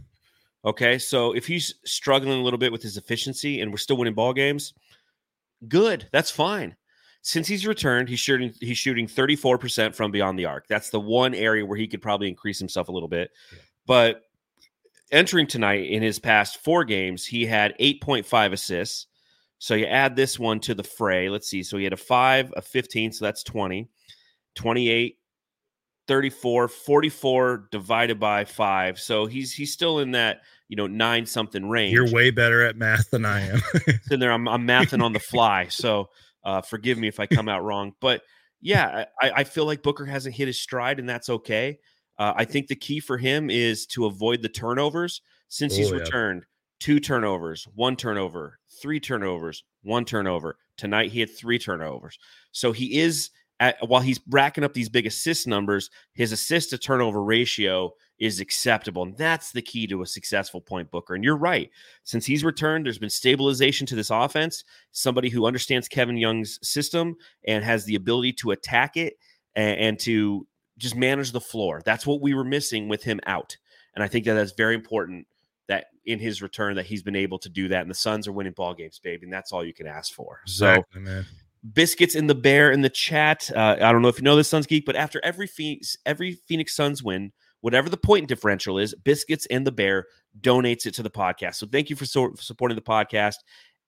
Okay, 0.65 0.99
so 0.99 1.33
if 1.33 1.47
he's 1.47 1.75
struggling 1.85 2.39
a 2.39 2.43
little 2.43 2.59
bit 2.59 2.71
with 2.71 2.83
his 2.83 2.97
efficiency 2.97 3.61
and 3.61 3.73
we're 3.73 3.79
still 3.79 3.97
winning 3.97 4.15
ball 4.15 4.33
games, 4.33 4.75
good. 5.69 6.07
That's 6.13 6.31
fine. 6.31 6.77
Since 7.23 7.49
he's 7.49 7.67
returned, 7.67 8.09
he's 8.09 8.21
shooting 8.21 8.55
he's 8.61 8.79
shooting 8.79 9.07
34% 9.07 9.95
from 9.95 10.13
beyond 10.13 10.39
the 10.39 10.45
arc. 10.45 10.69
That's 10.69 10.91
the 10.91 11.01
one 11.01 11.35
area 11.35 11.67
where 11.67 11.77
he 11.77 11.89
could 11.89 12.03
probably 12.03 12.29
increase 12.29 12.59
himself 12.59 12.89
a 12.89 12.93
little 12.93 13.09
bit. 13.09 13.31
But 13.87 14.23
entering 15.11 15.47
tonight 15.47 15.87
in 15.91 16.03
his 16.03 16.19
past 16.19 16.63
4 16.63 16.85
games, 16.85 17.25
he 17.25 17.47
had 17.47 17.77
8.5 17.79 18.53
assists. 18.53 19.07
So 19.59 19.75
you 19.75 19.87
add 19.87 20.15
this 20.15 20.39
one 20.39 20.61
to 20.61 20.75
the 20.75 20.85
fray. 20.85 21.29
Let's 21.29 21.49
see. 21.49 21.63
So 21.63 21.77
he 21.79 21.85
had 21.85 21.93
a 21.93 21.97
5, 21.97 22.55
a 22.57 22.63
15, 22.63 23.13
so 23.13 23.25
that's 23.25 23.43
20. 23.43 23.89
28 24.55 25.19
34 26.09 26.69
44 26.69 27.69
divided 27.71 28.19
by 28.19 28.45
5 28.45 28.99
so 28.99 29.27
he's 29.27 29.53
he's 29.53 29.73
still 29.73 30.01
in 30.01 30.11
that 30.13 30.41
you 30.69 30.75
know 30.75 30.87
nine 30.89 31.27
something 31.27 31.69
range 31.69 31.93
You're 31.93 32.11
way 32.11 32.31
better 32.31 32.65
at 32.67 32.77
math 32.77 33.11
than 33.11 33.25
I 33.25 33.43
am. 33.43 33.61
sitting 34.03 34.19
there 34.19 34.33
I'm, 34.33 34.49
I'm 34.49 34.67
mathing 34.67 35.03
on 35.03 35.13
the 35.13 35.21
fly 35.21 35.69
so 35.69 36.09
uh, 36.45 36.63
forgive 36.63 36.99
me 36.99 37.07
if 37.07 37.21
i 37.21 37.27
come 37.27 37.49
out 37.49 37.63
wrong 37.63 37.93
but 38.01 38.23
yeah 38.61 39.05
I, 39.21 39.31
I 39.31 39.45
feel 39.45 39.67
like 39.67 39.83
booker 39.83 40.07
hasn't 40.07 40.35
hit 40.35 40.49
his 40.49 40.59
stride 40.59 40.99
and 40.99 41.09
that's 41.09 41.29
okay 41.29 41.79
uh, 42.19 42.33
i 42.37 42.45
think 42.45 42.67
the 42.67 42.77
key 42.77 43.01
for 43.01 43.19
him 43.19 43.51
is 43.51 43.87
to 43.87 44.07
avoid 44.07 44.43
the 44.43 44.49
turnovers. 44.49 45.21
Since 45.49 45.77
he's 45.77 45.91
Oh, 45.91 45.95
yeah. 45.97 46.03
returned 46.03 46.45
two 46.81 47.01
turnovers 47.01 47.67
one 47.75 47.97
turnover 47.97 48.59
three 48.83 49.01
turnovers 49.01 49.65
one 49.83 50.05
turnover. 50.05 50.57
Tonight 50.77 51.11
he 51.11 51.21
had 51.21 51.31
three 51.31 51.59
turnovers. 51.59 52.19
So 52.53 52.71
he 52.73 52.99
is 53.01 53.31
at, 53.61 53.77
while 53.89 54.01
he's 54.03 54.21
racking 54.29 54.63
up 54.63 54.75
these 54.75 54.89
big 54.89 55.07
assist 55.07 55.47
numbers 55.49 55.91
his 56.13 56.31
assist 56.33 56.71
to 56.71 56.79
turnover 56.79 57.25
ratio 57.25 57.93
is 58.21 58.39
acceptable 58.41 59.03
and 59.03 59.17
that's 59.17 59.51
the 59.53 59.63
key 59.63 59.87
to 59.87 60.03
a 60.03 60.07
successful 60.07 60.61
point 60.61 60.91
booker. 60.91 61.15
And 61.15 61.25
you're 61.25 61.37
right. 61.37 61.71
Since 62.05 62.27
he's 62.27 62.45
returned 62.45 62.85
there's 62.85 62.99
been 62.99 63.11
stabilization 63.11 63.87
to 63.89 63.97
this 63.97 64.11
offense. 64.11 64.63
Somebody 64.93 65.31
who 65.31 65.47
understands 65.47 65.89
kevin 65.89 66.17
young's 66.19 66.59
system 66.63 67.17
and 67.47 67.65
has 67.65 67.85
the 67.87 67.95
ability 67.97 68.35
to 68.35 68.51
attack 68.53 68.97
it 68.97 69.15
and, 69.57 69.81
and 69.81 69.99
to 70.01 70.47
just 70.79 70.97
manage 70.97 71.33
the 71.33 71.41
floor 71.41 71.83
that's 71.85 72.07
what 72.07 72.21
we 72.23 72.33
were 72.35 72.45
missing 72.45 72.89
with 72.89 73.03
him 73.03 73.21
out 73.27 73.57
and 73.95 74.03
i 74.03 74.09
think 74.09 74.25
that 74.25 74.35
that's 74.35 74.53
very 74.53 74.75
important 74.75 75.27
that 75.67 75.87
in 76.07 76.19
his 76.19 76.41
return 76.41 76.77
that 76.77 76.87
he's 76.87 77.03
been 77.03 77.17
able 77.17 77.39
to 77.39 77.49
do 77.51 77.69
that 77.69 77.83
and 77.83 77.91
the 77.91 77.95
suns 77.95 78.27
are 78.27 78.33
winning 78.33 78.53
ball 78.55 78.73
games 78.75 78.99
baby 78.99 79.25
and 79.25 79.33
that's 79.33 79.53
all 79.53 79.65
you 79.65 79.75
can 79.75 79.87
ask 79.87 80.15
for 80.15 80.41
so 80.47 80.71
Exactly, 80.71 81.01
man. 81.03 81.27
biscuits 81.75 82.15
in 82.15 82.27
the 82.27 82.35
bear 82.35 82.71
in 82.71 82.81
the 82.81 82.89
chat. 82.89 83.51
Uh, 83.55 83.77
I 83.81 83.93
don't 83.93 84.01
know 84.01 84.09
if 84.09 84.17
you 84.19 84.23
know 84.25 84.37
this, 84.37 84.49
Suns 84.49 84.67
Geek, 84.67 84.87
but 84.87 84.95
after 84.97 85.21
every 85.25 85.47
Phoenix, 85.49 85.97
every 86.07 86.35
Phoenix 86.47 86.75
Suns 86.77 87.03
win, 87.03 87.33
whatever 87.61 87.91
the 87.91 87.97
point 87.97 88.29
differential 88.29 88.79
is, 88.79 88.95
biscuits 88.95 89.45
and 89.51 89.67
the 89.67 89.73
bear 89.73 90.07
donates 90.41 90.87
it 90.87 90.95
to 90.95 91.03
the 91.03 91.11
podcast. 91.11 91.57
So 91.57 91.67
thank 91.67 91.91
you 91.91 91.97
for 91.97 92.07
so- 92.07 92.33
supporting 92.39 92.77
the 92.77 92.81
podcast. 92.83 93.35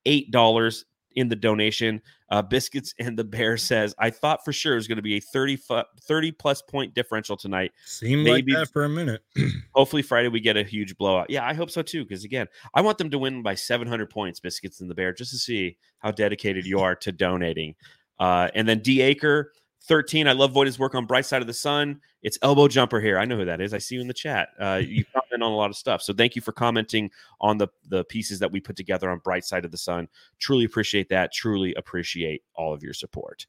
Eight 0.04 0.30
dollars 0.32 0.84
in 1.14 1.28
the 1.28 1.36
donation. 1.36 2.02
Uh, 2.30 2.40
biscuits 2.40 2.94
and 3.00 3.18
the 3.18 3.24
bear 3.24 3.56
says, 3.56 3.92
"I 3.98 4.10
thought 4.10 4.44
for 4.44 4.52
sure 4.52 4.74
it 4.74 4.76
was 4.76 4.86
going 4.86 4.96
to 4.96 5.02
be 5.02 5.16
a 5.16 5.20
30, 5.20 5.56
fu- 5.56 5.82
30 6.02 6.30
plus 6.32 6.62
point 6.62 6.94
differential 6.94 7.36
tonight. 7.36 7.72
Seemed 7.86 8.22
Maybe- 8.22 8.52
like 8.52 8.66
that 8.66 8.72
for 8.72 8.84
a 8.84 8.88
minute. 8.88 9.22
Hopefully 9.74 10.02
Friday 10.02 10.28
we 10.28 10.38
get 10.40 10.56
a 10.56 10.62
huge 10.62 10.96
blowout. 10.96 11.28
Yeah, 11.28 11.44
I 11.44 11.54
hope 11.54 11.70
so 11.70 11.82
too. 11.82 12.04
Because 12.04 12.22
again, 12.22 12.46
I 12.72 12.82
want 12.82 12.98
them 12.98 13.10
to 13.10 13.18
win 13.18 13.42
by 13.42 13.56
700 13.56 14.10
points, 14.10 14.38
biscuits 14.38 14.80
and 14.80 14.88
the 14.88 14.94
bear, 14.94 15.12
just 15.12 15.32
to 15.32 15.38
see 15.38 15.76
how 15.98 16.12
dedicated 16.12 16.66
you 16.66 16.78
are 16.82 16.94
to 16.96 17.10
donating. 17.10 17.74
Uh, 18.20 18.48
and 18.54 18.68
then 18.68 18.78
D 18.80 19.00
Acre 19.00 19.52
13. 19.84 20.28
I 20.28 20.32
love 20.32 20.52
Voita's 20.52 20.78
work 20.78 20.94
on 20.94 21.06
Bright 21.06 21.26
Side 21.26 21.40
of 21.40 21.46
the 21.46 21.54
Sun. 21.54 22.00
It's 22.22 22.38
elbow 22.42 22.68
jumper 22.68 23.00
here. 23.00 23.18
I 23.18 23.24
know 23.24 23.36
who 23.36 23.44
that 23.46 23.60
is. 23.60 23.72
I 23.72 23.78
see 23.78 23.94
you 23.94 24.00
in 24.00 24.08
the 24.08 24.14
chat. 24.14 24.50
Uh, 24.60 24.80
you 24.86 25.04
comment 25.04 25.42
on 25.42 25.52
a 25.52 25.56
lot 25.56 25.70
of 25.70 25.76
stuff. 25.76 26.02
So 26.02 26.12
thank 26.12 26.36
you 26.36 26.42
for 26.42 26.52
commenting 26.52 27.10
on 27.40 27.58
the 27.58 27.68
the 27.88 28.04
pieces 28.04 28.38
that 28.40 28.52
we 28.52 28.60
put 28.60 28.76
together 28.76 29.10
on 29.10 29.18
Bright 29.18 29.44
Side 29.44 29.64
of 29.64 29.70
the 29.70 29.78
Sun. 29.78 30.08
Truly 30.38 30.64
appreciate 30.64 31.08
that. 31.08 31.32
Truly 31.32 31.74
appreciate 31.74 32.42
all 32.54 32.74
of 32.74 32.82
your 32.82 32.94
support. 32.94 33.46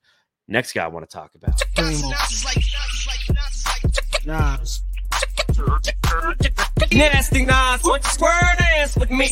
Next 0.48 0.74
guy 0.74 0.84
I 0.84 0.88
want 0.88 1.10
to 1.10 1.14
talk 1.14 1.36
about. 1.36 1.62
Nah. 4.26 4.58
Nasty 6.92 7.46
Nas, 7.46 7.84
what 7.84 8.04
you 8.04 8.10
square 8.10 8.56
dance 8.58 8.96
with 8.98 9.12
me? 9.12 9.30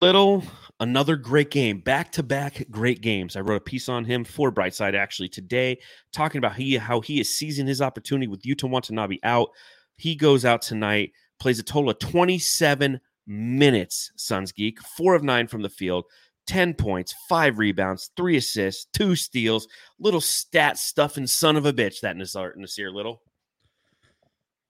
Little, 0.00 0.44
another 0.80 1.16
great 1.16 1.50
game, 1.50 1.80
back 1.80 2.12
to 2.12 2.22
back 2.22 2.64
great 2.70 3.00
games. 3.00 3.36
I 3.36 3.40
wrote 3.40 3.56
a 3.56 3.60
piece 3.60 3.88
on 3.88 4.04
him 4.04 4.24
for 4.24 4.52
Brightside 4.52 4.94
actually 4.94 5.28
today, 5.28 5.78
talking 6.12 6.38
about 6.38 6.56
he 6.56 6.76
how 6.76 7.00
he 7.00 7.20
is 7.20 7.34
seizing 7.34 7.66
his 7.66 7.82
opportunity 7.82 8.26
with 8.26 8.42
Yuta 8.42 8.68
Watanabe 8.68 9.18
out. 9.22 9.50
He 9.96 10.14
goes 10.14 10.44
out 10.44 10.62
tonight, 10.62 11.12
plays 11.40 11.58
a 11.58 11.64
total 11.64 11.90
of 11.90 11.98
27 11.98 13.00
minutes, 13.26 14.12
Suns 14.16 14.52
Geek, 14.52 14.80
four 14.80 15.14
of 15.14 15.22
nine 15.22 15.46
from 15.48 15.62
the 15.62 15.68
field, 15.68 16.04
10 16.46 16.74
points, 16.74 17.14
five 17.28 17.58
rebounds, 17.58 18.10
three 18.16 18.36
assists, 18.36 18.86
two 18.92 19.14
steals, 19.14 19.68
little 19.98 20.20
stat 20.20 20.78
stuffing 20.78 21.26
son 21.26 21.56
of 21.56 21.66
a 21.66 21.72
bitch, 21.72 22.00
that 22.00 22.16
Nasir, 22.16 22.54
Nasir 22.56 22.90
Little. 22.90 23.22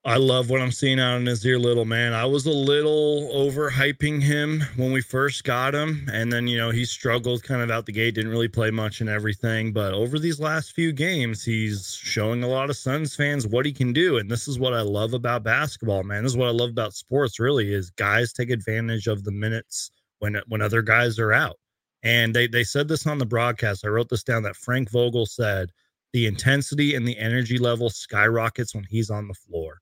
I 0.08 0.16
love 0.16 0.48
what 0.48 0.62
I'm 0.62 0.72
seeing 0.72 0.98
out 0.98 1.18
of 1.18 1.22
Nasir 1.22 1.58
Little, 1.58 1.84
man. 1.84 2.14
I 2.14 2.24
was 2.24 2.46
a 2.46 2.50
little 2.50 3.28
overhyping 3.30 4.22
him 4.22 4.64
when 4.76 4.90
we 4.90 5.02
first 5.02 5.44
got 5.44 5.74
him. 5.74 6.08
And 6.10 6.32
then, 6.32 6.48
you 6.48 6.56
know, 6.56 6.70
he 6.70 6.86
struggled 6.86 7.42
kind 7.42 7.60
of 7.60 7.70
out 7.70 7.84
the 7.84 7.92
gate, 7.92 8.14
didn't 8.14 8.30
really 8.30 8.48
play 8.48 8.70
much 8.70 9.02
and 9.02 9.10
everything. 9.10 9.70
But 9.70 9.92
over 9.92 10.18
these 10.18 10.40
last 10.40 10.72
few 10.72 10.92
games, 10.92 11.44
he's 11.44 11.92
showing 11.92 12.42
a 12.42 12.48
lot 12.48 12.70
of 12.70 12.78
Suns 12.78 13.14
fans 13.14 13.46
what 13.46 13.66
he 13.66 13.72
can 13.72 13.92
do. 13.92 14.16
And 14.16 14.30
this 14.30 14.48
is 14.48 14.58
what 14.58 14.72
I 14.72 14.80
love 14.80 15.12
about 15.12 15.42
basketball, 15.42 16.02
man. 16.04 16.22
This 16.22 16.32
is 16.32 16.38
what 16.38 16.48
I 16.48 16.52
love 16.52 16.70
about 16.70 16.94
sports, 16.94 17.38
really, 17.38 17.74
is 17.74 17.90
guys 17.90 18.32
take 18.32 18.48
advantage 18.48 19.08
of 19.08 19.24
the 19.24 19.32
minutes 19.32 19.90
when 20.20 20.40
when 20.46 20.62
other 20.62 20.80
guys 20.80 21.18
are 21.18 21.34
out. 21.34 21.58
And 22.02 22.34
they 22.34 22.46
they 22.46 22.64
said 22.64 22.88
this 22.88 23.06
on 23.06 23.18
the 23.18 23.26
broadcast. 23.26 23.84
I 23.84 23.88
wrote 23.88 24.08
this 24.08 24.24
down 24.24 24.42
that 24.44 24.56
Frank 24.56 24.90
Vogel 24.90 25.26
said 25.26 25.68
the 26.14 26.26
intensity 26.26 26.94
and 26.94 27.06
the 27.06 27.18
energy 27.18 27.58
level 27.58 27.90
skyrockets 27.90 28.74
when 28.74 28.84
he's 28.84 29.10
on 29.10 29.28
the 29.28 29.34
floor. 29.34 29.78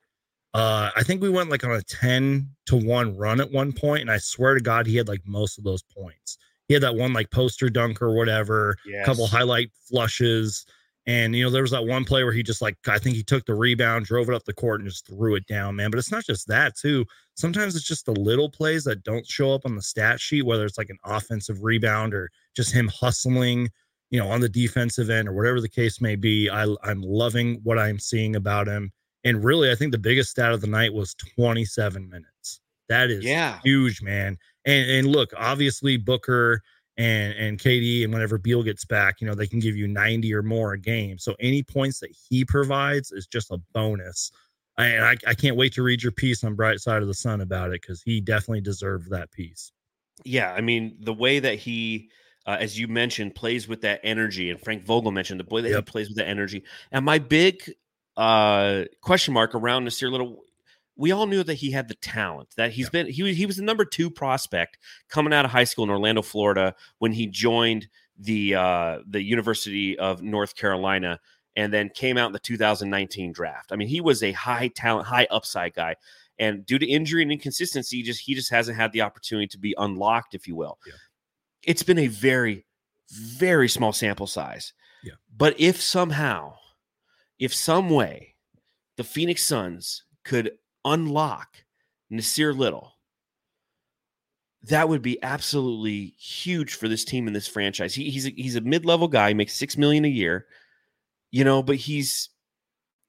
Uh, 0.56 0.90
I 0.96 1.02
think 1.02 1.20
we 1.20 1.28
went 1.28 1.50
like 1.50 1.64
on 1.64 1.72
a 1.72 1.82
10 1.82 2.48
to 2.66 2.76
1 2.76 3.16
run 3.16 3.40
at 3.40 3.52
one 3.52 3.72
point, 3.72 4.00
and 4.00 4.10
I 4.10 4.16
swear 4.18 4.54
to 4.54 4.60
God, 4.60 4.86
he 4.86 4.96
had 4.96 5.06
like 5.08 5.20
most 5.26 5.58
of 5.58 5.64
those 5.64 5.82
points. 5.82 6.38
he 6.68 6.74
had 6.74 6.82
that 6.82 6.96
one 6.96 7.12
like 7.12 7.30
poster 7.30 7.68
dunk 7.68 8.00
or 8.00 8.14
whatever, 8.14 8.76
a 9.02 9.04
couple 9.04 9.26
highlight 9.26 9.70
flushes. 9.88 10.64
And 11.06 11.36
you 11.36 11.44
know, 11.44 11.50
there 11.50 11.62
was 11.62 11.70
that 11.72 11.84
one 11.86 12.04
play 12.04 12.24
where 12.24 12.32
he 12.32 12.42
just 12.42 12.62
like 12.62 12.76
I 12.88 12.98
think 12.98 13.16
he 13.16 13.22
took 13.22 13.44
the 13.46 13.54
rebound, 13.54 14.06
drove 14.06 14.28
it 14.28 14.34
up 14.34 14.44
the 14.44 14.52
court, 14.54 14.80
and 14.80 14.88
just 14.88 15.06
threw 15.06 15.34
it 15.36 15.46
down, 15.46 15.76
man. 15.76 15.90
But 15.90 15.98
it's 15.98 16.10
not 16.10 16.24
just 16.24 16.48
that 16.48 16.76
too. 16.76 17.04
Sometimes 17.36 17.76
it's 17.76 17.86
just 17.86 18.06
the 18.06 18.12
little 18.12 18.50
plays 18.50 18.84
that 18.84 19.04
don't 19.04 19.26
show 19.26 19.52
up 19.52 19.66
on 19.66 19.76
the 19.76 19.82
stat 19.82 20.20
sheet, 20.20 20.42
whether 20.46 20.64
it's 20.64 20.78
like 20.78 20.90
an 20.90 20.98
offensive 21.04 21.62
rebound 21.62 22.14
or 22.14 22.30
just 22.56 22.72
him 22.72 22.88
hustling, 22.88 23.68
you 24.10 24.18
know, 24.18 24.28
on 24.28 24.40
the 24.40 24.48
defensive 24.48 25.10
end 25.10 25.28
or 25.28 25.34
whatever 25.34 25.60
the 25.60 25.68
case 25.68 26.00
may 26.00 26.16
be. 26.16 26.48
I 26.50 26.66
I'm 26.82 27.02
loving 27.02 27.60
what 27.62 27.78
I'm 27.78 27.98
seeing 28.00 28.34
about 28.36 28.66
him. 28.66 28.90
And 29.26 29.44
really, 29.44 29.70
I 29.70 29.74
think 29.74 29.90
the 29.92 29.98
biggest 29.98 30.30
stat 30.30 30.52
of 30.52 30.60
the 30.60 30.66
night 30.68 30.94
was 30.94 31.14
27 31.14 32.08
minutes. 32.08 32.60
That 32.88 33.10
is 33.10 33.24
Yeah. 33.24 33.58
huge, 33.64 34.00
man. 34.00 34.38
And 34.64 34.88
and 34.90 35.08
look, 35.08 35.32
obviously 35.36 35.96
Booker 35.96 36.62
and 36.96 37.34
and 37.34 37.58
KD 37.58 38.04
and 38.04 38.12
whenever 38.12 38.38
Beal 38.38 38.62
gets 38.62 38.84
back, 38.84 39.20
you 39.20 39.26
know, 39.26 39.34
they 39.34 39.46
can 39.48 39.58
give 39.58 39.76
you 39.76 39.88
90 39.88 40.32
or 40.32 40.42
more 40.42 40.72
a 40.74 40.78
game. 40.78 41.18
So 41.18 41.34
any 41.40 41.62
points 41.62 41.98
that 42.00 42.10
he 42.28 42.44
provides 42.44 43.10
is 43.12 43.26
just 43.26 43.50
a 43.50 43.58
bonus. 43.74 44.30
I, 44.78 44.86
and 44.86 45.04
I, 45.04 45.16
I 45.26 45.34
can't 45.34 45.56
wait 45.56 45.72
to 45.74 45.82
read 45.82 46.02
your 46.02 46.12
piece 46.12 46.44
on 46.44 46.54
Bright 46.54 46.80
Side 46.80 47.02
of 47.02 47.08
the 47.08 47.14
Sun 47.14 47.40
about 47.40 47.70
it 47.70 47.80
because 47.82 48.02
he 48.02 48.20
definitely 48.20 48.60
deserved 48.60 49.10
that 49.10 49.32
piece. 49.32 49.72
Yeah, 50.24 50.52
I 50.52 50.60
mean 50.60 50.96
the 51.00 51.14
way 51.14 51.38
that 51.40 51.58
he, 51.58 52.10
uh, 52.46 52.56
as 52.60 52.78
you 52.78 52.86
mentioned, 52.86 53.34
plays 53.34 53.66
with 53.66 53.80
that 53.80 54.00
energy, 54.04 54.50
and 54.50 54.60
Frank 54.60 54.84
Vogel 54.84 55.10
mentioned 55.10 55.40
the 55.40 55.52
way 55.52 55.62
that 55.62 55.70
Yep. 55.70 55.78
he 55.88 55.90
plays 55.90 56.08
with 56.08 56.18
that 56.18 56.28
energy. 56.28 56.62
And 56.92 57.04
my 57.04 57.18
big 57.18 57.74
uh, 58.16 58.84
question 59.00 59.34
mark 59.34 59.54
around 59.54 59.84
Nasir 59.84 60.10
Little, 60.10 60.42
we 60.96 61.12
all 61.12 61.26
knew 61.26 61.42
that 61.42 61.54
he 61.54 61.70
had 61.70 61.88
the 61.88 61.94
talent. 61.94 62.48
That 62.56 62.72
he's 62.72 62.88
been 62.90 63.06
he 63.06 63.22
was 63.22 63.36
he 63.36 63.46
was 63.46 63.56
the 63.56 63.62
number 63.62 63.84
two 63.84 64.10
prospect 64.10 64.78
coming 65.08 65.32
out 65.32 65.44
of 65.44 65.50
high 65.50 65.64
school 65.64 65.84
in 65.84 65.90
Orlando, 65.90 66.22
Florida, 66.22 66.74
when 66.98 67.12
he 67.12 67.26
joined 67.26 67.88
the 68.18 68.54
uh, 68.54 68.98
the 69.06 69.22
University 69.22 69.98
of 69.98 70.22
North 70.22 70.56
Carolina. 70.56 71.20
And 71.58 71.72
then 71.72 71.88
came 71.88 72.18
out 72.18 72.26
in 72.26 72.32
the 72.34 72.38
2019 72.38 73.32
draft. 73.32 73.72
I 73.72 73.76
mean, 73.76 73.88
he 73.88 74.02
was 74.02 74.22
a 74.22 74.32
high 74.32 74.68
talent, 74.68 75.06
high 75.08 75.26
upside 75.30 75.72
guy 75.72 75.96
and 76.38 76.66
due 76.66 76.78
to 76.78 76.86
injury 76.86 77.22
and 77.22 77.32
inconsistency 77.32 78.02
just 78.02 78.20
he 78.20 78.34
just 78.34 78.50
hasn't 78.50 78.76
had 78.76 78.92
the 78.92 79.00
opportunity 79.00 79.46
to 79.46 79.58
be 79.58 79.74
unlocked 79.78 80.34
if 80.34 80.46
you 80.46 80.54
will 80.54 80.76
Yeah. 80.86 80.92
it's 81.62 81.82
been 81.82 81.98
a 81.98 82.08
very 82.08 82.66
very 83.10 83.70
small 83.70 83.94
sample 83.94 84.26
size 84.26 84.74
Yeah. 85.02 85.14
but 85.34 85.58
if 85.58 85.80
somehow 85.80 86.56
if 87.38 87.54
some 87.54 87.90
way 87.90 88.34
the 88.96 89.04
phoenix 89.04 89.42
suns 89.44 90.04
could 90.24 90.52
unlock 90.84 91.64
nasir 92.10 92.52
little 92.52 92.96
that 94.62 94.88
would 94.88 95.02
be 95.02 95.22
absolutely 95.22 96.14
huge 96.18 96.74
for 96.74 96.88
this 96.88 97.04
team 97.04 97.28
and 97.28 97.36
this 97.36 97.46
franchise. 97.46 97.94
He, 97.94 98.10
he's 98.10 98.26
a, 98.26 98.30
he's 98.30 98.56
a 98.56 98.60
mid-level 98.60 99.06
guy 99.06 99.32
makes 99.32 99.54
six 99.54 99.76
million 99.76 100.04
a 100.04 100.08
year 100.08 100.46
you 101.30 101.44
know 101.44 101.62
but 101.62 101.76
he's 101.76 102.30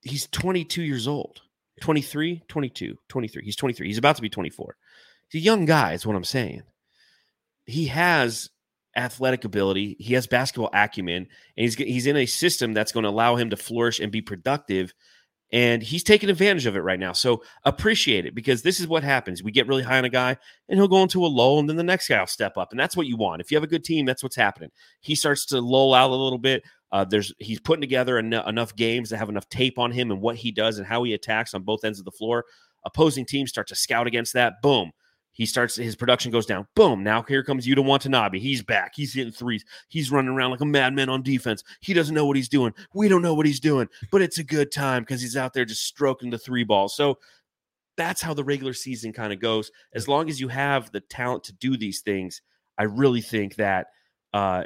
he's 0.01 0.27
22 0.27 0.81
years 0.81 1.07
old. 1.07 1.41
23 1.81 2.41
22 2.47 2.97
23 3.07 3.43
he's 3.45 3.55
23 3.55 3.85
he's 3.85 3.99
about 3.99 4.15
to 4.15 4.21
be 4.23 4.29
24 4.29 4.75
he's 5.29 5.41
a 5.41 5.45
young 5.45 5.63
guy 5.65 5.93
is 5.93 6.07
what 6.07 6.15
i'm 6.15 6.23
saying. 6.23 6.63
He 7.65 7.87
has 7.87 8.49
athletic 8.97 9.45
ability 9.45 9.95
he 9.99 10.13
has 10.13 10.27
basketball 10.27 10.69
acumen 10.73 11.17
and 11.17 11.27
he's 11.63 11.75
he's 11.75 12.07
in 12.07 12.17
a 12.17 12.25
system 12.25 12.73
that's 12.73 12.91
going 12.91 13.03
to 13.03 13.09
allow 13.09 13.35
him 13.35 13.49
to 13.49 13.57
flourish 13.57 13.99
and 13.99 14.11
be 14.11 14.21
productive 14.21 14.93
and 15.53 15.81
he's 15.81 16.03
taking 16.03 16.29
advantage 16.29 16.65
of 16.65 16.75
it 16.75 16.81
right 16.81 16.99
now 16.99 17.13
so 17.13 17.41
appreciate 17.63 18.25
it 18.25 18.35
because 18.35 18.63
this 18.63 18.79
is 18.79 18.87
what 18.87 19.03
happens 19.03 19.43
we 19.43 19.51
get 19.51 19.67
really 19.67 19.83
high 19.83 19.97
on 19.97 20.05
a 20.05 20.09
guy 20.09 20.35
and 20.67 20.77
he'll 20.77 20.87
go 20.87 21.03
into 21.03 21.25
a 21.25 21.27
lull 21.27 21.59
and 21.59 21.69
then 21.69 21.77
the 21.77 21.83
next 21.83 22.09
guy 22.09 22.19
will 22.19 22.27
step 22.27 22.57
up 22.57 22.71
and 22.71 22.79
that's 22.79 22.97
what 22.97 23.07
you 23.07 23.15
want 23.15 23.39
if 23.39 23.51
you 23.51 23.55
have 23.55 23.63
a 23.63 23.67
good 23.67 23.83
team 23.83 24.05
that's 24.05 24.23
what's 24.23 24.35
happening 24.35 24.69
he 24.99 25.15
starts 25.15 25.45
to 25.45 25.61
lull 25.61 25.93
out 25.93 26.09
a 26.09 26.15
little 26.15 26.39
bit 26.39 26.63
uh, 26.91 27.03
there's 27.03 27.33
he's 27.39 27.59
putting 27.59 27.81
together 27.81 28.17
en- 28.17 28.33
enough 28.33 28.75
games 28.75 29.09
that 29.09 29.17
have 29.17 29.29
enough 29.29 29.49
tape 29.49 29.77
on 29.77 29.91
him 29.91 30.11
and 30.11 30.21
what 30.21 30.35
he 30.37 30.51
does 30.51 30.77
and 30.77 30.87
how 30.87 31.03
he 31.03 31.13
attacks 31.13 31.53
on 31.53 31.63
both 31.63 31.83
ends 31.83 31.99
of 31.99 32.05
the 32.05 32.11
floor. 32.11 32.45
Opposing 32.85 33.25
teams 33.25 33.49
start 33.49 33.67
to 33.67 33.75
scout 33.75 34.07
against 34.07 34.33
that. 34.33 34.61
Boom. 34.61 34.91
He 35.37 35.45
starts 35.45 35.75
his 35.75 35.95
production 35.95 36.31
goes 36.31 36.47
down. 36.47 36.67
Boom. 36.75 37.03
Now 37.03 37.21
here 37.21 37.43
comes 37.43 37.67
Yuta 37.67 37.85
Watanabe. 37.85 38.39
He's 38.39 38.63
back. 38.63 38.93
He's 38.95 39.13
hitting 39.13 39.31
threes. 39.31 39.63
He's 39.87 40.11
running 40.11 40.31
around 40.31 40.49
like 40.49 40.61
a 40.61 40.65
madman 40.65 41.09
on 41.09 41.21
defense. 41.21 41.63
He 41.79 41.93
doesn't 41.93 42.15
know 42.15 42.25
what 42.25 42.35
he's 42.35 42.49
doing. 42.49 42.73
We 42.95 43.07
don't 43.07 43.21
know 43.21 43.35
what 43.35 43.45
he's 43.45 43.59
doing, 43.59 43.87
but 44.11 44.23
it's 44.23 44.39
a 44.39 44.43
good 44.43 44.71
time 44.71 45.03
because 45.03 45.21
he's 45.21 45.37
out 45.37 45.53
there 45.53 45.63
just 45.63 45.83
stroking 45.83 46.31
the 46.31 46.39
three 46.39 46.63
ball. 46.63 46.89
So 46.89 47.19
that's 47.97 48.19
how 48.19 48.33
the 48.33 48.43
regular 48.43 48.73
season 48.73 49.13
kind 49.13 49.31
of 49.31 49.39
goes. 49.39 49.71
As 49.93 50.07
long 50.07 50.27
as 50.27 50.41
you 50.41 50.47
have 50.47 50.91
the 50.91 51.01
talent 51.01 51.43
to 51.45 51.53
do 51.53 51.77
these 51.77 52.01
things, 52.01 52.41
I 52.79 52.83
really 52.85 53.21
think 53.21 53.57
that 53.57 53.87
uh, 54.33 54.63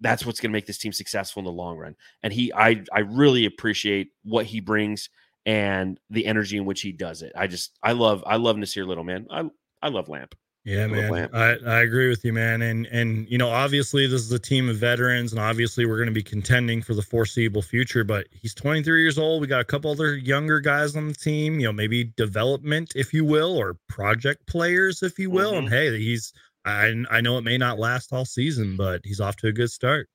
that's 0.00 0.24
what's 0.24 0.38
going 0.38 0.50
to 0.50 0.56
make 0.56 0.66
this 0.66 0.78
team 0.78 0.92
successful 0.92 1.40
in 1.40 1.46
the 1.46 1.52
long 1.52 1.76
run. 1.76 1.96
And 2.22 2.32
he, 2.32 2.52
I, 2.52 2.84
I 2.92 3.00
really 3.00 3.46
appreciate 3.46 4.12
what 4.22 4.46
he 4.46 4.60
brings 4.60 5.10
and 5.46 5.98
the 6.10 6.26
energy 6.26 6.58
in 6.58 6.64
which 6.64 6.80
he 6.80 6.92
does 6.92 7.22
it. 7.22 7.32
I 7.34 7.48
just, 7.48 7.76
I 7.82 7.90
love, 7.90 8.22
I 8.24 8.36
love 8.36 8.56
Nasir 8.56 8.86
Little, 8.86 9.04
man. 9.04 9.26
I, 9.30 9.48
I 9.82 9.88
love 9.88 10.08
Lamp. 10.08 10.34
Yeah, 10.66 10.86
Little 10.86 10.96
man. 10.96 11.12
Lamp. 11.12 11.34
I, 11.34 11.56
I 11.64 11.82
agree 11.82 12.08
with 12.08 12.24
you, 12.24 12.32
man. 12.32 12.60
And 12.60 12.86
and 12.86 13.28
you 13.28 13.38
know, 13.38 13.48
obviously 13.48 14.08
this 14.08 14.20
is 14.22 14.32
a 14.32 14.38
team 14.38 14.68
of 14.68 14.76
veterans, 14.76 15.32
and 15.32 15.40
obviously 15.40 15.86
we're 15.86 15.96
going 15.96 16.08
to 16.08 16.12
be 16.12 16.24
contending 16.24 16.82
for 16.82 16.94
the 16.94 17.02
foreseeable 17.02 17.62
future. 17.62 18.02
But 18.02 18.26
he's 18.32 18.52
23 18.52 19.00
years 19.00 19.16
old. 19.16 19.40
We 19.40 19.46
got 19.46 19.60
a 19.60 19.64
couple 19.64 19.92
other 19.92 20.16
younger 20.16 20.58
guys 20.58 20.96
on 20.96 21.06
the 21.06 21.14
team. 21.14 21.60
You 21.60 21.68
know, 21.68 21.72
maybe 21.72 22.12
development, 22.16 22.94
if 22.96 23.14
you 23.14 23.24
will, 23.24 23.56
or 23.56 23.76
project 23.88 24.44
players, 24.48 25.04
if 25.04 25.20
you 25.20 25.30
will. 25.30 25.54
And 25.56 25.68
mm-hmm. 25.68 25.76
hey, 25.76 25.98
he's 26.00 26.32
I 26.64 26.92
I 27.12 27.20
know 27.20 27.38
it 27.38 27.42
may 27.42 27.58
not 27.58 27.78
last 27.78 28.12
all 28.12 28.24
season, 28.24 28.76
but 28.76 29.02
he's 29.04 29.20
off 29.20 29.36
to 29.36 29.46
a 29.46 29.52
good 29.52 29.70
start. 29.70 30.08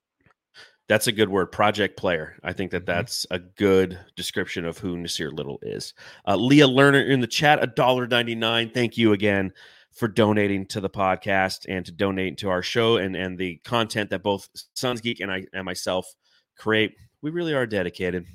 That's 0.92 1.08
a 1.08 1.14
good 1.14 1.30
word, 1.30 1.54
project 1.54 1.96
player. 1.96 2.36
I 2.44 2.52
think 2.52 2.72
that 2.72 2.82
Mhm. 2.84 2.88
that's 2.88 3.26
a 3.32 3.40
good 3.40 3.98
description 4.18 4.66
of 4.66 4.78
who 4.80 4.98
Nasir 4.98 5.32
Little 5.32 5.58
is. 5.62 5.94
Uh, 6.28 6.36
Leah 6.36 6.68
Lerner 6.68 7.08
in 7.10 7.22
the 7.22 7.28
chat, 7.28 7.64
a 7.64 7.68
dollar 7.68 8.08
ninety 8.08 8.36
nine. 8.36 8.72
Thank 8.72 8.98
you 8.98 9.14
again 9.14 9.54
for 9.94 10.10
donating 10.10 10.66
to 10.66 10.82
the 10.82 10.90
podcast 10.90 11.66
and 11.70 11.86
to 11.86 11.94
donating 11.94 12.36
to 12.36 12.50
our 12.50 12.62
show 12.62 12.98
and 12.98 13.16
and 13.16 13.38
the 13.38 13.56
content 13.64 14.10
that 14.10 14.22
both 14.22 14.50
Suns 14.74 15.00
Geek 15.00 15.22
and 15.22 15.32
I 15.32 15.46
and 15.54 15.64
myself 15.64 16.14
create. 16.58 16.92
We 17.22 17.32
really 17.32 17.54
are 17.54 17.66
dedicated. 17.66 18.26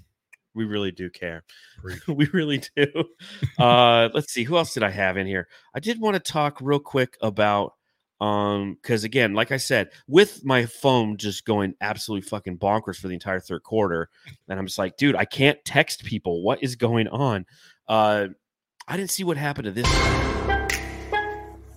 We 0.55 0.65
really 0.65 0.93
do 0.93 1.11
care. 1.11 1.45
we 2.09 2.25
really 2.33 2.63
do. 2.75 2.87
Uh, 3.59 4.09
let's 4.15 4.33
see 4.33 4.45
who 4.45 4.57
else 4.57 4.73
did 4.73 4.83
I 4.83 4.89
have 4.93 5.19
in 5.19 5.27
here. 5.27 5.47
I 5.75 5.81
did 5.81 6.01
want 6.01 6.15
to 6.15 6.21
talk 6.21 6.57
real 6.63 6.81
quick 6.81 7.19
about 7.21 7.75
um 8.21 8.79
because 8.81 9.05
again 9.05 9.35
like 9.35 9.53
i 9.53 9.59
said 9.59 9.91
with 10.09 10.45
my 10.45 10.65
phone 10.65 11.17
just 11.19 11.45
going 11.45 11.75
absolutely 11.81 12.27
fucking 12.27 12.57
bonkers 12.57 12.97
for 12.97 13.09
the 13.09 13.15
entire 13.15 13.41
third 13.41 13.63
quarter 13.63 14.09
and 14.49 14.59
i'm 14.59 14.67
just 14.67 14.79
like 14.79 14.97
dude 14.97 15.15
i 15.15 15.25
can't 15.25 15.59
text 15.67 16.03
people 16.05 16.43
what 16.43 16.63
is 16.63 16.77
going 16.77 17.09
on 17.09 17.45
uh 17.89 18.27
i 18.89 18.97
didn't 18.97 19.11
see 19.11 19.25
what 19.25 19.37
happened 19.37 19.67
to 19.67 19.71
this 19.71 19.87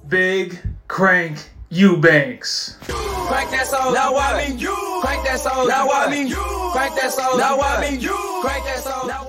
Big 0.10 0.60
Crank 0.88 1.38
Eubanks. 1.70 2.78
Crank 2.82 3.52
that 3.52 3.68
soul. 3.68 3.94
Now 3.94 4.16
I 4.18 4.48
mean 4.48 4.58
you. 4.58 4.76
Crank 5.04 5.24
that 5.24 5.40
soul. 5.40 5.68
Now 5.68 5.88
I 5.92 6.10
mean 6.10 6.28
you. 6.28 6.70
Crank 6.74 6.96
that 6.96 7.14
soul. 7.14 7.38
Now 7.38 7.60
I 7.60 7.92
mean 7.92 8.02
you. 8.02 8.40
Crank 8.42 8.66
that 8.66 8.80
soul. 8.80 9.08
Now 9.08 9.28
what? 9.28 9.29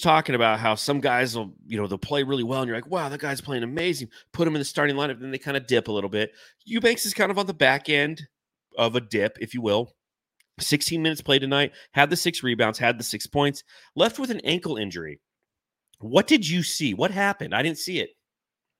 talking 0.00 0.34
about 0.34 0.58
how 0.58 0.74
some 0.74 1.00
guys 1.00 1.36
will, 1.36 1.52
you 1.66 1.76
know, 1.76 1.86
they'll 1.86 1.98
play 1.98 2.22
really 2.22 2.42
well, 2.42 2.60
and 2.60 2.68
you're 2.68 2.76
like, 2.76 2.90
wow, 2.90 3.08
that 3.08 3.20
guy's 3.20 3.40
playing 3.40 3.62
amazing. 3.62 4.08
Put 4.32 4.46
him 4.46 4.54
in 4.54 4.60
the 4.60 4.64
starting 4.64 4.96
lineup, 4.96 5.20
then 5.20 5.30
they 5.30 5.38
kind 5.38 5.56
of 5.56 5.66
dip 5.66 5.88
a 5.88 5.92
little 5.92 6.10
bit. 6.10 6.32
Eubanks 6.64 7.06
is 7.06 7.14
kind 7.14 7.30
of 7.30 7.38
on 7.38 7.46
the 7.46 7.54
back 7.54 7.88
end 7.88 8.22
of 8.76 8.96
a 8.96 9.00
dip, 9.00 9.38
if 9.40 9.54
you 9.54 9.62
will. 9.62 9.94
16 10.58 11.02
minutes 11.02 11.22
played 11.22 11.40
tonight, 11.40 11.72
had 11.92 12.10
the 12.10 12.16
six 12.16 12.42
rebounds, 12.42 12.78
had 12.78 12.98
the 12.98 13.04
six 13.04 13.26
points, 13.26 13.64
left 13.96 14.18
with 14.18 14.30
an 14.30 14.40
ankle 14.40 14.76
injury. 14.76 15.20
What 16.00 16.26
did 16.26 16.48
you 16.48 16.62
see? 16.62 16.94
What 16.94 17.10
happened? 17.10 17.54
I 17.54 17.62
didn't 17.62 17.78
see 17.78 18.00
it. 18.00 18.10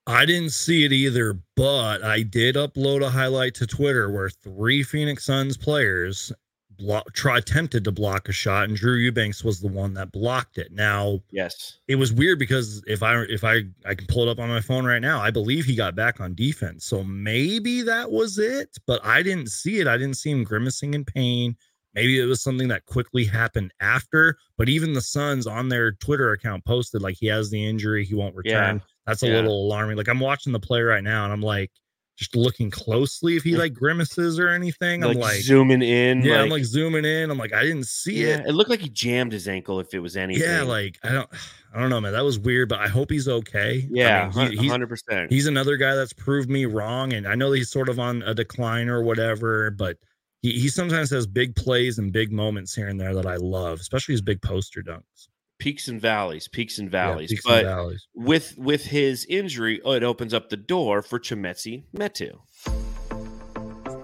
I 0.07 0.25
didn't 0.25 0.51
see 0.51 0.85
it 0.85 0.93
either, 0.93 1.39
but 1.57 2.03
I 2.03 2.23
did 2.23 2.57
upload 2.57 3.03
a 3.03 3.11
highlight 3.11 3.55
to 3.57 3.67
Twitter 3.67 4.11
where 4.11 4.31
three 4.31 4.83
Phoenix 4.83 5.25
Suns 5.25 5.57
players 5.57 6.33
block, 6.81 7.13
try 7.15 7.39
attempted 7.39 7.85
to 7.85 7.93
block 7.93 8.29
a 8.29 8.33
shot, 8.33 8.69
and 8.69 8.77
Drew 8.77 8.97
Eubanks 8.97 9.45
was 9.45 9.61
the 9.61 9.69
one 9.69 9.95
that 9.95 10.11
blocked 10.13 10.59
it. 10.59 10.73
Now 10.73 11.21
Yes. 11.31 11.79
it 11.87 11.95
was 11.97 12.13
weird 12.13 12.39
because 12.39 12.83
if 12.87 13.03
I 13.03 13.23
if 13.23 13.45
I 13.45 13.63
I 13.87 13.95
can 13.95 14.07
pull 14.09 14.23
it 14.27 14.29
up 14.31 14.39
on 14.41 14.49
my 14.49 14.61
phone 14.61 14.85
right 14.85 15.01
now, 15.03 15.21
I 15.21 15.31
believe 15.31 15.65
he 15.65 15.77
got 15.77 15.95
back 15.95 16.21
on 16.21 16.35
defense. 16.35 16.85
So 16.87 17.05
maybe 17.05 17.83
that 17.83 18.11
was 18.11 18.39
it, 18.39 18.77
but 18.87 19.05
I 19.05 19.23
didn't 19.23 19.49
see 19.51 19.79
it. 19.81 19.87
I 19.87 19.97
didn't 19.97 20.17
see 20.17 20.31
him 20.31 20.43
grimacing 20.43 20.95
in 20.95 21.05
pain. 21.05 21.57
Maybe 21.95 22.21
it 22.21 22.25
was 22.27 22.41
something 22.43 22.69
that 22.69 22.87
quickly 22.87 23.25
happened 23.25 23.73
after, 23.81 24.37
but 24.57 24.69
even 24.69 24.93
the 24.93 25.01
Suns 25.01 25.47
on 25.47 25.69
their 25.69 25.93
Twitter 25.93 26.33
account 26.33 26.65
posted 26.65 27.03
like 27.03 27.17
he 27.19 27.27
has 27.27 27.51
the 27.51 27.65
injury, 27.65 28.05
he 28.05 28.15
won't 28.15 28.37
return. 28.37 28.81
That's 29.07 29.23
a 29.25 29.27
Yeah. 29.27 29.35
little 29.35 29.67
alarming. 29.67 29.97
Like 29.97 30.09
I'm 30.09 30.21
watching 30.21 30.53
the 30.53 30.61
play 30.61 30.83
right 30.83 31.03
now 31.03 31.25
and 31.25 31.33
I'm 31.33 31.43
like, 31.43 31.73
just 32.21 32.37
looking 32.37 32.71
closely 32.71 33.37
if 33.37 33.43
he 33.43 33.57
like 33.57 33.73
grimaces 33.73 34.39
or 34.39 34.51
anything. 34.51 35.01
Like, 35.01 35.17
I'm 35.17 35.21
like 35.23 35.41
zooming 35.41 35.81
in. 35.81 36.21
yeah, 36.21 36.43
I'm 36.43 36.51
like 36.51 36.65
zooming 36.65 37.07
in. 37.07 37.31
I'm 37.31 37.39
like 37.39 37.55
I 37.55 37.63
didn't 37.63 37.87
see 37.87 38.27
yeah, 38.27 38.41
it. 38.41 38.49
it 38.49 38.53
looked 38.53 38.69
like 38.69 38.81
he 38.81 38.91
jammed 38.91 39.33
his 39.33 39.49
ankle 39.49 39.81
if 39.81 39.95
it 39.95 40.01
was 40.01 40.19
anything. 40.19 40.43
Yeah, 40.47 40.63
like 40.63 40.99
I 41.03 41.13
don't, 41.13 41.31
I 41.75 41.81
don't 41.81 41.89
know, 41.89 41.99
man. 41.99 42.13
That 42.13 42.25
was 42.25 42.39
weird, 42.39 42.69
but 42.69 42.79
I 42.81 42.89
hope 42.89 43.11
he's 43.11 43.27
okay. 43.27 43.85
I 43.85 43.89
yeah, 43.91 44.31
mean, 44.37 44.53
he- 44.53 44.59
he's, 44.59 44.71
hundred 44.71 44.91
percent. 44.91 45.33
he's 45.33 45.47
another 45.47 45.79
guy 45.79 45.95
that's 45.95 46.13
proved 46.13 46.51
me 46.51 46.67
wrong, 46.67 47.15
and 47.15 47.27
I 47.27 47.35
know 47.37 47.53
he's 47.53 47.71
sort 47.71 47.89
of 47.89 47.99
on 47.99 48.21
a 48.23 48.35
decline 48.35 48.91
or 48.91 49.03
whatever, 49.03 49.71
but 49.71 49.97
he 50.43 50.53
he 50.53 50.69
sometimes 50.69 51.09
has 51.11 51.27
big 51.27 51.57
plays 51.57 51.99
and 51.99 52.13
big 52.13 52.33
moments 52.33 52.75
here 52.75 52.89
and 52.89 53.01
there 53.01 53.15
that 53.15 53.27
I 53.27 53.37
love, 53.37 53.81
especially 53.81 54.13
his 54.13 54.23
big 54.23 54.43
poster 54.43 54.83
dunks. 54.83 55.29
Peaks 55.61 55.89
and 55.89 56.01
valleys, 56.01 56.49
peaks 56.49 56.79
and 56.79 56.89
Yeah, 56.89 56.91
valleys. 56.91 57.31
peaks 57.31 57.45
and 57.45 57.53
but 57.55 57.65
valleys. 57.65 58.07
with 58.15 58.55
with 58.57 58.85
his 58.87 59.27
injury, 59.27 59.81
oh, 59.85 59.93
it 59.93 60.03
opens 60.03 60.33
up 60.35 60.49
the 60.49 60.57
door 60.57 61.03
for 61.03 61.21
Chimezie 61.21 61.85
Metu. 61.95 62.39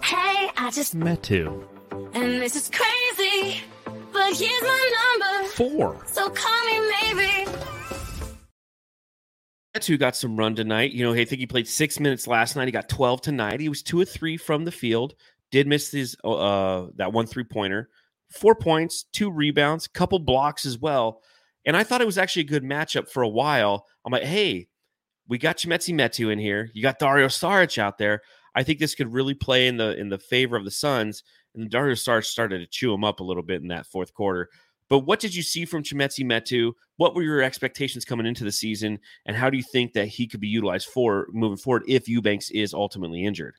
Hey, 0.05 0.51
I 0.57 0.71
just 0.73 0.95
Metu. 0.97 1.65
and 2.15 2.41
this 2.43 2.55
is 2.57 2.71
crazy, 2.71 3.61
but 4.13 4.37
here's 4.37 4.63
my 4.63 5.19
number. 5.19 5.49
Four. 5.49 6.03
So 6.07 6.29
call 6.29 6.65
me 6.67 6.91
maybe. 7.03 7.51
Metu 9.77 9.99
got 9.99 10.17
some 10.17 10.37
run 10.37 10.55
tonight. 10.55 10.93
You 10.93 11.05
know, 11.05 11.13
I 11.13 11.25
think 11.25 11.41
he 11.41 11.47
played 11.47 11.69
six 11.69 12.01
minutes 12.01 12.27
last 12.27 12.57
night. 12.57 12.67
He 12.67 12.73
got 12.73 12.89
12 12.89 13.21
tonight. 13.23 13.61
He 13.61 13.69
was 13.69 13.83
two 13.83 14.01
or 14.01 14.05
three 14.05 14.37
from 14.37 14.65
the 14.65 14.73
field. 14.73 15.15
Did 15.51 15.67
miss 15.67 15.91
his 15.91 16.17
uh 16.25 16.87
that 16.97 17.13
one 17.13 17.27
three 17.27 17.45
pointer. 17.45 17.89
Four 18.31 18.57
points, 18.57 19.05
two 19.13 19.31
rebounds, 19.31 19.87
couple 19.87 20.19
blocks 20.19 20.67
as 20.67 20.79
well. 20.79 21.23
And 21.67 21.77
I 21.77 21.83
thought 21.83 22.01
it 22.01 22.07
was 22.07 22.19
actually 22.19 22.43
a 22.43 22.47
good 22.47 22.63
matchup 22.63 23.11
for 23.11 23.23
a 23.23 23.29
while. 23.29 23.87
I'm 24.05 24.13
like, 24.13 24.23
hey, 24.23 24.69
we 25.29 25.37
got 25.37 25.59
Chimezie 25.59 25.95
Metu 25.95 26.33
in 26.33 26.39
here. 26.39 26.71
You 26.73 26.83
got 26.83 27.01
Dario 27.01 27.27
Saric 27.27 27.77
out 27.77 27.99
there. 27.99 28.23
I 28.55 28.63
think 28.63 28.79
this 28.79 28.95
could 28.95 29.13
really 29.13 29.35
play 29.35 29.67
in 29.67 29.77
the 29.77 29.99
in 29.99 30.09
the 30.09 30.19
favor 30.19 30.57
of 30.57 30.65
the 30.65 30.71
Suns. 30.71 31.23
And 31.55 31.69
Dario 31.71 31.95
Saric 31.95 32.25
started 32.25 32.61
to 32.61 32.67
chew 32.67 32.95
him 32.95 33.05
up 33.05 33.21
a 33.21 33.25
little 33.25 33.43
bit 33.43 33.61
in 33.61 33.69
that 33.69 33.87
fourth 33.87 34.15
quarter. 34.15 34.49
But 34.89 35.01
what 35.01 35.19
did 35.19 35.35
you 35.35 35.43
see 35.43 35.65
from 35.65 35.83
Chimezie 35.83 36.25
Metu? 36.25 36.73
What 36.97 37.15
were 37.15 37.23
your 37.23 37.43
expectations 37.43 38.05
coming 38.05 38.27
into 38.27 38.45
the 38.45 38.53
season? 38.53 39.01
And 39.27 39.37
how 39.37 39.51
do 39.51 39.57
you 39.57 39.65
think 39.65 39.93
that 39.95 40.07
he 40.07 40.29
could 40.29 40.41
be 40.41 40.49
utilized 40.49 40.89
for 40.89 41.27
moving 41.33 41.59
forward 41.59 41.83
if 41.89 42.09
Eubanks 42.09 42.51
is 42.51 42.73
ultimately 42.73 43.25
injured? 43.25 43.57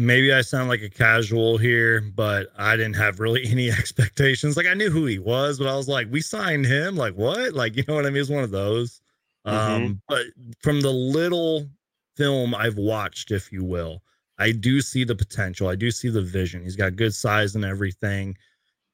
Maybe 0.00 0.32
I 0.32 0.42
sound 0.42 0.68
like 0.68 0.82
a 0.82 0.88
casual 0.88 1.58
here, 1.58 2.00
but 2.00 2.52
I 2.56 2.76
didn't 2.76 2.94
have 2.96 3.18
really 3.18 3.44
any 3.46 3.70
expectations. 3.72 4.56
Like 4.56 4.66
I 4.66 4.74
knew 4.74 4.90
who 4.90 5.06
he 5.06 5.18
was, 5.18 5.58
but 5.58 5.66
I 5.66 5.74
was 5.76 5.88
like, 5.88 6.06
we 6.10 6.20
signed 6.20 6.66
him. 6.66 6.96
Like 6.96 7.14
what? 7.14 7.54
Like 7.54 7.76
you 7.76 7.84
know 7.88 7.94
what 7.94 8.06
I 8.06 8.10
mean? 8.10 8.20
It's 8.20 8.30
one 8.30 8.44
of 8.44 8.50
those. 8.50 9.00
Mhm. 9.46 9.52
Um, 9.52 10.02
but 10.08 10.26
from 10.60 10.80
the 10.82 10.92
little 10.92 11.68
film 12.16 12.54
I've 12.54 12.76
watched, 12.76 13.30
if 13.32 13.50
you 13.52 13.64
will, 13.64 14.02
I 14.38 14.52
do 14.52 14.80
see 14.80 15.04
the 15.04 15.16
potential. 15.16 15.68
I 15.68 15.74
do 15.74 15.90
see 15.90 16.08
the 16.10 16.22
vision. 16.22 16.62
He's 16.62 16.76
got 16.76 16.96
good 16.96 17.14
size 17.14 17.54
and 17.56 17.64
everything. 17.64 18.36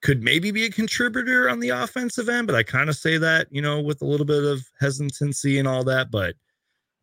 Could 0.02 0.22
maybe 0.22 0.50
be 0.50 0.64
a 0.64 0.70
contributor 0.70 1.48
on 1.50 1.60
the 1.60 1.70
offensive 1.70 2.28
end, 2.28 2.46
but 2.46 2.56
I 2.56 2.62
kind 2.62 2.90
of 2.90 2.96
say 2.96 3.18
that, 3.18 3.48
you 3.50 3.62
know, 3.62 3.80
with 3.80 4.02
a 4.02 4.06
little 4.06 4.26
bit 4.26 4.44
of 4.44 4.66
hesitancy 4.80 5.58
and 5.58 5.66
all 5.68 5.84
that. 5.84 6.10
But 6.10 6.34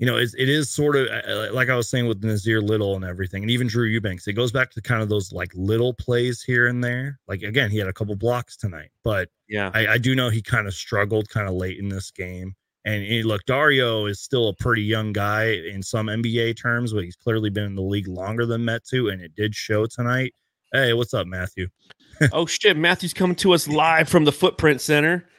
you 0.01 0.07
know, 0.07 0.17
it's, 0.17 0.33
it 0.33 0.49
is 0.49 0.71
sort 0.71 0.95
of 0.95 1.07
uh, 1.09 1.53
like 1.53 1.69
I 1.69 1.75
was 1.75 1.87
saying 1.87 2.07
with 2.07 2.23
Nasir 2.23 2.59
Little 2.59 2.95
and 2.95 3.05
everything, 3.05 3.43
and 3.43 3.51
even 3.51 3.67
Drew 3.67 3.85
Eubanks. 3.85 4.27
It 4.27 4.33
goes 4.33 4.51
back 4.51 4.71
to 4.71 4.81
kind 4.81 5.03
of 5.03 5.09
those 5.09 5.31
like 5.31 5.51
little 5.53 5.93
plays 5.93 6.41
here 6.41 6.65
and 6.65 6.83
there. 6.83 7.19
Like 7.27 7.43
again, 7.43 7.69
he 7.69 7.77
had 7.77 7.87
a 7.87 7.93
couple 7.93 8.15
blocks 8.15 8.57
tonight, 8.57 8.89
but 9.03 9.29
Yeah. 9.47 9.69
I, 9.75 9.85
I 9.85 9.97
do 9.99 10.15
know 10.15 10.31
he 10.31 10.41
kind 10.41 10.67
of 10.67 10.73
struggled 10.73 11.29
kind 11.29 11.47
of 11.47 11.53
late 11.53 11.77
in 11.77 11.87
this 11.87 12.09
game. 12.09 12.55
And 12.83 13.05
look, 13.25 13.45
Dario 13.45 14.07
is 14.07 14.19
still 14.19 14.49
a 14.49 14.55
pretty 14.55 14.81
young 14.81 15.13
guy 15.13 15.51
in 15.51 15.83
some 15.83 16.07
NBA 16.07 16.59
terms, 16.59 16.93
but 16.93 17.03
he's 17.03 17.15
clearly 17.15 17.51
been 17.51 17.65
in 17.65 17.75
the 17.75 17.83
league 17.83 18.07
longer 18.07 18.47
than 18.47 18.63
Metu, 18.63 19.13
and 19.13 19.21
it 19.21 19.35
did 19.35 19.53
show 19.53 19.85
tonight. 19.85 20.33
Hey, 20.73 20.93
what's 20.93 21.13
up, 21.13 21.27
Matthew? 21.27 21.67
oh 22.33 22.47
shit, 22.47 22.75
Matthew's 22.75 23.13
coming 23.13 23.35
to 23.35 23.53
us 23.53 23.67
live 23.67 24.09
from 24.09 24.25
the 24.25 24.31
Footprint 24.31 24.81
Center. 24.81 25.29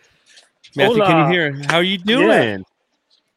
Matthew, 0.76 1.02
can 1.02 1.26
you 1.26 1.32
hear? 1.32 1.62
How 1.66 1.78
are 1.78 1.82
you 1.82 1.98
doing? 1.98 2.62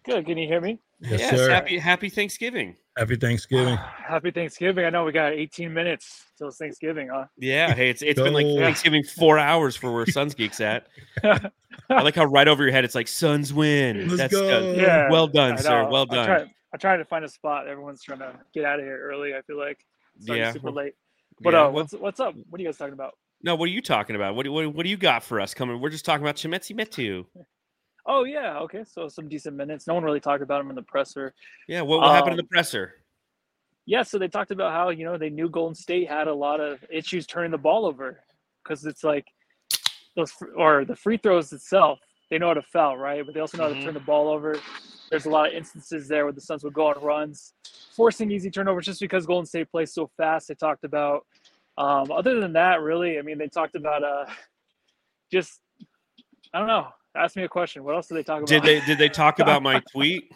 Good. 0.03 0.27
Can 0.27 0.37
you 0.37 0.47
hear 0.47 0.61
me? 0.61 0.77
Yes, 1.01 1.19
yes, 1.19 1.29
sir. 1.31 1.49
happy 1.49 1.77
happy 1.77 2.09
Thanksgiving. 2.09 2.75
Happy 2.97 3.17
Thanksgiving. 3.17 3.75
Happy 4.07 4.31
Thanksgiving. 4.31 4.85
I 4.85 4.89
know 4.89 5.03
we 5.03 5.11
got 5.11 5.33
18 5.33 5.73
minutes 5.73 6.23
till 6.37 6.49
Thanksgiving, 6.51 7.09
huh? 7.09 7.25
Yeah, 7.37 7.73
hey, 7.73 7.89
it's 7.89 8.01
it's 8.01 8.21
been 8.21 8.33
like 8.33 8.45
Thanksgiving 8.45 9.03
four 9.03 9.37
hours 9.37 9.75
for 9.75 9.93
where 9.93 10.05
Suns 10.05 10.33
Geeks 10.33 10.61
at. 10.61 10.87
I 11.23 12.01
like 12.01 12.15
how 12.15 12.23
right 12.25 12.47
over 12.47 12.63
your 12.63 12.71
head 12.71 12.85
it's 12.85 12.95
like 12.95 13.09
Suns 13.09 13.53
win. 13.53 14.07
Let's 14.07 14.17
That's 14.17 14.33
go. 14.33 14.69
uh, 14.71 14.73
Yeah. 14.73 15.09
well 15.11 15.27
done, 15.27 15.57
sir. 15.57 15.83
know. 15.83 15.89
Well 15.89 16.07
I 16.09 16.15
done. 16.15 16.25
try, 16.25 16.45
I 16.73 16.77
try 16.77 16.95
to 16.97 17.03
find 17.05 17.25
a 17.25 17.29
spot. 17.29 17.67
Everyone's 17.67 18.01
trying 18.01 18.19
to 18.19 18.31
get 18.53 18.63
out 18.63 18.79
of 18.79 18.85
here 18.85 18.97
early. 19.03 19.35
I 19.35 19.41
feel 19.41 19.57
like 19.59 19.79
starting 20.21 20.43
Yeah. 20.45 20.53
super 20.53 20.71
late. 20.71 20.93
But 21.41 21.53
Yeah, 21.53 21.59
uh, 21.59 21.63
well- 21.63 21.71
what's 21.73 21.93
what's 21.93 22.19
up? 22.21 22.33
What 22.49 22.59
are 22.59 22.61
you 22.63 22.69
guys 22.69 22.77
talking 22.77 22.93
about? 22.93 23.11
No, 23.43 23.55
what 23.55 23.65
are 23.65 23.71
you 23.73 23.81
talking 23.81 24.15
about? 24.15 24.35
What 24.35 24.43
do, 24.43 24.51
what, 24.53 24.73
what 24.73 24.83
do 24.83 24.89
you 24.89 24.95
got 24.97 25.21
for 25.23 25.41
us 25.41 25.53
coming? 25.53 25.81
We're 25.81 25.89
just 25.89 26.05
talking 26.05 26.23
about 26.25 26.37
Chimezie 26.37 26.73
Metu. 26.79 27.25
Oh 28.05 28.23
yeah, 28.23 28.59
okay. 28.59 28.83
So 28.83 29.07
some 29.07 29.27
decent 29.27 29.55
minutes. 29.55 29.87
No 29.87 29.93
one 29.95 30.03
really 30.03 30.19
talked 30.19 30.43
about 30.43 30.61
him 30.61 30.69
in 30.69 30.75
the 30.75 30.83
presser. 30.83 31.33
Yeah, 31.67 31.81
what, 31.81 32.01
what 32.01 32.11
happened 32.11 32.33
in 32.33 32.37
the 32.37 32.43
Um, 32.43 32.49
presser? 32.49 32.93
Yeah, 33.87 34.03
so 34.03 34.17
they 34.17 34.27
talked 34.27 34.51
about 34.51 34.73
how 34.73 34.89
you 34.89 35.05
know 35.05 35.17
they 35.17 35.29
knew 35.29 35.49
Golden 35.49 35.75
State 35.75 36.09
had 36.09 36.27
a 36.27 36.33
lot 36.33 36.59
of 36.59 36.83
issues 36.89 37.25
turning 37.25 37.51
the 37.51 37.57
ball 37.57 37.85
over 37.85 38.19
because 38.63 38.85
it's 38.85 39.03
like 39.03 39.25
those 40.15 40.31
or 40.55 40.85
the 40.85 40.95
free 40.95 41.17
throws 41.17 41.51
itself. 41.53 41.99
They 42.29 42.37
know 42.37 42.47
how 42.47 42.55
to 42.55 42.61
foul, 42.63 42.97
right? 42.97 43.23
But 43.25 43.33
they 43.33 43.39
also 43.39 43.57
know 43.57 43.67
how 43.67 43.73
to 43.73 43.83
turn 43.83 43.93
the 43.93 43.99
ball 43.99 44.29
over. 44.29 44.59
There's 45.11 45.25
a 45.25 45.29
lot 45.29 45.47
of 45.47 45.53
instances 45.53 46.07
there 46.07 46.25
where 46.25 46.33
the 46.33 46.41
Suns 46.41 46.63
would 46.63 46.73
go 46.73 46.87
on 46.87 47.03
runs, 47.03 47.53
forcing 47.95 48.31
easy 48.31 48.49
turnovers 48.49 48.85
just 48.85 48.99
because 48.99 49.27
Golden 49.27 49.45
State 49.45 49.69
plays 49.69 49.93
so 49.93 50.09
fast. 50.17 50.47
They 50.47 50.55
talked 50.55 50.83
about. 50.83 51.25
Um, 51.77 52.11
other 52.11 52.39
than 52.39 52.53
that, 52.53 52.81
really, 52.81 53.19
I 53.19 53.21
mean, 53.21 53.37
they 53.37 53.47
talked 53.47 53.75
about 53.75 54.03
uh, 54.03 54.25
just 55.31 55.59
I 56.53 56.59
don't 56.59 56.67
know. 56.67 56.87
Ask 57.15 57.35
me 57.35 57.43
a 57.43 57.49
question. 57.49 57.83
What 57.83 57.95
else 57.95 58.07
did 58.07 58.15
they 58.15 58.23
talk 58.23 58.37
about? 58.39 58.47
Did 58.47 58.63
they 58.63 58.81
did 58.81 58.97
they 58.97 59.09
talk 59.09 59.39
about 59.39 59.63
my 59.63 59.81
tweet? 59.91 60.31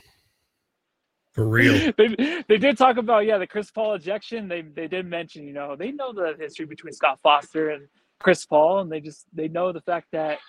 For 1.32 1.48
real. 1.48 1.92
they, 1.98 2.44
they 2.48 2.58
did 2.58 2.78
talk 2.78 2.98
about 2.98 3.26
yeah 3.26 3.38
the 3.38 3.48
Chris 3.48 3.72
Paul 3.72 3.94
ejection. 3.96 4.48
They 4.48 4.62
they 4.62 4.88
did 4.88 5.06
mention 5.06 5.46
you 5.46 5.54
know 5.54 5.76
they 5.76 5.92
know 5.92 6.14
the 6.14 6.36
history 6.40 6.66
between 6.66 6.94
Scott 6.94 7.20
Foster 7.22 7.70
and 7.70 7.88
Chris 8.20 8.46
Paul, 8.46 8.80
and 8.80 8.92
they 8.92 9.00
just 9.00 9.26
they 9.34 9.48
know 9.48 9.72
the 9.72 9.82
fact 9.82 10.08
that 10.12 10.40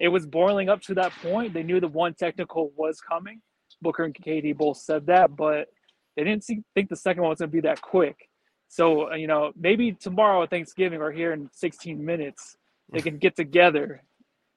it 0.00 0.08
was 0.08 0.26
boiling 0.26 0.68
up 0.68 0.80
to 0.82 0.94
that 0.94 1.12
point. 1.22 1.54
They 1.54 1.62
knew 1.62 1.80
the 1.80 1.88
one 1.88 2.14
technical 2.14 2.72
was 2.76 3.00
coming. 3.00 3.40
Booker 3.80 4.04
and 4.04 4.14
KD 4.14 4.56
both 4.56 4.78
said 4.78 5.06
that, 5.06 5.36
but 5.36 5.68
they 6.16 6.24
didn't 6.24 6.44
see, 6.44 6.62
think 6.74 6.88
the 6.88 6.96
second 6.96 7.22
one 7.22 7.30
was 7.30 7.38
going 7.38 7.50
to 7.50 7.52
be 7.52 7.60
that 7.60 7.80
quick. 7.80 8.28
So 8.68 9.10
uh, 9.12 9.14
you 9.14 9.26
know 9.26 9.52
maybe 9.56 9.92
tomorrow 9.92 10.42
at 10.42 10.50
Thanksgiving 10.50 11.00
or 11.00 11.12
here 11.12 11.32
in 11.32 11.48
16 11.52 12.04
minutes 12.04 12.56
they 12.92 13.00
can 13.06 13.18
get 13.18 13.36
together 13.36 14.02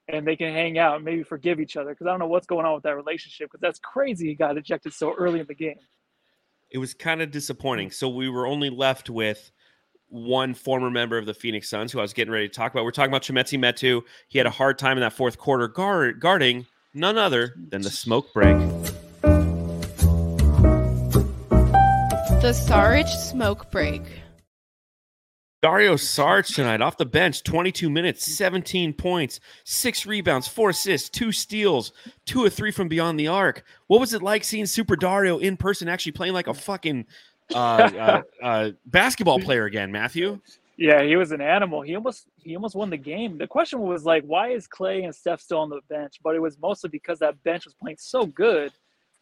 and 0.08 0.26
they 0.26 0.36
can 0.36 0.52
hang 0.52 0.78
out 0.78 0.96
and 0.96 1.04
maybe 1.04 1.22
forgive 1.22 1.60
each 1.60 1.76
other 1.76 1.90
because 1.90 2.06
I 2.06 2.10
don't 2.10 2.18
know 2.18 2.26
what's 2.26 2.46
going 2.46 2.64
on 2.64 2.74
with 2.74 2.84
that 2.84 2.96
relationship 2.96 3.50
because 3.50 3.60
that's 3.60 3.78
crazy. 3.78 4.28
He 4.28 4.34
got 4.34 4.56
ejected 4.56 4.94
so 4.94 5.14
early 5.14 5.40
in 5.40 5.46
the 5.46 5.54
game. 5.54 5.76
It 6.70 6.78
was 6.78 6.94
kind 6.94 7.20
of 7.22 7.30
disappointing. 7.30 7.90
Mm. 7.90 7.94
So 7.94 8.08
we 8.08 8.28
were 8.28 8.46
only 8.46 8.70
left 8.70 9.10
with 9.10 9.50
one 10.08 10.54
former 10.54 10.90
member 10.90 11.18
of 11.18 11.26
the 11.26 11.34
Phoenix 11.34 11.68
Suns 11.68 11.92
who 11.92 11.98
I 11.98 12.02
was 12.02 12.14
getting 12.14 12.32
ready 12.32 12.48
to 12.48 12.54
talk 12.54 12.72
about. 12.72 12.84
We're 12.84 12.90
talking 12.90 13.10
about 13.10 13.22
Chimezie 13.22 13.58
Metu. 13.58 14.02
He 14.28 14.38
had 14.38 14.46
a 14.46 14.50
hard 14.50 14.78
time 14.78 14.96
in 14.96 15.02
that 15.02 15.12
fourth 15.12 15.36
quarter 15.36 15.68
guard, 15.68 16.20
guarding 16.20 16.66
none 16.94 17.18
other 17.18 17.54
than 17.68 17.82
the 17.82 17.90
smoke 17.90 18.32
break. 18.32 18.56
The 22.40 22.54
Saric 22.54 23.08
smoke 23.08 23.70
break. 23.70 24.02
Dario 25.60 25.96
Sarge 25.96 26.54
tonight 26.54 26.80
off 26.80 26.98
the 26.98 27.04
bench, 27.04 27.42
22 27.42 27.90
minutes, 27.90 28.24
17 28.24 28.92
points, 28.92 29.40
six 29.64 30.06
rebounds, 30.06 30.46
four 30.46 30.70
assists, 30.70 31.08
two 31.08 31.32
steals, 31.32 31.92
two 32.26 32.44
or 32.44 32.48
three 32.48 32.70
from 32.70 32.86
beyond 32.86 33.18
the 33.18 33.26
arc. 33.26 33.64
What 33.88 33.98
was 33.98 34.14
it 34.14 34.22
like 34.22 34.44
seeing 34.44 34.66
Super 34.66 34.94
Dario 34.94 35.38
in 35.38 35.56
person, 35.56 35.88
actually 35.88 36.12
playing 36.12 36.34
like 36.34 36.46
a 36.46 36.54
fucking 36.54 37.06
uh, 37.52 37.56
uh, 37.56 38.22
uh, 38.42 38.70
basketball 38.86 39.40
player 39.40 39.64
again, 39.64 39.90
Matthew? 39.90 40.40
Yeah, 40.76 41.02
he 41.02 41.16
was 41.16 41.32
an 41.32 41.40
animal. 41.40 41.82
He 41.82 41.96
almost 41.96 42.28
he 42.44 42.54
almost 42.54 42.76
won 42.76 42.88
the 42.88 42.96
game. 42.96 43.36
The 43.36 43.48
question 43.48 43.80
was 43.80 44.04
like, 44.04 44.22
why 44.22 44.50
is 44.50 44.68
Klay 44.68 45.02
and 45.02 45.12
Steph 45.12 45.40
still 45.40 45.58
on 45.58 45.70
the 45.70 45.80
bench? 45.88 46.20
But 46.22 46.36
it 46.36 46.38
was 46.38 46.56
mostly 46.60 46.88
because 46.88 47.18
that 47.18 47.42
bench 47.42 47.64
was 47.64 47.74
playing 47.74 47.96
so 47.98 48.26
good 48.26 48.70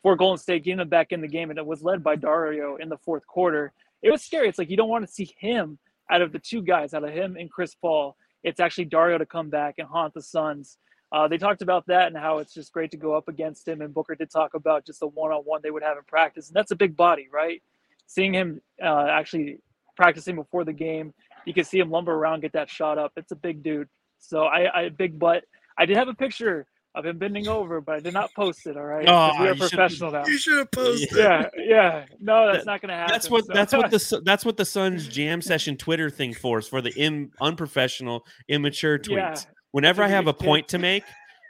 for 0.03 0.16
Golden 0.16 0.37
State, 0.37 0.64
getting 0.64 0.78
them 0.78 0.91
back 0.91 1.12
in 1.12 1.22
the 1.22 1.28
game, 1.28 1.49
and 1.49 1.59
it 1.59 1.64
was 1.64 1.82
led 1.82 2.05
by 2.05 2.14
Dario 2.14 2.76
in 2.76 2.91
the 2.91 2.99
fourth 2.99 3.26
quarter. 3.26 3.72
It 4.03 4.11
was 4.11 4.20
scary. 4.20 4.51
It's 4.51 4.59
like 4.59 4.68
you 4.68 4.76
don't 4.76 4.91
want 4.91 5.07
to 5.07 5.11
see 5.11 5.34
him 5.39 5.78
out 6.11 6.22
of 6.22 6.32
the 6.32 6.38
two 6.38 6.62
guys, 6.62 6.94
out 6.94 7.04
of 7.04 7.11
him 7.11 7.36
and 7.36 7.50
Chris 7.50 7.74
Paul. 7.74 8.16
It's 8.42 8.61
actually 8.61 8.86
Dario 8.86 9.18
to 9.18 9.26
come 9.26 9.50
back 9.50 9.76
and 9.78 9.88
haunt 9.88 10.14
the 10.14 10.22
Suns. 10.22 10.78
Uh, 11.12 11.28
they 11.28 11.38
talked 11.38 11.62
about 11.62 11.86
that 11.86 12.09
and 12.09 12.16
how 12.16 12.38
it's 12.38 12.52
just 12.52 12.72
great 12.72 12.90
to 12.90 12.96
go 12.96 13.14
up 13.14 13.28
against 13.28 13.66
him. 13.66 13.80
And 13.80 13.94
Booker 13.94 14.14
did 14.14 14.30
talk 14.30 14.54
about 14.54 14.84
just 14.84 15.00
the 15.00 15.07
one-on-one 15.07 15.61
they 15.62 15.70
would 15.70 15.82
have 15.82 15.96
in 15.96 16.04
practice, 16.04 16.48
and 16.48 16.57
that's 16.57 16.72
a 16.72 16.76
big 16.76 16.96
body, 16.96 17.28
right? 17.32 17.62
Seeing 18.07 18.32
him 18.32 18.61
uh, 18.82 19.07
actually 19.11 19.59
practicing 19.96 20.36
before 20.36 20.64
the 20.64 20.72
game, 20.72 21.14
you 21.44 21.54
can 21.54 21.64
see 21.64 21.78
him 21.78 21.90
lumber 21.90 22.12
around, 22.12 22.40
get 22.40 22.52
that 22.52 22.68
shot 22.68 22.98
up. 22.98 23.12
It's 23.16 23.32
a 23.32 23.36
big 23.36 23.62
dude. 23.62 23.88
So 24.18 24.44
I, 24.44 24.82
I 24.82 24.88
big 24.88 25.18
butt. 25.18 25.44
I 25.78 25.86
did 25.86 25.96
have 25.96 26.09
a 26.09 26.14
picture 26.14 26.66
I've 26.97 27.03
been 27.03 27.18
bending 27.18 27.47
over, 27.47 27.80
but 27.82 27.97
I 27.97 28.01
did 28.01 28.14
not 28.14 28.32
post 28.34 28.66
it. 28.66 28.76
All 28.76 28.82
right, 28.84 29.07
Oh, 29.07 29.30
'Cause 29.36 29.38
we're 29.38 29.55
professional 29.68 30.11
now. 30.12 30.24
You 30.26 30.38
should 30.38 30.57
have 30.59 30.70
posted. 30.70 31.11
Yeah, 31.14 31.49
yeah. 31.59 32.07
No, 32.20 32.47
that's 32.47 32.64
That- 32.64 32.66
not 32.66 32.80
gonna 32.80 32.94
happen. 32.94 33.12
That's 33.12 33.28
what 33.30 33.44
so- 33.47 33.53
that's 33.53 33.72
what 33.74 33.90
the 33.90 34.20
that's 34.24 34.44
what 34.44 34.57
the 34.57 34.64
Suns 34.64 35.07
jam 35.07 35.42
session 35.42 35.76
Twitter 35.76 36.09
thing 36.11 36.32
for 36.34 36.59
is 36.59 36.66
for 36.66 36.80
the 36.80 36.92
Im, 36.99 37.30
unprofessional, 37.40 38.26
immature 38.49 38.99
tweets. 38.99 39.11
Yeah. 39.16 39.34
Whenever 39.72 40.03
I 40.03 40.09
have 40.09 40.26
a 40.26 40.32
point 40.32 40.68
to 40.68 40.78
make, 40.78 41.05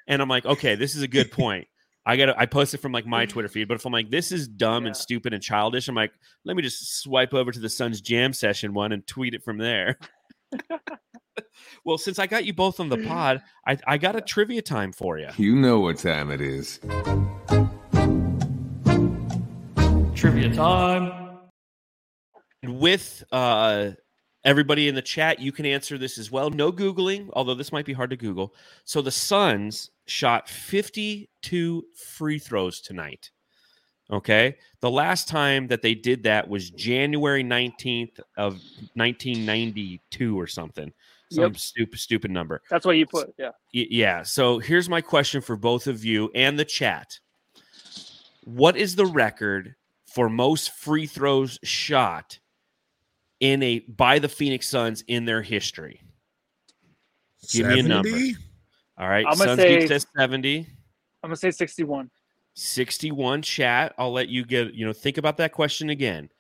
and 0.09 0.21
I'm 0.21 0.29
like, 0.29 0.45
okay, 0.45 0.75
this 0.75 0.95
is 0.97 1.03
a 1.03 1.09
good 1.09 1.31
point. 1.31 1.69
I 2.05 2.17
got 2.17 2.27
to 2.27 2.39
I 2.41 2.47
post 2.47 2.73
it 2.75 2.79
from 2.79 2.93
like 2.93 3.07
my 3.07 3.27
Twitter 3.27 3.49
feed, 3.49 3.67
but 3.69 3.75
if 3.75 3.85
I'm 3.85 3.93
like, 3.93 4.11
this 4.11 4.31
is 4.33 4.47
dumb 4.49 4.87
and 4.87 4.97
stupid 4.97 5.33
and 5.33 5.43
childish, 5.43 5.89
I'm 5.89 5.95
like, 5.97 6.13
let 6.45 6.57
me 6.57 6.63
just 6.63 7.01
swipe 7.03 7.35
over 7.35 7.51
to 7.53 7.59
the 7.59 7.69
Suns 7.69 8.01
jam 8.01 8.33
session 8.33 8.75
one 8.75 8.93
and 8.93 9.07
tweet 9.07 9.35
it 9.35 9.43
from 9.45 9.59
there. 9.59 9.99
well, 11.85 11.99
since 11.99 12.19
I 12.19 12.27
got 12.27 12.45
you 12.45 12.53
both 12.55 12.81
on 12.81 12.89
the 12.89 12.99
pod, 13.09 13.43
I, 13.67 13.79
I 13.87 13.99
got 13.99 14.17
a 14.17 14.21
trivia 14.21 14.63
time 14.63 14.93
for 14.93 15.19
you. 15.19 15.29
You 15.37 15.55
know 15.57 15.81
what 15.81 15.99
time 15.99 16.31
it 16.31 16.41
is. 16.41 16.81
Trivia 20.15 20.53
time. 20.55 21.13
with 22.65 23.23
uh 23.33 23.91
everybody 24.45 24.89
in 24.89 24.95
the 24.95 25.03
chat 25.03 25.39
you 25.41 25.53
can 25.53 25.67
answer 25.67 25.99
this 25.99 26.19
as 26.19 26.31
well 26.31 26.51
no 26.51 26.73
googling 26.73 27.29
although 27.35 27.55
this 27.55 27.71
might 27.73 27.85
be 27.85 27.93
hard 27.93 28.11
to 28.11 28.17
google 28.17 28.55
so 28.85 29.03
the 29.03 29.11
suns 29.11 29.91
shot 30.07 30.49
52 30.49 31.85
free 31.95 32.39
throws 32.39 32.81
tonight 32.81 33.31
okay 34.11 34.57
the 34.81 34.91
last 34.91 35.27
time 35.29 35.67
that 35.67 35.83
they 35.83 35.95
did 35.95 36.23
that 36.23 36.49
was 36.49 36.71
january 36.71 37.43
19th 37.43 38.21
of 38.37 38.53
1992 38.95 40.39
or 40.39 40.47
something 40.47 40.93
some 41.33 41.43
Yep. 41.43 41.57
stupid 41.57 41.99
stupid 41.99 42.31
number 42.31 42.63
That's 42.71 42.87
what 42.87 42.97
you 42.97 43.05
put. 43.07 43.35
Yeah. 43.37 43.51
Yeah. 43.73 44.23
So 44.23 44.61
here's 44.61 44.89
my 44.89 45.01
question 45.01 45.41
for 45.41 45.57
both 45.57 45.89
of 45.89 46.05
you 46.05 46.31
and 46.37 46.57
the 46.57 46.65
chat. 46.65 47.19
What 48.45 48.77
is 48.77 48.95
the 48.95 49.07
record 49.07 49.75
for 50.15 50.29
most 50.29 50.71
free 50.71 51.05
throws 51.05 51.59
shot 51.65 52.39
in 53.41 53.61
a 53.65 53.81
by 53.81 54.21
the 54.21 54.29
Phoenix 54.29 54.69
Suns 54.69 55.03
in 55.09 55.25
their 55.25 55.43
history? 55.43 56.01
Give 57.51 57.67
me 57.67 57.81
a 57.81 57.83
number. 57.83 58.09
All 58.97 59.09
right. 59.09 59.27
I'm 59.27 59.37
gonna 59.37 59.57
Suns 59.57 59.63
Geek 59.65 59.81
say- 59.83 59.87
says 59.89 60.07
70. 60.17 60.59
I'm 61.25 61.29
gonna 61.31 61.35
say 61.35 61.51
61. 61.51 62.09
61 62.57 63.43
chat. 63.43 63.95
I'll 63.99 64.13
let 64.13 64.29
you 64.29 64.45
get, 64.45 64.75
you 64.75 64.85
know, 64.87 64.93
think 64.93 65.19
about 65.19 65.37
that 65.37 65.53
question 65.53 65.91
again. 65.91 66.31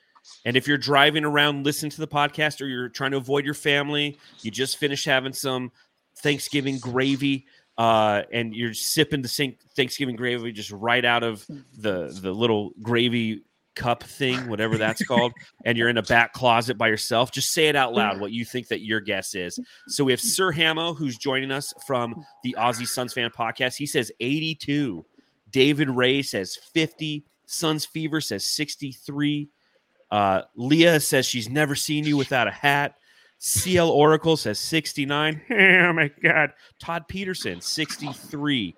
And 0.45 0.57
if 0.57 0.67
you're 0.67 0.79
driving 0.79 1.25
around, 1.25 1.65
listen 1.65 1.89
to 1.91 2.01
the 2.01 2.09
podcast, 2.09 2.61
or 2.61 2.67
you're 2.67 2.89
trying 2.89 3.13
to 3.13 3.17
avoid 3.17 3.45
your 3.45 3.55
family, 3.55 4.19
you 4.43 4.51
just 4.51 4.79
finished 4.79 5.05
having 5.05 5.33
some 5.33 5.71
Thanksgiving 6.19 6.79
gravy, 6.79 7.47
uh, 7.79 8.23
and 8.33 8.55
you're 8.55 8.75
sipping 8.75 9.23
the 9.23 9.57
Thanksgiving 9.77 10.17
gravy 10.17 10.51
just 10.51 10.73
right 10.73 11.05
out 11.05 11.23
of 11.23 11.47
the 11.79 12.19
the 12.21 12.33
little 12.33 12.73
gravy 12.83 13.45
cup 13.77 14.03
thing, 14.03 14.49
whatever 14.49 14.79
that's 14.79 15.05
called, 15.05 15.33
and 15.65 15.79
you're 15.79 15.91
in 15.91 15.99
a 15.99 16.03
back 16.03 16.33
closet 16.33 16.77
by 16.77 16.89
yourself, 16.89 17.31
just 17.31 17.53
say 17.53 17.69
it 17.69 17.77
out 17.77 17.93
loud 17.93 18.19
what 18.19 18.33
you 18.33 18.45
think 18.45 18.69
that 18.69 18.81
your 18.81 19.01
guess 19.01 19.35
is. 19.35 19.61
So 19.87 20.03
we 20.03 20.13
have 20.13 20.21
Sir 20.21 20.51
Hamo, 20.51 20.95
who's 20.95 21.17
joining 21.19 21.53
us 21.53 21.73
from 21.87 22.25
the 22.43 22.57
Aussie 22.59 22.89
Suns 22.89 23.13
fan 23.13 23.31
podcast. 23.31 23.77
He 23.77 23.87
says 23.87 24.11
82. 24.19 25.05
David 25.57 25.89
Ray 25.89 26.21
says 26.21 26.55
50. 26.55 27.25
Suns 27.47 27.87
Fever 27.87 28.21
says 28.21 28.47
63. 28.47 29.49
Uh, 30.11 30.43
Leah 30.55 31.01
says 31.01 31.25
she's 31.25 31.49
never 31.49 31.75
seen 31.75 32.05
you 32.05 32.19
without 32.19 32.47
a 32.47 32.51
hat. 32.51 32.97
CL 33.39 33.89
Oracle 33.89 34.37
says 34.37 34.59
69. 34.59 35.41
oh 35.51 35.93
my 35.95 36.11
God. 36.23 36.53
Todd 36.79 37.09
Peterson, 37.09 37.63
63. 37.63 38.75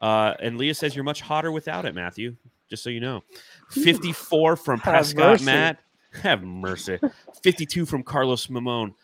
Uh, 0.00 0.34
and 0.40 0.58
Leah 0.58 0.74
says 0.74 0.96
you're 0.96 1.04
much 1.04 1.20
hotter 1.20 1.52
without 1.52 1.84
it, 1.84 1.94
Matthew, 1.94 2.34
just 2.68 2.82
so 2.82 2.90
you 2.90 2.98
know. 2.98 3.22
54 3.70 4.56
from 4.56 4.80
Prescott. 4.80 5.42
Matt. 5.42 5.78
Have 6.24 6.42
mercy. 6.42 6.98
52 7.44 7.86
from 7.86 8.02
Carlos 8.02 8.48
Mamone. 8.48 8.94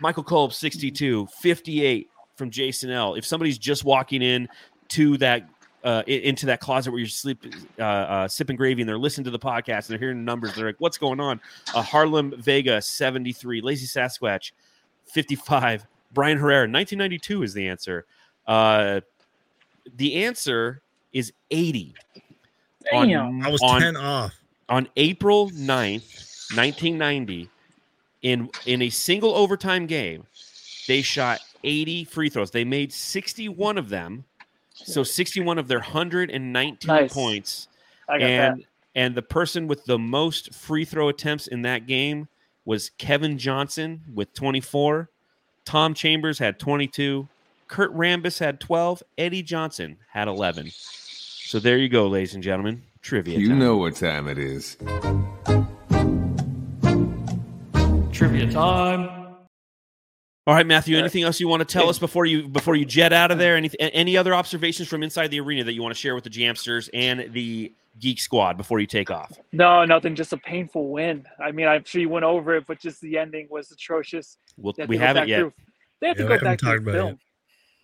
Michael 0.00 0.24
Kolb, 0.24 0.52
62. 0.52 1.28
58 1.40 2.08
from 2.34 2.50
Jason 2.50 2.90
L. 2.90 3.14
If 3.14 3.24
somebody's 3.24 3.58
just 3.58 3.84
walking 3.84 4.22
in 4.22 4.48
to 4.88 5.18
that 5.18 5.48
uh, 5.84 6.02
into 6.06 6.46
that 6.46 6.60
closet 6.60 6.90
where 6.90 6.98
you're 7.00 7.08
sleep, 7.08 7.44
uh, 7.78 7.82
uh, 7.82 8.28
sipping 8.28 8.56
gravy 8.56 8.82
and 8.82 8.88
they're 8.88 8.98
listening 8.98 9.24
to 9.24 9.30
the 9.30 9.38
podcast 9.38 9.76
and 9.76 9.90
they're 9.90 9.98
hearing 9.98 10.18
the 10.18 10.24
numbers. 10.24 10.54
They're 10.54 10.66
like, 10.66 10.80
what's 10.80 10.98
going 10.98 11.20
on? 11.20 11.40
Uh, 11.74 11.82
Harlem 11.82 12.34
Vega, 12.38 12.82
73. 12.82 13.60
Lazy 13.60 13.86
Sasquatch, 13.86 14.52
55. 15.06 15.86
Brian 16.12 16.38
Herrera, 16.38 16.62
1992 16.62 17.42
is 17.42 17.54
the 17.54 17.68
answer. 17.68 18.06
Uh, 18.46 19.00
the 19.96 20.24
answer 20.24 20.82
is 21.12 21.32
80. 21.50 21.94
On- 22.92 23.08
Damn. 23.08 23.42
I 23.46 23.50
was 23.50 23.60
on- 23.62 23.80
10 23.80 23.96
off. 23.96 24.34
on 24.68 24.88
April 24.96 25.50
9th, 25.50 26.54
1990, 26.56 27.48
in 28.22 28.50
in 28.66 28.82
a 28.82 28.90
single 28.90 29.34
overtime 29.34 29.86
game, 29.86 30.26
they 30.88 31.02
shot 31.02 31.40
80 31.62 32.04
free 32.04 32.28
throws. 32.30 32.50
They 32.50 32.64
made 32.64 32.92
61 32.92 33.78
of 33.78 33.88
them. 33.90 34.24
So 34.88 35.02
61 35.02 35.58
of 35.58 35.68
their 35.68 35.78
119 35.80 36.76
Nice. 36.88 37.12
points. 37.12 37.68
I 38.08 38.18
got 38.18 38.24
and 38.26 38.58
that. 38.60 38.66
and 38.94 39.14
the 39.14 39.22
person 39.22 39.66
with 39.66 39.84
the 39.84 39.98
most 39.98 40.54
free 40.54 40.84
throw 40.84 41.08
attempts 41.08 41.46
in 41.46 41.62
that 41.62 41.86
game 41.86 42.28
was 42.64 42.90
Kevin 42.98 43.38
Johnson 43.38 44.00
with 44.14 44.32
24. 44.34 45.08
Tom 45.64 45.94
Chambers 45.94 46.38
had 46.38 46.58
22. 46.58 47.28
Kurt 47.66 47.94
Rambis 47.94 48.38
had 48.38 48.60
12. 48.60 49.02
Eddie 49.18 49.42
Johnson 49.42 49.96
had 50.10 50.26
11. 50.28 50.70
So 50.72 51.58
there 51.58 51.76
you 51.78 51.88
go, 51.90 52.06
ladies 52.08 52.34
and 52.34 52.42
gentlemen. 52.42 52.82
Trivia. 53.02 53.38
You 53.38 53.48
time. 53.48 53.58
know 53.58 53.76
what 53.76 53.94
time 53.96 54.26
it 54.28 54.38
is. 54.38 54.76
Trivia 58.12 58.50
time. 58.50 59.17
All 60.48 60.54
right, 60.54 60.66
Matthew. 60.66 60.96
Uh, 60.96 61.00
Anything 61.00 61.24
else 61.24 61.38
you 61.40 61.46
want 61.46 61.60
to 61.60 61.66
tell 61.70 61.90
us 61.90 61.98
before 61.98 62.24
you 62.24 62.48
before 62.48 62.74
you 62.74 62.86
jet 62.86 63.12
out 63.12 63.30
of 63.30 63.36
there? 63.36 63.54
Any 63.58 63.70
any 63.78 64.16
other 64.16 64.32
observations 64.34 64.88
from 64.88 65.02
inside 65.02 65.28
the 65.30 65.40
arena 65.40 65.62
that 65.62 65.74
you 65.74 65.82
want 65.82 65.94
to 65.94 66.00
share 66.00 66.14
with 66.14 66.24
the 66.24 66.30
Jamsters 66.30 66.88
and 66.94 67.30
the 67.34 67.70
Geek 67.98 68.18
Squad 68.18 68.56
before 68.56 68.80
you 68.80 68.86
take 68.86 69.10
off? 69.10 69.38
No, 69.52 69.84
nothing. 69.84 70.14
Just 70.14 70.32
a 70.32 70.38
painful 70.38 70.88
win. 70.88 71.26
I 71.38 71.52
mean, 71.52 71.68
I'm 71.68 71.84
sure 71.84 72.00
you 72.00 72.08
went 72.08 72.24
over 72.24 72.56
it, 72.56 72.64
but 72.66 72.80
just 72.80 73.02
the 73.02 73.18
ending 73.18 73.46
was 73.50 73.70
atrocious. 73.72 74.38
Well, 74.56 74.72
we 74.88 74.96
go 74.96 75.04
haven't 75.04 75.22
back 75.24 75.28
yet. 75.28 75.38
through- 75.40 75.52
They 76.00 76.08
have 76.08 76.16
to 76.16 76.22
Yeah, 76.22 76.28
we 76.30 76.38
go 76.38 76.44
back 76.44 76.58
talked 76.58 76.70
through 76.70 76.78
about 76.78 76.94
it 76.94 76.98
film. 76.98 77.18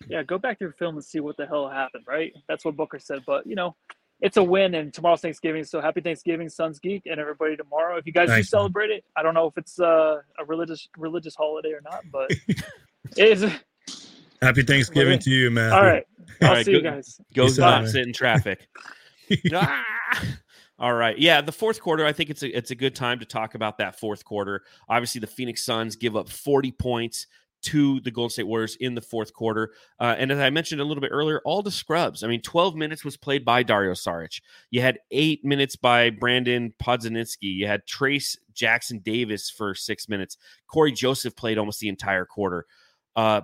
Yeah, 0.07 0.23
go 0.23 0.39
back 0.39 0.57
through 0.57 0.71
film 0.71 0.95
and 0.95 1.05
see 1.05 1.19
what 1.19 1.37
the 1.37 1.45
hell 1.45 1.69
happened. 1.69 2.05
Right? 2.07 2.33
That's 2.49 2.65
what 2.65 2.75
Booker 2.75 2.97
said. 2.97 3.21
But 3.27 3.45
you 3.45 3.53
know, 3.53 3.75
it's 4.21 4.37
a 4.37 4.43
win, 4.43 4.75
and 4.75 4.93
tomorrow's 4.93 5.21
Thanksgiving. 5.21 5.63
So 5.63 5.81
happy 5.81 6.01
Thanksgiving, 6.01 6.49
Suns 6.49 6.79
Geek, 6.79 7.03
and 7.05 7.19
everybody 7.19 7.55
tomorrow. 7.55 7.97
If 7.97 8.05
you 8.05 8.13
guys 8.13 8.27
do 8.27 8.33
Thanks, 8.33 8.51
man. 8.51 8.59
celebrate 8.59 8.89
it, 8.89 9.03
I 9.15 9.23
don't 9.23 9.33
know 9.33 9.47
if 9.47 9.57
it's 9.57 9.79
uh, 9.79 10.21
a 10.39 10.45
religious 10.45 10.87
religious 10.97 11.35
holiday 11.35 11.69
or 11.69 11.81
not, 11.83 12.03
but 12.11 12.31
it 12.47 12.63
is. 13.17 13.51
Happy 14.41 14.63
Thanksgiving 14.63 15.19
to 15.19 15.29
you, 15.29 15.51
man. 15.51 15.71
All 15.71 15.83
right, 15.83 16.05
I'll 16.41 16.49
All 16.49 16.55
right, 16.55 16.65
see 16.65 16.71
you 16.71 16.81
guys. 16.81 17.19
Go 17.33 17.45
Peace 17.45 17.57
not 17.57 17.87
sit 17.87 18.05
in 18.05 18.13
traffic. 18.13 18.67
Ah! 19.51 19.83
All 20.77 20.93
right. 20.93 21.17
Yeah, 21.17 21.41
the 21.41 21.51
fourth 21.51 21.81
quarter, 21.81 22.05
I 22.05 22.13
think 22.13 22.29
it's 22.29 22.43
a 22.43 22.55
it's 22.55 22.69
a 22.69 22.75
good 22.75 22.95
time 22.95 23.17
to 23.19 23.25
talk 23.25 23.55
about 23.55 23.77
that 23.77 23.99
fourth 23.99 24.23
quarter. 24.25 24.61
Obviously, 24.89 25.19
the 25.19 25.27
Phoenix 25.27 25.63
Suns 25.63 25.95
give 25.95 26.15
up 26.15 26.29
40 26.29 26.71
points 26.73 27.25
to 27.65 27.99
the 28.01 28.11
Golden 28.11 28.29
State 28.31 28.47
Warriors 28.47 28.75
in 28.77 28.95
the 28.95 29.01
fourth 29.01 29.33
quarter. 29.33 29.73
Uh, 29.99 30.15
and 30.17 30.31
as 30.31 30.39
I 30.39 30.49
mentioned 30.49 30.81
a 30.81 30.83
little 30.83 31.01
bit 31.01 31.11
earlier, 31.13 31.41
all 31.45 31.61
the 31.61 31.71
scrubs. 31.71 32.23
I 32.23 32.27
mean, 32.27 32.41
12 32.41 32.75
minutes 32.75 33.03
was 33.05 33.17
played 33.17 33.45
by 33.45 33.63
Dario 33.63 33.93
Saric. 33.93 34.41
You 34.71 34.81
had 34.81 34.99
eight 35.11 35.43
minutes 35.45 35.75
by 35.75 36.09
Brandin 36.09 36.73
Podziemski. 36.81 37.37
You 37.41 37.67
had 37.67 37.85
Trayce 37.85 38.37
Jackson 38.53 38.99
Davis 38.99 39.49
for 39.49 39.75
six 39.75 40.07
minutes. 40.09 40.37
Cory 40.67 40.91
Joseph 40.91 41.35
played 41.35 41.57
almost 41.57 41.79
the 41.79 41.89
entire 41.89 42.25
quarter. 42.25 42.65
Uh, 43.15 43.41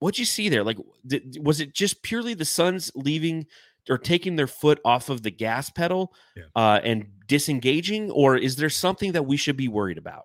what'd 0.00 0.18
you 0.18 0.24
see 0.24 0.48
there? 0.48 0.64
Like, 0.64 0.78
th- 1.08 1.22
was 1.40 1.60
it 1.60 1.74
just 1.74 2.02
purely 2.02 2.34
the 2.34 2.44
Suns 2.44 2.90
leaving 2.94 3.46
or 3.90 3.98
taking 3.98 4.36
their 4.36 4.46
foot 4.46 4.80
off 4.84 5.10
of 5.10 5.22
the 5.22 5.30
gas 5.30 5.68
pedal 5.70 6.14
Yeah. 6.36 6.44
uh, 6.56 6.80
and 6.82 7.06
disengaging, 7.26 8.10
or 8.10 8.36
is 8.36 8.56
there 8.56 8.70
something 8.70 9.12
that 9.12 9.24
we 9.26 9.36
should 9.36 9.56
be 9.56 9.68
worried 9.68 9.98
about? 9.98 10.24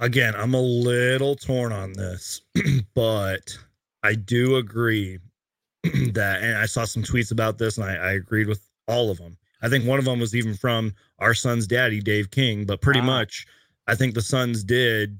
Again, 0.00 0.34
I'm 0.36 0.54
a 0.54 0.60
little 0.60 1.36
torn 1.36 1.72
on 1.72 1.92
this, 1.92 2.40
but 2.94 3.56
I 4.02 4.14
do 4.14 4.56
agree 4.56 5.18
that, 5.82 6.42
and 6.42 6.56
I 6.56 6.66
saw 6.66 6.84
some 6.84 7.02
tweets 7.02 7.32
about 7.32 7.58
this, 7.58 7.76
and 7.78 7.86
I, 7.86 7.94
I 7.96 8.12
agreed 8.12 8.48
with 8.48 8.60
all 8.86 9.10
of 9.10 9.18
them. 9.18 9.36
I 9.60 9.68
think 9.68 9.84
one 9.84 9.98
of 9.98 10.04
them 10.04 10.20
was 10.20 10.34
even 10.34 10.54
from 10.54 10.94
our 11.18 11.34
son's 11.34 11.66
daddy, 11.66 12.00
Dave 12.00 12.30
King, 12.30 12.64
but 12.64 12.80
pretty 12.80 13.00
Ah. 13.00 13.04
much, 13.04 13.46
I 13.86 13.94
think 13.94 14.14
the 14.14 14.22
Suns 14.22 14.62
did 14.62 15.18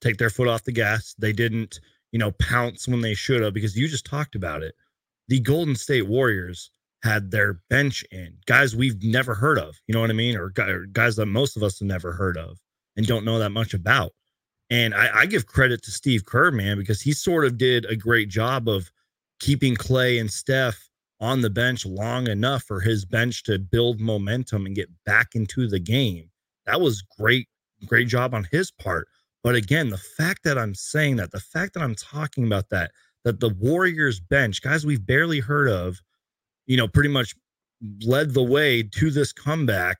take 0.00 0.18
their 0.18 0.30
foot 0.30 0.48
off 0.48 0.64
the 0.64 0.72
gas. 0.72 1.14
They 1.18 1.32
didn't, 1.32 1.80
you 2.10 2.18
know, 2.18 2.32
pounce 2.32 2.86
when 2.88 3.00
they 3.00 3.14
should 3.14 3.42
have 3.42 3.54
because 3.54 3.76
you 3.76 3.88
just 3.88 4.04
talked 4.04 4.34
about 4.34 4.62
it. 4.62 4.74
The 5.28 5.40
Golden 5.40 5.74
State 5.76 6.06
Warriors 6.08 6.70
had 7.02 7.30
their 7.30 7.54
bench 7.70 8.04
in 8.10 8.36
guys 8.46 8.76
we've 8.76 9.02
never 9.02 9.34
heard 9.34 9.58
of, 9.58 9.74
you 9.86 9.94
know 9.94 10.00
what 10.00 10.10
I 10.10 10.14
mean, 10.14 10.36
or 10.36 10.50
guys 10.50 11.16
that 11.16 11.26
most 11.26 11.56
of 11.56 11.62
us 11.62 11.78
have 11.78 11.88
never 11.88 12.12
heard 12.12 12.36
of 12.36 12.58
and 12.96 13.06
don't 13.06 13.24
know 13.24 13.38
that 13.38 13.50
much 13.50 13.74
about. 13.74 14.12
And 14.70 14.94
I, 14.94 15.20
I 15.20 15.26
give 15.26 15.46
credit 15.46 15.82
to 15.82 15.90
Steve 15.90 16.24
Kerr, 16.24 16.50
man, 16.50 16.78
because 16.78 17.00
he 17.00 17.12
sort 17.12 17.44
of 17.44 17.58
did 17.58 17.84
a 17.86 17.96
great 17.96 18.28
job 18.28 18.68
of 18.68 18.90
keeping 19.38 19.74
Klay 19.74 20.20
and 20.20 20.30
Steph 20.30 20.88
on 21.20 21.40
the 21.40 21.50
bench 21.50 21.86
long 21.86 22.26
enough 22.28 22.64
for 22.64 22.80
his 22.80 23.04
bench 23.04 23.44
to 23.44 23.58
build 23.58 24.00
momentum 24.00 24.66
and 24.66 24.74
get 24.74 24.88
back 25.04 25.34
into 25.34 25.68
the 25.68 25.78
game. 25.78 26.28
That 26.66 26.80
was 26.80 27.02
great, 27.18 27.48
great 27.86 28.08
job 28.08 28.34
on 28.34 28.46
his 28.50 28.70
part. 28.70 29.08
But 29.44 29.54
again, 29.54 29.90
the 29.90 29.98
fact 29.98 30.42
that 30.44 30.58
I'm 30.58 30.74
saying 30.74 31.16
that, 31.16 31.32
the 31.32 31.40
fact 31.40 31.74
that 31.74 31.82
I'm 31.82 31.94
talking 31.94 32.44
about 32.46 32.70
that, 32.70 32.92
that 33.24 33.40
the 33.40 33.50
Warriors 33.50 34.20
bench, 34.20 34.62
guys 34.62 34.86
we've 34.86 35.04
barely 35.04 35.40
heard 35.40 35.68
of, 35.68 36.00
you 36.66 36.76
know, 36.76 36.88
pretty 36.88 37.08
much 37.08 37.34
led 38.04 38.32
the 38.32 38.42
way 38.42 38.82
to 38.82 39.10
this 39.10 39.32
comeback 39.32 39.98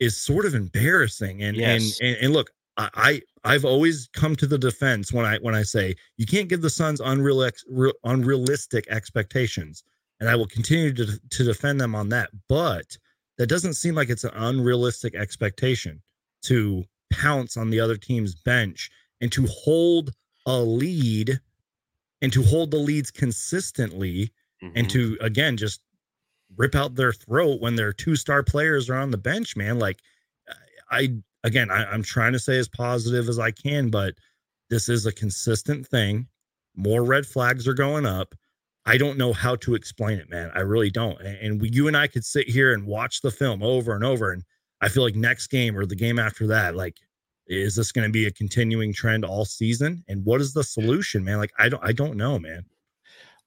is 0.00 0.16
sort 0.16 0.44
of 0.46 0.54
embarrassing. 0.54 1.42
And 1.42 1.56
Yes. 1.56 1.98
and, 2.00 2.08
and 2.10 2.24
and 2.24 2.32
look, 2.32 2.50
I, 2.76 2.90
I 2.94 3.22
I've 3.54 3.64
always 3.64 4.08
come 4.12 4.36
to 4.36 4.46
the 4.46 4.58
defense 4.58 5.12
when 5.12 5.24
I 5.24 5.38
when 5.38 5.54
I 5.54 5.62
say 5.62 5.94
you 6.16 6.26
can't 6.26 6.48
give 6.48 6.62
the 6.62 6.70
Suns 6.70 7.00
unreal 7.00 7.42
ex, 7.42 7.64
real, 7.68 7.92
unrealistic 8.04 8.86
expectations, 8.88 9.82
and 10.20 10.28
I 10.28 10.34
will 10.36 10.46
continue 10.46 10.92
to 10.94 11.18
to 11.18 11.44
defend 11.44 11.80
them 11.80 11.94
on 11.94 12.08
that. 12.10 12.30
But 12.48 12.96
that 13.38 13.46
doesn't 13.48 13.74
seem 13.74 13.94
like 13.94 14.08
it's 14.10 14.24
an 14.24 14.32
unrealistic 14.34 15.14
expectation 15.14 16.02
to 16.42 16.84
pounce 17.12 17.56
on 17.56 17.70
the 17.70 17.80
other 17.80 17.96
team's 17.96 18.34
bench 18.34 18.90
and 19.20 19.30
to 19.32 19.46
hold 19.46 20.10
a 20.46 20.58
lead 20.60 21.40
and 22.22 22.32
to 22.32 22.42
hold 22.42 22.70
the 22.70 22.78
leads 22.78 23.10
consistently 23.10 24.32
and 24.74 24.86
Mhm. 24.86 24.90
to 24.90 25.18
again 25.20 25.56
just 25.56 25.80
rip 26.56 26.74
out 26.74 26.94
their 26.94 27.12
throat 27.12 27.60
when 27.60 27.76
their 27.76 27.92
two 27.92 28.16
star 28.16 28.42
players 28.42 28.88
are 28.88 28.96
on 28.96 29.10
the 29.10 29.18
bench 29.18 29.56
man. 29.56 29.78
Like 29.78 30.00
i 30.90 31.08
again 31.44 31.70
I, 31.70 31.84
i'm 31.86 32.02
trying 32.02 32.32
to 32.32 32.38
say 32.38 32.58
as 32.58 32.68
positive 32.68 33.28
as 33.28 33.38
i 33.38 33.50
can 33.50 33.90
but 33.90 34.14
this 34.68 34.88
is 34.88 35.06
a 35.06 35.12
consistent 35.12 35.86
thing. 35.86 36.26
More 36.74 37.04
red 37.04 37.24
flags 37.24 37.68
are 37.68 37.74
going 37.74 38.04
up. 38.04 38.34
I 38.84 38.98
don't 38.98 39.16
know 39.16 39.32
how 39.32 39.54
to 39.56 39.76
explain 39.76 40.18
it 40.18 40.28
man. 40.28 40.50
I 40.54 40.60
really 40.60 40.90
don't. 40.90 41.20
And, 41.20 41.38
and 41.38 41.60
we, 41.60 41.70
you 41.70 41.88
and 41.88 41.96
i 41.96 42.06
could 42.06 42.24
sit 42.24 42.48
here 42.48 42.72
and 42.72 42.86
watch 42.86 43.20
the 43.20 43.30
film 43.30 43.62
over 43.62 43.94
and 43.94 44.04
over 44.04 44.32
and 44.32 44.42
i 44.80 44.88
feel 44.88 45.02
like 45.02 45.14
next 45.14 45.48
game 45.48 45.76
or 45.76 45.86
the 45.86 45.96
game 45.96 46.18
after 46.18 46.46
that 46.48 46.76
like 46.76 46.96
is 47.46 47.76
this 47.76 47.92
going 47.92 48.06
to 48.06 48.12
be 48.12 48.26
a 48.26 48.32
continuing 48.32 48.92
trend 48.92 49.24
all 49.24 49.44
season? 49.44 50.02
And 50.08 50.24
what 50.24 50.40
is 50.40 50.52
the 50.52 50.64
solution 50.64 51.24
man? 51.24 51.38
Like 51.38 51.52
i 51.58 51.68
don't 51.68 51.84
i 51.84 51.92
don't 51.92 52.16
know 52.16 52.38
man. 52.38 52.64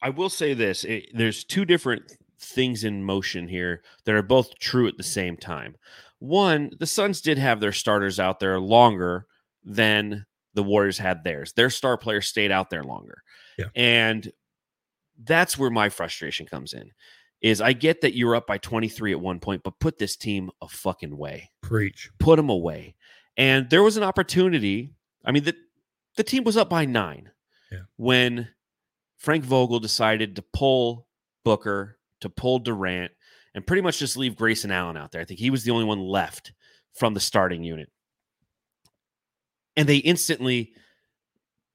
I 0.02 0.10
will 0.10 0.30
say 0.30 0.54
this: 0.54 0.86
it, 0.86 1.10
there's 1.14 1.44
two 1.44 1.66
different 1.66 2.14
things 2.40 2.84
in 2.84 3.04
motion 3.04 3.48
here 3.48 3.84
that 4.06 4.16
are 4.16 4.22
both 4.24 4.58
true 4.60 4.88
at 4.88 4.98
the 4.98 5.04
same 5.04 5.36
time. 5.38 5.76
One, 6.20 6.72
the 6.80 6.86
Suns 6.88 7.22
did 7.22 7.38
have 7.38 7.60
their 7.60 7.72
starters 7.72 8.20
out 8.20 8.40
there 8.40 8.60
longer 8.60 9.26
than 9.64 10.26
the 10.54 10.64
Warriors 10.64 10.98
had 10.98 11.24
theirs. 11.24 11.54
Their 11.54 11.70
star 11.70 11.98
players 11.98 12.28
stayed 12.28 12.52
out 12.52 12.70
there 12.70 12.84
longer, 12.84 13.24
Yeah. 13.58 13.66
and 13.76 14.32
that's 15.24 15.58
where 15.58 15.70
my 15.70 15.90
frustration 15.90 16.46
comes 16.46 16.74
in. 16.74 16.92
Is 17.42 17.62
I 17.62 17.72
get 17.74 18.02
that 18.02 18.16
you're 18.18 18.36
up 18.36 18.48
by 18.48 18.58
23 18.58 19.12
at 19.14 19.20
one 19.22 19.40
point, 19.40 19.64
but 19.64 19.80
put 19.80 19.98
this 19.98 20.18
team 20.18 20.50
a 20.62 20.68
fucking 20.68 21.16
way. 21.18 21.52
preach 21.62 22.10
Put 22.20 22.36
them 22.38 22.50
away. 22.50 22.96
And 23.38 23.70
there 23.70 23.84
was 23.84 23.96
an 23.96 24.04
opportunity. 24.04 24.94
I 25.24 25.32
mean, 25.32 25.44
the 25.44 25.56
the 26.18 26.24
team 26.24 26.44
was 26.44 26.58
up 26.58 26.70
by 26.70 26.84
nine 26.86 27.32
Yeah. 27.72 27.84
when 27.96 28.50
Frank 29.18 29.46
Vogel 29.46 29.80
decided 29.80 30.36
to 30.36 30.42
pull 30.42 31.08
Booker, 31.46 31.98
to 32.22 32.30
pull 32.30 32.60
Durant, 32.60 33.12
and 33.54 33.66
pretty 33.66 33.82
much 33.82 34.00
just 34.00 34.18
leave 34.18 34.36
Grayson 34.36 34.72
Allen 34.72 34.98
out 34.98 35.12
there. 35.12 35.22
I 35.22 35.26
think 35.26 35.40
he 35.40 35.50
was 35.50 35.64
the 35.64 35.72
only 35.72 35.86
one 35.86 36.00
left 36.00 36.54
from 36.96 37.14
the 37.14 37.20
starting 37.20 37.64
unit. 37.64 37.90
And 39.76 39.88
they 39.88 39.98
instantly 39.98 40.74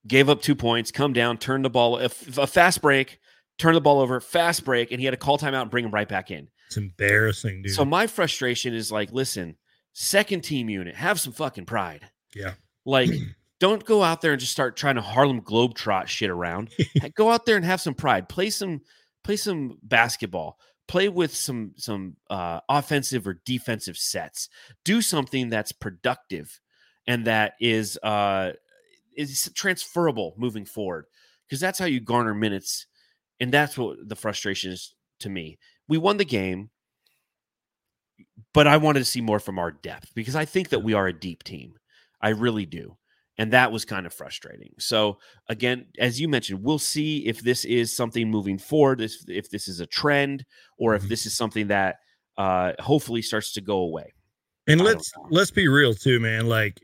gave 0.06 0.28
up 0.28 0.42
two 0.42 0.54
points, 0.54 0.90
come 0.90 1.12
down, 1.12 1.38
turn 1.38 1.62
the 1.62 1.70
ball, 1.70 1.98
a, 1.98 2.04
a 2.04 2.46
fast 2.46 2.82
break, 2.82 3.18
turn 3.58 3.74
the 3.74 3.80
ball 3.80 4.00
over, 4.00 4.20
fast 4.20 4.64
break, 4.64 4.90
and 4.90 5.00
he 5.00 5.06
had 5.06 5.12
to 5.12 5.16
call 5.16 5.38
timeout 5.38 5.62
and 5.62 5.70
bring 5.70 5.84
him 5.84 5.90
right 5.90 6.08
back 6.08 6.30
in. 6.30 6.48
it's 6.66 6.76
embarrassing 6.76 7.62
dude 7.62 7.72
So 7.72 7.84
my 7.84 8.06
frustration 8.06 8.74
is 8.74 8.92
like, 8.92 9.12
listen, 9.12 9.56
second 9.92 10.42
team 10.42 10.68
unit, 10.68 10.94
have 10.94 11.18
some 11.18 11.32
fucking 11.32 11.64
pride. 11.66 12.10
yeah 12.34 12.54
Like, 12.84 13.10
don't 13.60 13.84
go 13.84 14.02
out 14.02 14.20
there 14.20 14.32
and 14.32 14.40
just 14.40 14.52
start 14.52 14.76
trying 14.76 14.96
to 14.96 15.00
Harlem 15.00 15.40
Globetrot 15.40 16.06
shit 16.08 16.28
around. 16.28 16.70
Go 17.14 17.30
out 17.30 17.46
there 17.46 17.56
and 17.56 17.64
have 17.64 17.80
some 17.80 17.94
pride. 17.94 18.28
Play 18.28 18.50
some, 18.50 18.82
play 19.24 19.36
some 19.36 19.78
basketball. 19.82 20.58
Play 20.86 21.08
with 21.08 21.34
some 21.34 21.72
some 21.76 22.16
uh, 22.28 22.60
offensive 22.68 23.26
or 23.26 23.40
defensive 23.46 23.96
sets. 23.96 24.50
Do 24.84 25.00
something 25.00 25.48
that's 25.48 25.72
productive 25.72 26.60
and 27.06 27.26
that 27.26 27.54
is 27.58 27.98
uh, 28.02 28.52
is 29.16 29.50
transferable 29.54 30.34
moving 30.36 30.66
forward. 30.66 31.06
Because 31.46 31.60
that's 31.60 31.78
how 31.78 31.86
you 31.86 32.00
garner 32.00 32.34
minutes, 32.34 32.86
and 33.40 33.52
that's 33.52 33.76
what 33.76 33.96
the 34.06 34.16
frustration 34.16 34.72
is 34.72 34.94
to 35.20 35.28
me. 35.28 35.58
We 35.88 35.98
won 35.98 36.16
the 36.16 36.24
game, 36.24 36.70
but 38.52 38.66
I 38.66 38.76
wanted 38.76 39.00
to 39.00 39.04
see 39.04 39.20
more 39.20 39.38
from 39.38 39.58
our 39.58 39.70
depth 39.70 40.14
because 40.14 40.36
I 40.36 40.44
think 40.44 40.70
that 40.70 40.82
we 40.82 40.94
are 40.94 41.06
a 41.06 41.18
deep 41.18 41.42
team. 41.44 41.74
I 42.20 42.30
really 42.30 42.66
do. 42.66 42.96
And 43.36 43.52
that 43.52 43.72
was 43.72 43.84
kind 43.84 44.06
of 44.06 44.14
frustrating. 44.14 44.72
So 44.78 45.18
again, 45.48 45.86
as 45.98 46.20
you 46.20 46.28
mentioned, 46.28 46.62
we'll 46.62 46.78
see 46.78 47.26
if 47.26 47.40
this 47.40 47.64
is 47.64 47.94
something 47.94 48.30
moving 48.30 48.58
forward, 48.58 49.00
if, 49.00 49.14
if 49.28 49.50
this 49.50 49.66
is 49.66 49.80
a 49.80 49.86
trend, 49.86 50.44
or 50.78 50.94
if 50.94 51.02
Mhm. 51.02 51.08
this 51.08 51.26
is 51.26 51.36
something 51.36 51.66
that 51.68 51.96
uh, 52.36 52.72
hopefully 52.80 53.22
starts 53.22 53.52
to 53.52 53.60
go 53.60 53.78
away. 53.78 54.12
And 54.66 54.80
I 54.80 54.84
let's 54.84 55.12
let's 55.30 55.50
be 55.52 55.68
real 55.68 55.94
too, 55.94 56.18
man. 56.20 56.48
Like, 56.48 56.80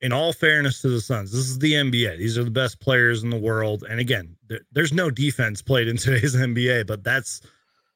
in 0.00 0.12
all 0.12 0.32
fairness 0.32 0.80
to 0.82 0.88
the 0.88 1.00
Suns, 1.00 1.30
this 1.32 1.48
is 1.48 1.58
the 1.58 1.72
NBA. 1.74 2.16
These 2.18 2.38
are 2.38 2.44
the 2.44 2.50
best 2.50 2.80
players 2.80 3.22
in 3.22 3.30
the 3.30 3.38
world. 3.38 3.84
And 3.88 4.00
again, 4.00 4.36
there, 4.48 4.60
there's 4.72 4.92
no 4.92 5.10
defense 5.10 5.62
played 5.62 5.88
in 5.88 5.96
today's 5.98 6.34
NBA, 6.36 6.86
but 6.86 7.02
that's 7.04 7.40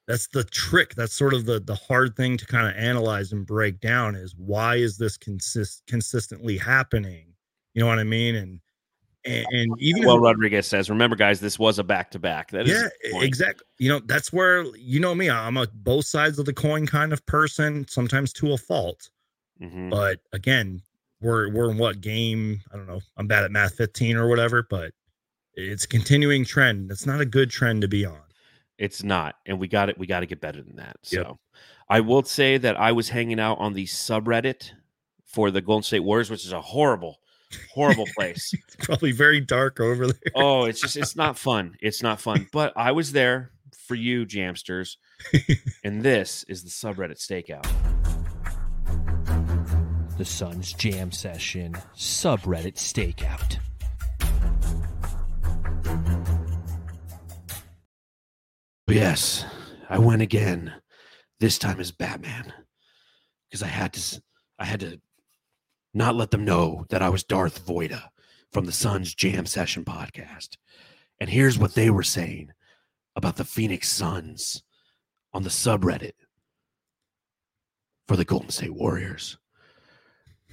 that's 0.07 0.27
the 0.27 0.43
trick. 0.43 0.95
That's 0.95 1.13
sort 1.13 1.33
of 1.33 1.45
the 1.45 1.59
the 1.59 1.75
hard 1.75 2.15
thing 2.15 2.37
to 2.37 2.45
kind 2.45 2.67
of 2.67 2.75
analyze 2.75 3.31
and 3.31 3.45
break 3.45 3.79
down 3.79 4.15
is 4.15 4.33
why 4.37 4.75
is 4.75 4.97
this 4.97 5.17
consist 5.17 5.83
consistently 5.87 6.57
happening? 6.57 7.32
You 7.73 7.81
know 7.81 7.87
what 7.87 7.99
I 7.99 8.03
mean? 8.03 8.35
And 8.35 8.59
and, 9.25 9.45
and 9.51 9.71
even 9.79 10.03
Well, 10.05 10.17
if- 10.17 10.21
Rodriguez 10.21 10.67
says, 10.67 10.89
remember, 10.89 11.15
guys, 11.15 11.39
this 11.39 11.57
was 11.57 11.79
a 11.79 11.83
back 11.83 12.11
to 12.11 12.19
back. 12.19 12.51
That 12.51 12.67
is 12.67 12.71
yeah 13.13 13.21
exactly 13.21 13.65
you 13.79 13.89
know 13.89 13.99
that's 14.05 14.31
where 14.33 14.63
you 14.77 14.99
know 14.99 15.15
me 15.15 15.29
i'm 15.29 15.57
a 15.57 15.65
both 15.73 16.05
sides 16.05 16.37
of 16.39 16.45
the 16.45 16.53
coin 16.53 16.85
kind 16.85 17.11
of 17.13 17.25
person 17.25 17.85
sometimes 17.87 18.31
to 18.33 18.51
a 18.53 18.57
fault 18.57 19.09
Mhm. 19.61 19.89
but 19.89 20.19
again 20.33 20.81
we're 21.21 21.49
we're 21.49 21.71
in 21.71 21.77
what 21.77 22.01
game 22.01 22.59
i 22.71 22.77
don't 22.77 22.87
know 22.87 23.01
i'm 23.17 23.27
bad 23.27 23.43
at 23.43 23.51
math 23.51 23.75
15 23.75 24.15
or 24.17 24.27
whatever 24.27 24.65
but 24.69 24.91
it's 25.53 25.85
a 25.85 25.87
continuing 25.87 26.43
trend 26.45 26.91
it's 26.91 27.05
not 27.05 27.21
a 27.21 27.25
good 27.25 27.49
trend 27.49 27.81
to 27.81 27.87
be 27.87 28.05
on 28.05 28.21
It's 28.77 29.03
not, 29.03 29.35
and 29.45 29.59
we 29.59 29.67
got 29.67 29.89
it. 29.89 29.97
We 29.97 30.07
got 30.07 30.21
to 30.21 30.25
get 30.25 30.41
better 30.41 30.61
than 30.61 30.75
that. 30.77 30.97
So, 31.03 31.17
Yep. 31.21 31.35
I 31.89 31.99
will 32.01 32.23
say 32.23 32.57
that 32.57 32.75
I 32.79 32.91
was 32.91 33.09
hanging 33.09 33.39
out 33.39 33.59
on 33.59 33.73
the 33.73 33.85
subreddit 33.85 34.71
for 35.25 35.51
the 35.51 35.61
Golden 35.61 35.83
State 35.83 35.99
Warriors, 36.03 36.29
which 36.31 36.43
is 36.45 36.51
a 36.53 36.59
horrible, 36.61 37.19
horrible 37.73 38.07
place. 38.15 38.53
it's 38.67 38.75
probably 38.85 39.11
very 39.11 39.39
dark 39.39 39.79
over 39.79 40.07
there 40.07 40.31
oh, 40.35 40.65
it's 40.65 40.81
just 40.81 40.97
it's 40.97 41.15
not 41.15 41.37
fun. 41.37 41.75
It's 41.81 42.01
not 42.01 42.19
fun. 42.21 42.47
But 42.51 42.73
I 42.75 42.91
was 42.91 43.11
there 43.11 43.51
for 43.87 43.95
you, 43.95 44.25
Jamsters, 44.25 44.97
and 45.83 46.01
this 46.01 46.43
is 46.47 46.63
the 46.63 46.69
subreddit 46.69 47.17
stakeout. 47.17 47.67
The 50.17 50.25
Sun's 50.25 50.73
Jam 50.73 51.11
Session 51.11 51.73
subreddit 51.95 52.75
stakeout. 52.75 53.59
Yes, 58.87 59.45
I 59.89 59.97
went 59.97 60.21
again. 60.21 60.73
This 61.39 61.57
time 61.57 61.79
as 61.79 61.91
Batman, 61.91 62.53
because 63.49 63.63
I 63.63 63.67
had 63.67 63.93
to. 63.93 64.21
I 64.59 64.65
had 64.65 64.79
to 64.81 65.01
not 65.93 66.15
let 66.15 66.31
them 66.31 66.45
know 66.45 66.85
that 66.89 67.01
I 67.01 67.09
was 67.09 67.23
Darth 67.23 67.65
Voita 67.65 68.03
from 68.51 68.65
the 68.65 68.71
Suns 68.71 69.13
Jam 69.13 69.45
Session 69.45 69.85
podcast. 69.85 70.57
And 71.19 71.29
here's 71.29 71.57
what 71.57 71.75
they 71.75 71.89
were 71.89 72.03
saying 72.03 72.51
about 73.15 73.35
the 73.35 73.45
Phoenix 73.45 73.89
Suns 73.89 74.63
on 75.33 75.43
the 75.43 75.49
subreddit 75.49 76.13
for 78.07 78.15
the 78.15 78.25
Golden 78.25 78.49
State 78.49 78.73
Warriors. 78.73 79.37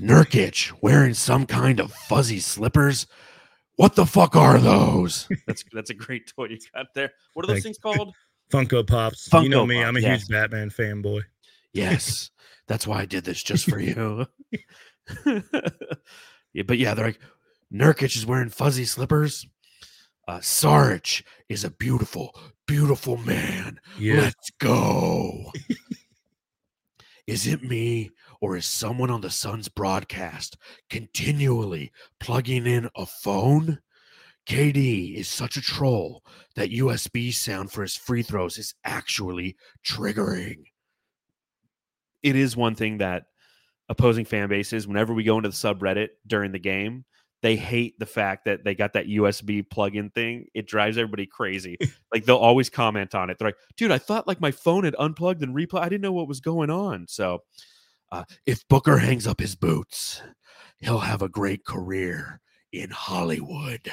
Nurkic 0.01 0.73
wearing 0.81 1.15
some 1.15 1.47
kind 1.47 1.81
of 1.81 1.93
fuzzy 1.93 2.41
slippers. 2.41 3.07
What 3.77 3.95
the 3.97 4.07
fuck 4.07 4.37
are 4.37 4.59
those? 4.59 5.29
That's 5.47 5.65
that's 5.73 5.91
a 5.91 5.95
great 5.95 6.27
toy 6.27 6.47
you 6.47 6.59
got 6.75 6.87
there. 6.95 7.13
What 7.33 7.45
are 7.45 7.49
those 7.49 7.57
Thank- 7.57 7.65
things 7.65 7.79
called? 7.79 8.15
funko 8.53 8.85
pops 8.85 9.33
you 9.33 9.49
know 9.49 9.65
Funko 9.65 9.69
me 9.69 9.85
i'm 9.85 9.97
a 9.97 10.01
yes. 10.01 10.23
huge 10.23 10.29
batman 10.29 10.71
fanboy 10.71 11.23
Yes, 11.73 12.31
that's 12.69 12.87
why 12.87 13.01
I 13.01 13.07
did 13.07 13.25
this 13.25 13.43
just 13.43 13.69
for 13.69 13.79
you. 13.79 14.27
yeah, 16.53 16.63
but 16.67 16.79
yeah, 16.79 16.95
they're 16.95 17.07
like 17.07 17.21
Nurkic 17.73 18.17
is 18.17 18.27
wearing 18.27 18.49
fuzzy 18.49 18.85
slippers. 18.85 19.47
Uh, 20.27 20.41
Sarge 20.41 21.25
is 21.49 21.65
a 21.65 21.71
beautiful, 21.71 22.35
beautiful 22.67 23.17
man. 23.17 23.81
yeah 23.99 24.21
Let's 24.21 24.51
go. 24.61 25.53
is 27.27 27.47
it 27.47 27.63
me 27.63 28.11
or 28.41 28.57
is 28.57 28.67
someone 28.67 29.11
on 29.11 29.21
the 29.21 29.31
Sun's 29.31 29.69
broadcast 29.69 30.57
continually 30.89 31.93
plugging 32.21 32.67
in 32.67 32.89
a 32.95 33.07
phone? 33.07 33.81
KD 34.49 35.15
is 35.15 35.29
such 35.29 35.57
a 35.57 35.61
troll 35.61 36.25
that 36.57 36.71
USB 36.71 37.33
sound 37.33 37.71
for 37.71 37.83
his 37.83 37.95
free 37.95 38.23
throws 38.23 38.59
is 38.59 38.75
actually 38.85 39.57
triggering. 39.87 40.65
It 42.23 42.37
is 42.37 42.57
one 42.57 42.75
thing 42.75 42.99
that 42.99 43.25
opposing 43.91 44.25
fan 44.25 44.49
bases, 44.49 44.87
whenever 44.89 45.13
we 45.13 45.25
go 45.25 45.37
into 45.37 45.51
the 45.51 45.55
subreddit 45.55 46.09
during 46.27 46.53
the 46.53 46.59
game, 46.59 47.05
they 47.43 47.57
hate 47.57 47.99
the 47.99 48.07
fact 48.07 48.45
that 48.45 48.65
they 48.65 48.75
got 48.75 48.93
that 48.93 49.07
USB 49.07 49.69
plug-in 49.69 50.11
thing. 50.11 50.47
It 50.55 50.67
drives 50.67 50.97
everybody 50.97 51.27
crazy. 51.27 51.77
like 52.15 52.25
they'll 52.25 52.37
always 52.37 52.71
comment 52.71 53.15
on 53.15 53.29
it. 53.29 53.39
They're 53.39 53.49
like, 53.49 53.57
"Dude, 53.77 53.91
I 53.91 53.99
thought 53.99 54.29
like 54.29 54.41
my 54.41 54.53
phone 54.53 54.85
had 54.85 54.95
unplugged 54.99 55.43
and 55.43 55.55
replugged. 55.55 55.83
I 55.83 55.89
didn't 55.89 56.03
know 56.03 56.13
what 56.13 56.29
was 56.29 56.41
going 56.41 56.71
on." 56.71 57.07
So, 57.09 57.41
uh, 58.13 58.25
if 58.47 58.67
Booker 58.69 58.99
hangs 58.99 59.27
up 59.27 59.41
his 59.41 59.57
boots, 59.57 60.23
he'll 60.79 60.99
have 60.99 61.23
a 61.23 61.29
great 61.29 61.65
career 61.65 62.41
in 62.73 62.91
Hollywood. 62.91 63.91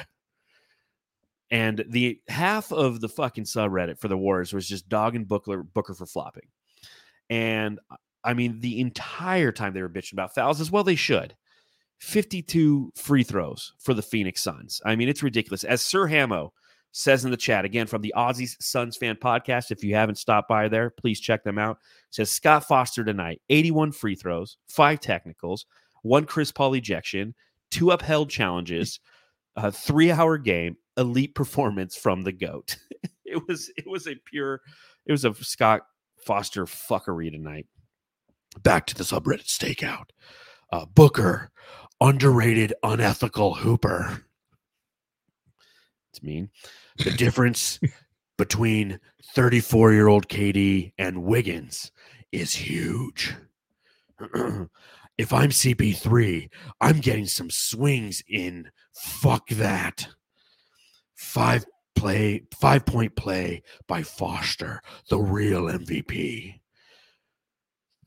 And 1.50 1.86
the 1.88 2.20
half 2.28 2.74
of 2.74 3.00
the 3.00 3.10
fucking 3.10 3.46
subreddit 3.46 4.00
for 4.00 4.10
the 4.10 4.18
Warriors 4.18 4.54
was 4.54 4.68
just 4.68 4.90
dogging 4.90 5.24
Booker 5.24 5.64
Booker 5.64 5.94
for 5.94 6.06
flopping. 6.06 6.50
And 7.30 7.80
I 8.28 8.34
mean, 8.34 8.60
the 8.60 8.82
entire 8.82 9.54
time 9.54 9.74
they 9.74 9.82
were 9.82 9.90
bitching 9.90 10.12
about 10.12 10.36
fouls 10.36 10.60
as 10.60 10.70
well, 10.70 10.84
they 10.84 10.96
should. 10.96 11.34
52 12.02 12.92
free 12.94 13.24
throws 13.24 13.74
for 13.80 13.94
the 13.94 14.02
Phoenix 14.02 14.44
Suns. 14.44 14.82
I 14.86 14.98
mean, 14.98 15.08
it's 15.08 15.24
ridiculous. 15.24 15.64
As 15.64 15.82
Sir 15.82 16.08
Hamo 16.08 16.52
says 16.92 17.24
in 17.24 17.32
the 17.32 17.38
chat, 17.38 17.64
again 17.64 17.88
from 17.88 18.02
the 18.02 18.14
Aussies 18.18 18.62
Suns 18.62 18.98
fan 18.98 19.16
podcast, 19.16 19.72
if 19.72 19.82
you 19.82 19.96
haven't 19.96 20.18
stopped 20.18 20.50
by 20.50 20.68
there, 20.68 20.90
please 20.90 21.22
check 21.22 21.46
them 21.46 21.58
out. 21.58 21.80
Says 22.10 22.30
Scott 22.30 22.68
Foster 22.68 23.06
tonight, 23.06 23.42
81 23.50 23.94
free 23.94 24.16
throws, 24.16 24.58
five 24.68 25.00
technicals, 25.00 25.66
one 26.04 26.26
Chris 26.26 26.52
Paul 26.52 26.74
ejection, 26.74 27.34
two 27.72 27.92
upheld 27.92 28.30
challenges, 28.30 29.00
a 29.56 29.72
three 29.72 30.12
hour 30.12 30.38
game, 30.38 30.76
elite 30.98 31.34
performance 31.34 31.96
from 31.96 32.24
the 32.24 32.34
GOAT. 32.34 32.76
it 33.26 33.48
was 33.48 33.72
it 33.78 33.88
was 33.88 34.06
a 34.06 34.16
pure, 34.26 34.60
it 35.06 35.14
was 35.14 35.24
a 35.24 35.34
Scott 35.34 35.84
Foster 36.26 36.66
fuckery 36.66 37.32
tonight. 37.32 37.68
Back 38.64 38.86
to 38.88 38.96
the 38.96 39.04
subreddit 39.04 39.46
stakeout. 39.46 40.10
Uh, 40.72 40.86
Booker, 40.86 41.52
underrated, 42.02 42.74
unethical 42.84 43.56
Hooper. 43.56 44.26
It's 46.12 46.24
mean. 46.24 46.50
The 46.98 47.12
difference 47.18 47.80
between 48.38 49.00
34 49.34 49.94
year 49.94 50.08
old 50.08 50.28
KD 50.28 50.94
and 50.98 51.24
Wiggins 51.24 51.92
is 52.32 52.54
huge. 52.54 53.36
if 55.18 55.34
I'm 55.34 55.50
CP3, 55.50 56.50
I'm 56.82 57.00
getting 57.00 57.26
some 57.26 57.50
swings 57.50 58.24
in. 58.28 58.70
Fuck 58.96 59.50
that. 59.50 60.08
Five 61.16 61.66
play, 61.96 62.44
five 62.60 62.86
point 62.86 63.16
play 63.16 63.64
by 63.88 64.04
Foster, 64.04 64.82
the 65.10 65.20
real 65.20 65.64
MVP. 65.64 66.60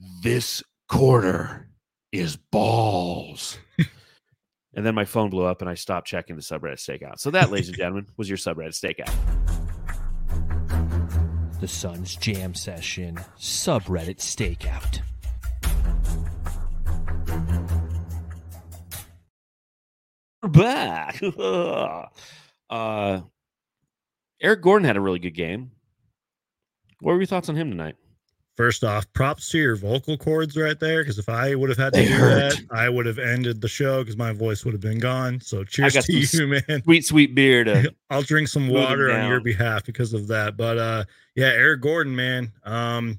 This 0.01 0.63
quarter 0.89 1.69
is 2.11 2.37
balls. 2.37 3.59
and 4.75 4.87
then 4.87 4.95
my 4.95 5.05
phone 5.05 5.29
blew 5.29 5.45
up 5.45 5.61
and 5.61 5.69
I 5.69 5.75
stopped 5.75 6.07
checking 6.07 6.37
the 6.37 6.43
subreddit 6.43 6.79
stakeout. 6.79 7.19
So 7.19 7.31
that, 7.33 7.51
ladies 7.51 7.69
and 7.69 7.77
gentlemen, 7.77 8.07
was 8.17 8.29
your 8.29 8.39
subreddit 8.39 8.73
stakeout. 8.73 9.13
The 11.61 11.69
Suns 11.69 12.17
Jam 12.17 12.55
Session 12.55 13.17
subreddit 13.39 14.17
stakeout. 14.21 15.03
We're 20.43 20.49
back. 20.49 21.21
uh, 22.71 23.21
Eric 24.41 24.63
Gordon 24.63 24.87
had 24.87 24.97
a 24.97 25.01
really 25.03 25.19
good 25.19 25.35
game. 25.35 25.73
What 27.01 27.13
were 27.13 27.19
your 27.19 27.27
thoughts 27.27 27.51
on 27.51 27.57
him 27.57 27.69
tonight? 27.69 27.97
First 28.61 28.85
off, 28.85 29.11
props 29.15 29.49
to 29.53 29.59
your 29.59 29.75
vocal 29.75 30.19
cords 30.19 30.55
right 30.55 30.79
there. 30.79 31.03
Because 31.03 31.19
if 31.19 31.31
I 31.31 31.55
would 31.55 31.71
have 31.71 31.79
had 31.79 31.95
to 31.95 32.01
They 32.01 32.09
do 32.09 32.13
hurt. 32.13 32.53
that, 32.53 32.63
I 32.71 32.91
would 32.91 33.07
have 33.07 33.19
ended 33.19 33.63
the 33.63 33.69
show 33.69 34.03
because 34.03 34.19
my 34.19 34.33
voice 34.33 34.67
would 34.67 34.75
have 34.75 34.83
been 34.83 34.99
gone. 34.99 35.41
So 35.41 35.65
cheers 35.65 35.95
to 35.95 36.13
you, 36.13 36.47
man. 36.69 36.83
Sweet, 36.83 37.07
sweet 37.07 37.35
beer 37.35 37.65
to 37.65 37.95
I'll 38.11 38.21
drink 38.21 38.49
some 38.49 38.69
water 38.69 39.11
on 39.13 39.31
your 39.31 39.41
behalf 39.41 39.87
because 39.87 40.13
of 40.13 40.27
that. 40.29 40.59
But 40.59 40.77
uh 40.77 41.05
yeah, 41.35 41.47
Eric 41.47 41.81
Gordon, 41.81 42.15
man. 42.15 42.53
Um, 42.65 43.19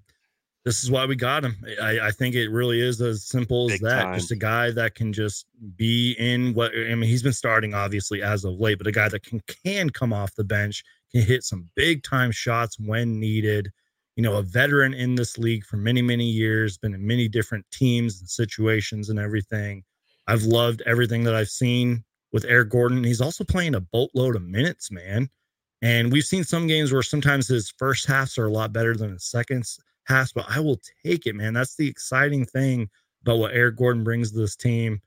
this 0.64 0.84
is 0.84 0.92
why 0.92 1.08
we 1.08 1.16
got 1.16 1.44
him. 1.44 1.56
I, 1.82 2.00
I 2.00 2.12
think 2.12 2.36
it 2.36 2.50
really 2.50 2.80
is 2.80 3.02
as 3.02 3.26
simple 3.26 3.66
as 3.66 3.80
Big 3.80 3.90
that. 3.90 4.04
time. 4.04 4.14
Just 4.20 4.30
a 4.30 4.36
guy 4.36 4.70
that 4.70 4.94
can 4.94 5.12
just 5.12 5.48
be 5.76 6.12
in 6.20 6.54
what 6.54 6.72
I 6.76 6.94
mean, 6.94 7.10
he's 7.10 7.24
been 7.24 7.34
starting 7.34 7.74
obviously 7.74 8.22
as 8.22 8.46
of 8.46 8.60
late, 8.60 8.78
but 8.78 8.86
a 8.86 8.92
guy 8.92 9.10
that 9.10 9.24
can 9.24 9.42
can 9.66 9.90
come 9.90 10.14
off 10.14 10.36
the 10.36 10.44
bench, 10.44 10.84
can 11.12 11.24
hit 11.24 11.42
some 11.42 11.68
big 11.76 12.04
time 12.04 12.30
shots 12.30 12.80
when 12.80 13.20
needed. 13.20 13.72
You 14.16 14.24
know, 14.24 14.38
a 14.38 14.42
veteran 14.42 14.94
in 14.94 15.16
this 15.16 15.38
league 15.38 15.66
for 15.66 15.78
many, 15.78 16.02
many 16.02 16.26
years, 16.26 16.78
been 16.78 16.94
in 16.94 17.06
many 17.06 17.28
different 17.28 17.66
teams 17.72 18.20
and 18.20 18.30
situations 18.30 19.10
and 19.10 19.18
everything. 19.20 19.84
I've 20.28 20.44
loved 20.44 20.82
everything 20.86 21.24
that 21.24 21.36
I've 21.36 21.50
seen 21.50 22.04
with 22.32 22.46
Eric 22.46 22.70
Gordon. 22.70 23.04
He's 23.04 23.22
also 23.22 23.44
playing 23.44 23.76
a 23.76 23.82
boatload 23.82 24.36
of 24.36 24.44
minutes, 24.44 24.92
man. 24.92 25.30
And 25.82 26.12
we've 26.12 26.24
seen 26.24 26.44
some 26.44 26.68
games 26.68 26.92
where 26.92 27.02
sometimes 27.02 27.48
his 27.48 27.74
first 27.78 28.06
halves 28.06 28.38
are 28.38 28.46
a 28.46 28.52
lot 28.52 28.74
better 28.74 28.96
than 28.96 29.12
his 29.14 29.26
second 29.26 29.66
halves, 30.06 30.32
but 30.34 30.46
I 30.50 30.60
will 30.60 30.80
take 31.06 31.26
it, 31.26 31.36
man. 31.36 31.54
That's 31.54 31.76
the 31.76 31.88
exciting 31.88 32.46
thing 32.46 32.90
about 33.24 33.40
what 33.40 33.54
Eric 33.54 33.78
Gordon 33.78 34.04
brings 34.04 34.32
to 34.32 34.38
this 34.38 34.56
team. 34.56 35.02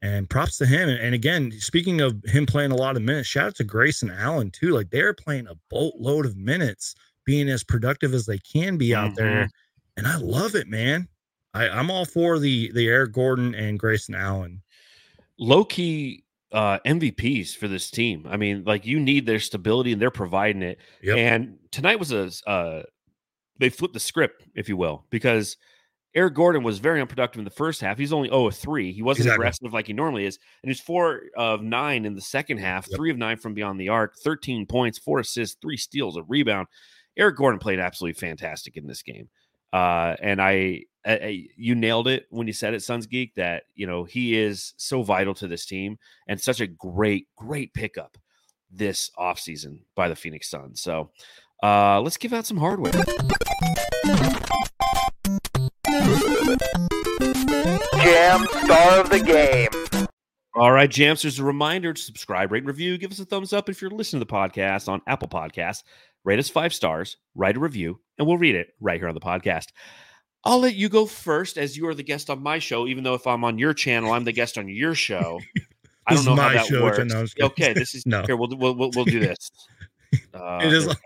And 0.00 0.30
props 0.30 0.58
to 0.58 0.66
him. 0.66 0.88
And, 0.88 1.12
again, 1.12 1.50
speaking 1.58 2.00
of 2.00 2.22
him 2.24 2.46
playing 2.46 2.70
a 2.70 2.76
lot 2.76 2.94
of 2.94 3.02
minutes, 3.02 3.28
shout 3.28 3.48
out 3.48 3.56
to 3.56 3.64
Grayson 3.64 4.10
Allen, 4.10 4.52
too. 4.52 4.68
Like 4.68 4.90
they're 4.90 5.12
playing 5.12 5.48
a 5.48 5.56
boatload 5.70 6.24
of 6.24 6.36
minutes, 6.36 6.94
being 7.28 7.50
as 7.50 7.62
productive 7.62 8.14
as 8.14 8.24
they 8.24 8.38
can 8.38 8.78
be 8.78 8.94
out 8.94 9.14
there. 9.14 9.50
And 9.98 10.06
I 10.06 10.16
love 10.16 10.54
it, 10.54 10.66
man. 10.66 11.06
I, 11.52 11.68
I'm 11.68 11.90
all 11.90 12.06
for 12.06 12.38
the 12.38 12.72
the 12.72 12.88
Eric 12.88 13.12
Gordon 13.12 13.54
and 13.54 13.78
Grayson 13.78 14.14
Allen. 14.14 14.62
low 15.38 15.62
key 15.62 16.24
uh, 16.52 16.78
MVPs 16.86 17.54
for 17.54 17.68
this 17.68 17.90
team. 17.90 18.26
I 18.26 18.38
mean, 18.38 18.64
like 18.64 18.86
you 18.86 18.98
need 18.98 19.26
their 19.26 19.40
stability 19.40 19.92
and 19.92 20.00
they're 20.00 20.10
providing 20.10 20.62
it. 20.62 20.78
Yep. 21.02 21.16
And 21.18 21.58
tonight 21.70 21.98
was 21.98 22.12
a 22.12 22.30
uh, 22.48 22.82
they 23.58 23.68
flipped 23.68 23.92
the 23.92 24.00
script, 24.00 24.44
if 24.54 24.66
you 24.70 24.78
will, 24.78 25.04
because 25.10 25.58
Eric 26.14 26.34
Gordon 26.34 26.62
was 26.62 26.78
very 26.78 27.00
unproductive 27.02 27.38
in 27.40 27.44
the 27.44 27.50
first 27.50 27.82
half. 27.82 27.98
He's 27.98 28.12
only 28.14 28.28
0 28.30 28.46
of 28.46 28.56
3. 28.56 28.92
He 28.92 29.02
wasn't 29.02 29.26
Exactly. 29.26 29.42
aggressive 29.42 29.72
like 29.74 29.86
he 29.86 29.92
normally 29.92 30.24
is. 30.24 30.38
And 30.62 30.70
he's 30.70 30.80
4 30.80 31.20
of 31.36 31.60
9 31.62 32.04
in 32.06 32.14
the 32.14 32.20
second 32.22 32.58
half, 32.58 32.88
3 32.90 33.10
of 33.10 33.18
9 33.18 33.36
from 33.36 33.52
beyond 33.52 33.78
the 33.78 33.90
arc, 33.90 34.16
13 34.24 34.64
points, 34.64 34.98
4 34.98 35.20
assists, 35.20 35.58
3 35.60 35.76
steals, 35.76 36.16
a 36.16 36.22
rebound. 36.22 36.66
Eric 37.18 37.36
Gordon 37.36 37.58
played 37.58 37.80
absolutely 37.80 38.18
fantastic 38.18 38.76
in 38.76 38.86
this 38.86 39.02
game. 39.02 39.28
Uh, 39.72 40.14
and 40.22 40.40
I, 40.40 40.84
I, 41.04 41.12
I- 41.12 41.46
you 41.56 41.74
nailed 41.74 42.08
it 42.08 42.26
when 42.30 42.46
you 42.46 42.52
said 42.52 42.74
it, 42.74 42.82
Suns 42.82 43.06
Geek, 43.06 43.34
that, 43.34 43.64
you 43.74 43.86
know, 43.86 44.04
he 44.04 44.38
is 44.38 44.72
so 44.76 45.02
vital 45.02 45.34
to 45.34 45.48
this 45.48 45.66
team 45.66 45.98
and 46.28 46.40
such 46.40 46.60
a 46.60 46.66
great, 46.66 47.26
great 47.36 47.74
pickup 47.74 48.16
this 48.70 49.10
offseason 49.18 49.80
by 49.94 50.08
the 50.08 50.16
Phoenix 50.16 50.48
Suns. 50.48 50.80
So 50.80 51.10
uh, 51.62 52.00
let's 52.00 52.16
give 52.16 52.32
out 52.32 52.46
some 52.46 52.56
hardware. 52.58 52.92
Jam 58.02 58.46
star 58.64 59.00
of 59.00 59.10
the 59.10 59.20
game. 59.24 59.68
All 60.54 60.72
right, 60.72 60.90
Jamsters, 60.90 61.38
a 61.38 61.44
reminder 61.44 61.92
to 61.92 62.02
subscribe, 62.02 62.50
rate, 62.50 62.58
and 62.58 62.66
review. 62.68 62.98
Give 62.98 63.12
us 63.12 63.20
a 63.20 63.24
thumbs 63.24 63.52
up 63.52 63.68
if 63.68 63.80
you're 63.80 63.90
listening 63.90 64.20
to 64.20 64.26
the 64.26 64.32
podcast 64.32 64.88
on 64.88 65.00
Apple 65.06 65.28
Podcasts. 65.28 65.82
Rate 66.28 66.38
us 66.38 66.50
five 66.50 66.74
stars, 66.74 67.16
write 67.34 67.56
a 67.56 67.58
review, 67.58 68.00
and 68.18 68.26
we'll 68.26 68.36
read 68.36 68.54
it 68.54 68.74
right 68.80 69.00
here 69.00 69.08
on 69.08 69.14
the 69.14 69.20
podcast. 69.20 69.68
I'll 70.44 70.58
let 70.60 70.74
you 70.74 70.90
go 70.90 71.06
first 71.06 71.56
as 71.56 71.74
you 71.74 71.86
are 71.88 71.94
the 71.94 72.02
guest 72.02 72.28
on 72.28 72.42
my 72.42 72.58
show, 72.58 72.86
even 72.86 73.02
though 73.02 73.14
if 73.14 73.26
I'm 73.26 73.44
on 73.44 73.58
your 73.58 73.72
channel, 73.72 74.12
I'm 74.12 74.24
the 74.24 74.32
guest 74.32 74.58
on 74.58 74.68
your 74.68 74.94
show. 74.94 75.40
I 76.06 76.14
don't 76.16 76.26
know 76.26 76.36
how 76.36 76.50
that 76.52 76.66
show, 76.66 76.82
works. 76.82 76.98
Jen. 76.98 77.06
No, 77.08 77.20
I'm 77.20 77.46
okay, 77.46 77.72
this 77.72 77.94
is 77.94 78.02
No. 78.06 78.24
here. 78.26 78.36
We'll, 78.36 78.50
we'll, 78.58 78.74
we'll, 78.74 78.90
we'll 78.94 79.06
do 79.06 79.20
this. 79.20 79.50
Uh, 80.34 80.60
it 80.64 80.70
is 80.74 80.84
there- 80.84 80.96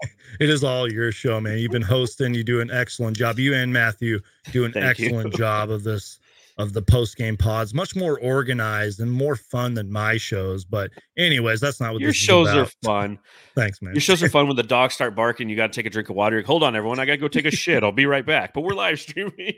it 0.40 0.50
is 0.50 0.64
all 0.64 0.90
your 0.90 1.12
show, 1.12 1.40
man. 1.40 1.58
You've 1.58 1.70
been 1.70 1.82
hosting, 1.82 2.34
you 2.34 2.42
do 2.42 2.60
an 2.60 2.72
excellent 2.72 3.16
job. 3.16 3.38
You 3.38 3.54
and 3.54 3.72
Matthew 3.72 4.18
do 4.50 4.64
an 4.64 4.72
Thank 4.72 4.98
you. 4.98 5.06
excellent 5.06 5.34
job 5.36 5.70
of 5.70 5.84
this 5.84 6.18
of 6.58 6.72
the 6.72 6.82
post 6.82 7.16
game 7.16 7.36
pods. 7.36 7.74
Much 7.74 7.96
more 7.96 8.20
organized 8.20 9.00
and 9.00 9.10
more 9.10 9.36
fun 9.36 9.74
than 9.74 9.90
my 9.90 10.16
shows. 10.16 10.64
But 10.64 10.90
anyways, 11.16 11.60
that's 11.60 11.80
not 11.80 11.92
what 11.92 12.00
your 12.00 12.10
this 12.10 12.16
is 12.16 12.22
shows 12.22 12.48
are 12.48 12.66
fun. 12.84 13.18
Thanks, 13.54 13.80
man. 13.82 13.94
Your 13.94 14.00
shows 14.00 14.22
are 14.22 14.28
fun 14.30 14.46
when 14.46 14.56
the 14.56 14.62
dogs 14.62 14.94
start 14.94 15.14
barking. 15.14 15.48
You 15.48 15.56
got 15.56 15.72
to 15.72 15.76
take 15.76 15.86
a 15.86 15.90
drink 15.90 16.10
of 16.10 16.16
water. 16.16 16.36
Like, 16.36 16.46
Hold 16.46 16.62
on, 16.62 16.76
everyone. 16.76 16.98
I 16.98 17.04
got 17.04 17.12
to 17.12 17.18
go 17.18 17.28
take 17.28 17.46
a 17.46 17.50
shit. 17.50 17.82
I'll 17.82 17.92
be 17.92 18.06
right 18.06 18.26
back. 18.26 18.52
But 18.54 18.62
we're 18.62 18.74
live 18.74 19.00
streaming. 19.00 19.54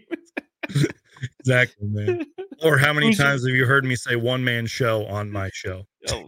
exactly, 1.41 1.89
man. 1.89 2.27
Or 2.63 2.79
how 2.79 2.93
many 2.93 3.13
times 3.13 3.45
have 3.45 3.55
you 3.55 3.67
heard 3.67 3.85
me 3.85 3.97
say 3.97 4.15
one 4.15 4.43
man 4.43 4.67
show 4.67 5.05
on 5.07 5.31
my 5.31 5.51
show? 5.53 5.87
Oh. 6.09 6.25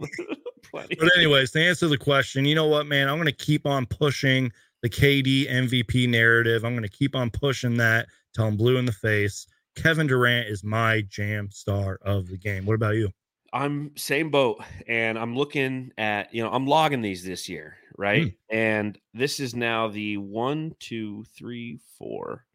But 0.73 0.91
anyways, 1.15 1.51
to 1.51 1.61
answer 1.63 1.87
the 1.87 1.97
question, 1.97 2.43
you 2.43 2.53
know 2.53 2.67
what, 2.67 2.85
man? 2.85 3.07
I'm 3.07 3.15
going 3.15 3.27
to 3.27 3.31
keep 3.31 3.65
on 3.65 3.85
pushing 3.85 4.51
the 4.81 4.89
KD 4.89 5.49
MVP 5.49 6.09
narrative. 6.09 6.63
I'm 6.63 6.73
going 6.73 6.83
to 6.83 6.89
keep 6.89 7.15
on 7.15 7.29
pushing 7.29 7.77
that 7.77 8.07
till 8.35 8.45
I'm 8.45 8.57
blue 8.57 8.77
in 8.77 8.85
the 8.85 8.91
face. 8.91 9.47
Kevin 9.77 10.07
Durant 10.07 10.47
is 10.49 10.63
my 10.63 11.01
jam 11.07 11.49
star 11.51 11.99
of 12.01 12.27
the 12.27 12.37
game. 12.37 12.65
What 12.65 12.73
about 12.73 12.95
you? 12.95 13.09
I'm 13.53 13.91
same 13.95 14.29
boat, 14.29 14.61
and 14.87 15.17
I'm 15.17 15.35
looking 15.35 15.91
at 15.97 16.33
you 16.33 16.43
know 16.43 16.51
I'm 16.51 16.65
logging 16.65 17.01
these 17.01 17.23
this 17.23 17.47
year, 17.47 17.77
right? 17.97 18.33
And 18.49 18.97
this 19.13 19.39
is 19.39 19.55
now 19.55 19.87
the 19.87 20.17
one, 20.17 20.73
two, 20.79 21.23
three, 21.37 21.79
four, 21.97 22.45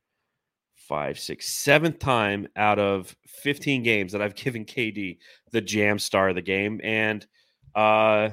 five, 0.74 1.18
six, 1.18 1.48
seventh 1.48 1.98
time 1.98 2.48
out 2.56 2.78
of 2.78 3.16
15 3.26 3.82
games 3.82 4.12
that 4.12 4.20
I've 4.20 4.34
given 4.44 4.64
KD 4.64 5.18
the 5.52 5.60
jam 5.60 5.98
star 5.98 6.28
of 6.30 6.34
the 6.34 6.42
game, 6.42 6.80
and 6.84 7.26
uh, 7.74 8.30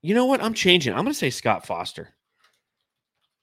you 0.00 0.14
know 0.14 0.26
what? 0.26 0.42
I'm 0.42 0.54
changing. 0.54 0.92
I'm 0.92 1.04
going 1.04 1.12
to 1.12 1.18
say 1.18 1.30
Scott 1.30 1.66
Foster. 1.66 2.14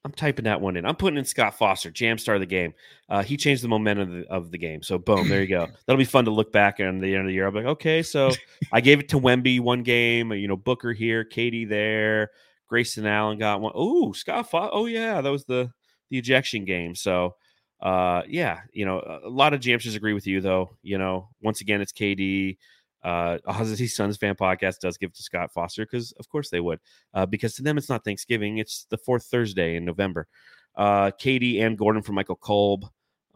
I'm 0.05 0.11
typing 0.13 0.45
that 0.45 0.61
one 0.61 0.77
in. 0.77 0.85
I'm 0.85 0.95
putting 0.95 1.17
in 1.17 1.25
Scott 1.25 1.57
Foster, 1.57 1.91
jam 1.91 2.17
star 2.17 2.35
of 2.35 2.41
the 2.41 2.47
game. 2.47 2.73
Uh, 3.09 3.21
he 3.21 3.35
changed 3.35 3.63
the 3.63 3.67
momentum 3.67 4.09
of 4.09 4.17
the, 4.17 4.31
of 4.31 4.51
the 4.51 4.57
game. 4.57 4.81
So 4.81 4.97
boom, 4.97 5.27
there 5.27 5.41
you 5.41 5.47
go. 5.47 5.67
That'll 5.85 5.97
be 5.97 6.05
fun 6.05 6.25
to 6.25 6.31
look 6.31 6.53
back 6.53 6.79
on 6.79 6.99
the 6.99 7.13
end 7.13 7.23
of 7.23 7.27
the 7.27 7.33
year. 7.33 7.45
I'm 7.45 7.53
like, 7.53 7.65
okay, 7.65 8.01
so 8.01 8.31
I 8.71 8.79
gave 8.79 8.99
it 8.99 9.09
to 9.09 9.19
Wemby 9.19 9.59
one 9.59 9.83
game. 9.83 10.31
You 10.31 10.47
know, 10.47 10.55
Booker 10.55 10.93
here, 10.93 11.25
KD 11.25 11.67
there, 11.67 12.31
Grayson 12.67 13.05
Allen 13.05 13.37
got 13.37 13.59
one. 13.59 13.73
Oh, 13.75 14.13
Scott 14.13 14.49
Foster. 14.49 14.73
Oh 14.73 14.85
yeah, 14.85 15.19
that 15.21 15.31
was 15.31 15.45
the 15.45 15.69
the 16.09 16.17
ejection 16.17 16.63
game. 16.63 16.95
So 16.95 17.35
uh, 17.81 18.23
yeah, 18.27 18.61
you 18.71 18.85
know, 18.85 19.19
a 19.23 19.29
lot 19.29 19.53
of 19.53 19.59
jamsters 19.59 19.95
agree 19.95 20.13
with 20.13 20.27
you 20.27 20.39
though. 20.39 20.77
You 20.81 20.97
know, 20.97 21.29
once 21.41 21.61
again, 21.61 21.81
it's 21.81 21.93
KD 21.93 22.57
uh 23.03 23.37
Aussie 23.47 23.89
Suns 23.89 24.17
fan 24.17 24.35
podcast 24.35 24.79
does 24.79 24.97
give 24.97 25.13
to 25.13 25.23
Scott 25.23 25.53
Foster 25.53 25.85
because 25.85 26.11
of 26.13 26.27
course 26.29 26.49
they 26.49 26.59
would 26.59 26.79
uh 27.13 27.25
because 27.25 27.55
to 27.55 27.63
them 27.63 27.77
it's 27.77 27.89
not 27.89 28.03
Thanksgiving 28.03 28.57
it's 28.57 28.85
the 28.89 28.97
fourth 28.97 29.25
Thursday 29.25 29.75
in 29.75 29.85
November. 29.85 30.27
Uh 30.75 31.11
KD 31.11 31.61
and 31.61 31.77
Gordon 31.77 32.01
from 32.01 32.15
Michael 32.15 32.35
Kolb 32.35 32.85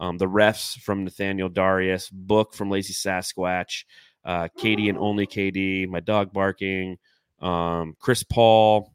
um 0.00 0.18
the 0.18 0.26
refs 0.26 0.78
from 0.80 1.04
Nathaniel 1.04 1.48
Darius 1.48 2.10
book 2.10 2.54
from 2.54 2.70
Lazy 2.70 2.92
Sasquatch 2.92 3.84
uh 4.24 4.48
KD 4.58 4.88
and 4.88 4.98
only 4.98 5.26
KD 5.26 5.88
my 5.88 6.00
dog 6.00 6.32
barking 6.32 6.98
um 7.40 7.94
Chris 7.98 8.22
Paul 8.22 8.94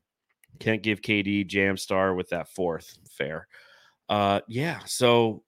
can't 0.60 0.84
give 0.84 1.02
KD 1.02 1.48
jam 1.48 1.78
star 1.78 2.14
with 2.14 2.30
that 2.30 2.50
fourth 2.50 2.98
fair. 3.10 3.48
Uh 4.08 4.42
yeah 4.48 4.80
so 4.86 5.44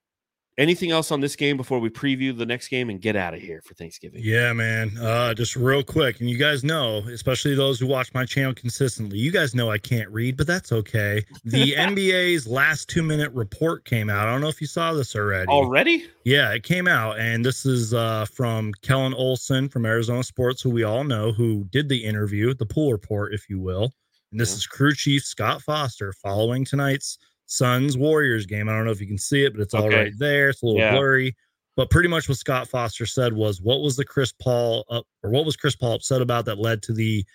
anything 0.62 0.92
else 0.92 1.12
on 1.12 1.20
this 1.20 1.36
game 1.36 1.58
before 1.58 1.80
we 1.80 1.90
preview 1.90 2.38
the 2.38 2.46
next 2.46 2.68
game 2.68 2.90
and 2.90 3.02
get 3.02 3.16
out 3.16 3.34
of 3.34 3.42
here 3.42 3.62
for 3.66 3.74
Thanksgiving? 3.74 4.22
Yeah, 4.24 4.54
man. 4.54 4.96
Uh, 4.98 5.34
just 5.34 5.56
real 5.56 5.84
quick, 5.84 6.20
and 6.20 6.30
you 6.30 6.38
guys 6.38 6.64
know, 6.64 7.00
especially 7.12 7.56
those 7.56 7.80
who 7.80 7.88
watch 7.88 8.14
my 8.14 8.26
channel 8.26 8.54
consistently, 8.54 9.18
you 9.18 9.32
guys 9.32 9.56
know 9.56 9.72
I 9.72 9.80
can't 9.80 10.10
read, 10.10 10.38
but 10.38 10.48
that's 10.48 10.72
okay. 10.72 11.26
The 11.44 11.72
NBA's 11.78 12.48
last 12.48 12.88
two 12.88 13.02
minute 13.02 13.32
report 13.34 13.84
came 13.84 14.10
out. 14.10 14.28
I 14.28 14.32
don't 14.32 14.42
know 14.42 14.50
if 14.50 14.62
you 14.62 14.68
saw 14.68 14.94
this 14.94 15.16
already. 15.16 15.48
Already? 15.48 16.06
Yeah, 16.24 16.52
it 16.52 16.64
came 16.64 16.88
out, 16.88 17.20
and 17.20 17.44
this 17.44 17.66
is 17.66 17.94
uh, 17.94 18.26
from 18.26 18.72
Kellan 18.84 19.16
Olson 19.16 19.68
from 19.68 19.86
Arizona 19.86 20.24
Sports, 20.24 20.62
who 20.62 20.70
we 20.70 20.84
all 20.84 21.04
know, 21.04 21.32
who 21.32 21.66
did 21.72 21.90
the 21.90 22.04
interview, 22.04 22.54
the 22.54 22.66
pool 22.66 22.92
report, 22.92 23.34
if 23.34 23.50
you 23.50 23.60
will. 23.60 23.92
And 24.32 24.40
this 24.40 24.56
is 24.56 24.66
crew 24.66 24.94
chief 24.94 25.24
Scott 25.24 25.62
Foster 25.62 26.14
following 26.14 26.64
tonight's 26.64 27.18
Suns 27.52 27.98
Warriors 27.98 28.46
game. 28.46 28.70
I 28.70 28.72
don't 28.72 28.86
know 28.86 28.92
if 28.92 29.02
you 29.02 29.08
can 29.08 29.18
see 29.18 29.44
it, 29.44 29.52
but 29.54 29.62
it's 29.62 29.74
all 29.74 29.88
Okay. 29.88 29.96
right 29.96 30.14
there. 30.18 30.50
It's 30.50 30.62
a 30.62 30.66
little 30.66 30.80
Yeah. 30.80 30.92
blurry. 30.94 31.36
But 31.76 31.90
pretty 31.90 32.08
much 32.08 32.30
what 32.30 32.38
Scott 32.38 32.70
Foster 32.70 33.06
said 33.06 33.34
was, 33.34 33.62
what 33.62 33.82
was 33.82 33.98
the 33.98 34.06
Chris 34.06 34.32
Paul 34.32 34.86
up, 34.90 35.06
or 35.22 35.30
what 35.32 35.46
was 35.46 35.58
Chris 35.58 35.76
Paul 35.76 35.96
upset 35.96 36.22
about 36.22 36.46
that 36.46 36.60
led 36.60 36.82
to 36.84 36.94
the 36.94 37.26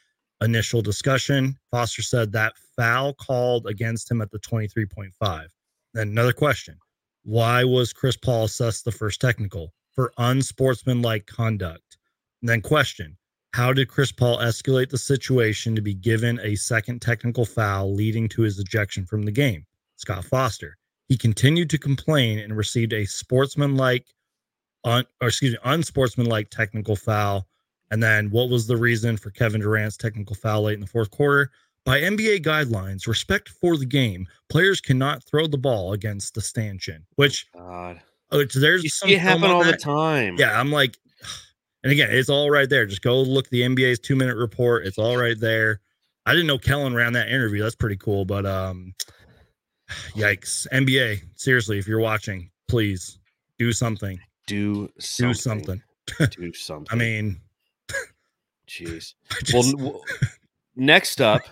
initial 0.41 0.81
discussion? 0.81 1.59
Foster 1.71 2.01
said 2.01 2.33
that 2.33 2.55
foul 2.77 3.13
called 3.13 3.67
against 3.67 4.11
him 4.11 4.23
at 4.23 4.31
the 4.31 4.39
23.5. 4.39 5.51
Then 5.93 6.09
another 6.09 6.33
question. 6.33 6.79
Why 7.25 7.63
was 7.65 7.93
Chris 7.93 8.17
Paul 8.17 8.45
assessed 8.45 8.87
the 8.87 8.93
first 8.93 9.21
technical? 9.21 9.75
For 9.95 10.13
unsportsmanlike 10.17 11.27
conduct. 11.27 11.99
And 12.41 12.49
then 12.49 12.63
question. 12.63 13.19
How 13.53 13.73
did 13.75 13.89
Chris 13.89 14.13
Paul 14.13 14.39
escalate 14.39 14.89
the 14.91 14.99
situation 14.99 15.75
to 15.75 15.83
be 15.83 15.95
given 15.95 16.41
a 16.43 16.55
second 16.57 17.01
technical 17.03 17.45
foul 17.45 17.95
leading 17.95 18.29
to 18.31 18.43
his 18.43 18.59
ejection 18.59 19.05
from 19.07 19.23
the 19.23 19.33
game? 19.33 19.67
Scott 19.97 20.25
Foster. 20.25 20.77
He 21.09 21.17
continued 21.17 21.71
to 21.71 21.79
complain 21.79 22.39
and 22.39 22.57
received 22.57 22.93
a 22.93 23.05
sportsmanlike, 23.05 24.07
un, 24.85 25.05
or 25.21 25.29
excuse 25.29 25.53
me, 25.53 25.59
unsportsmanlike 25.65 26.51
technical 26.51 26.97
foul. 26.97 27.47
And 27.91 28.03
then 28.03 28.31
what 28.31 28.49
was 28.49 28.67
the 28.67 28.77
reason 28.77 29.17
for 29.17 29.31
Kevin 29.31 29.61
Durant's 29.61 29.97
technical 29.97 30.35
foul 30.35 30.63
late 30.63 30.75
in 30.75 30.81
the 30.81 30.87
fourth 30.87 31.11
quarter? 31.11 31.51
By 31.85 32.01
NBA 32.01 32.43
guidelines, 32.43 33.07
respect 33.07 33.49
for 33.49 33.77
the 33.77 33.87
game, 33.87 34.27
players 34.49 34.81
cannot 34.81 35.23
throw 35.23 35.47
the 35.47 35.57
ball 35.57 35.93
against 35.93 36.35
the 36.35 36.41
stanchion, 36.41 37.07
which, 37.15 37.47
God. 37.55 38.01
which 38.33 38.55
there's 38.55 38.83
You 38.83 38.91
some 38.91 39.09
see 39.09 39.15
it 39.15 39.21
happen 39.21 39.45
all 39.45 39.63
the 39.63 39.77
time. 39.77 40.35
Yeah, 40.37 40.59
I'm 40.59 40.73
like, 40.73 40.99
and 41.85 41.93
again, 41.93 42.09
it's 42.11 42.29
all 42.29 42.51
right 42.51 42.69
there. 42.69 42.87
Just 42.87 43.03
go 43.03 43.23
look 43.23 43.49
the 43.51 43.63
NBA's 43.63 44.01
two 44.01 44.17
minute 44.17 44.37
report. 44.37 44.85
It's 44.85 44.99
all 44.99 45.17
right 45.17 45.39
there. 45.39 45.81
I 46.27 46.33
didn't 46.33 46.49
know 46.49 46.59
Kellan 46.59 46.97
ran 46.97 47.13
that 47.13 47.29
interview. 47.29 47.63
That's 47.63 47.77
pretty 47.77 47.99
cool. 47.99 48.25
But 48.25 48.45
um, 48.47 48.93
yikes, 50.15 50.67
NBA. 50.73 51.23
Seriously, 51.37 51.79
if 51.79 51.87
you're 51.87 52.01
watching, 52.01 52.51
please 52.69 53.19
do 53.59 53.73
something. 53.73 54.19
Do 54.47 54.87
Do 54.87 54.93
something. 55.35 55.35
something. 55.35 55.83
Do 56.31 56.53
something. 56.55 56.89
I 56.91 56.95
mean, 56.97 57.41
Jeez. 58.69 59.15
Well, 59.53 59.63
just- 59.63 59.75
n- 59.75 59.79
w- 59.79 60.01
next 60.75 61.21
up, 61.21 61.43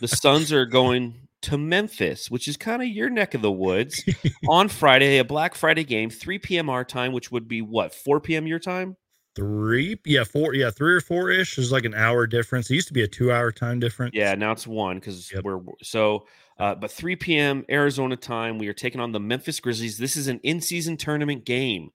the 0.00 0.08
Suns 0.08 0.52
are 0.52 0.66
going 0.66 1.14
to 1.42 1.56
Memphis, 1.58 2.30
which 2.30 2.48
is 2.48 2.56
kind 2.56 2.82
of 2.82 2.88
your 2.88 3.08
neck 3.08 3.34
of 3.34 3.42
the 3.42 3.52
woods, 3.52 4.02
on 4.48 4.68
Friday, 4.68 5.18
a 5.18 5.24
Black 5.24 5.54
Friday 5.54 5.84
game, 5.84 6.10
3 6.10 6.38
p.m. 6.40 6.68
our 6.68 6.84
time, 6.84 7.12
which 7.12 7.30
would 7.30 7.46
be 7.46 7.62
what, 7.62 7.94
4 7.94 8.20
p.m. 8.20 8.46
your 8.46 8.58
time? 8.58 8.96
three, 9.36 10.00
yeah, 10.06 10.24
four, 10.24 10.54
yeah, 10.54 10.70
three 10.70 10.94
or 10.94 11.00
four 11.02 11.30
ish. 11.30 11.56
There's 11.56 11.70
like 11.70 11.84
an 11.84 11.92
hour 11.92 12.26
difference. 12.26 12.70
It 12.70 12.74
used 12.74 12.88
to 12.88 12.94
be 12.94 13.02
a 13.02 13.06
two 13.06 13.30
hour 13.30 13.52
time 13.52 13.78
difference. 13.78 14.12
Yeah, 14.14 14.34
now 14.34 14.52
it's 14.52 14.66
one 14.66 14.96
because 14.98 15.30
we're 15.44 15.60
so. 15.82 16.26
Uh, 16.58 16.74
but 16.74 16.90
3 16.90 17.16
p.m. 17.16 17.64
Arizona 17.70 18.16
time, 18.16 18.58
we 18.58 18.68
are 18.68 18.72
taking 18.72 19.00
on 19.00 19.12
the 19.12 19.20
Memphis 19.20 19.60
Grizzlies. 19.60 19.98
This 19.98 20.16
is 20.16 20.26
an 20.28 20.40
in-season 20.42 20.96
tournament 20.96 21.44
game, 21.44 21.90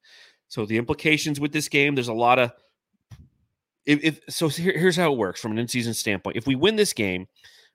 so 0.49 0.65
the 0.65 0.77
implications 0.77 1.39
with 1.39 1.51
this 1.51 1.67
game, 1.67 1.95
there's 1.95 2.07
a 2.07 2.13
lot 2.13 2.37
of. 2.37 2.51
If, 3.85 4.03
if 4.03 4.19
so, 4.29 4.47
here, 4.49 4.77
here's 4.77 4.95
how 4.95 5.11
it 5.11 5.17
works 5.17 5.41
from 5.41 5.53
an 5.53 5.57
in-season 5.57 5.95
standpoint. 5.95 6.37
If 6.37 6.45
we 6.45 6.53
win 6.53 6.75
this 6.75 6.93
game, 6.93 7.27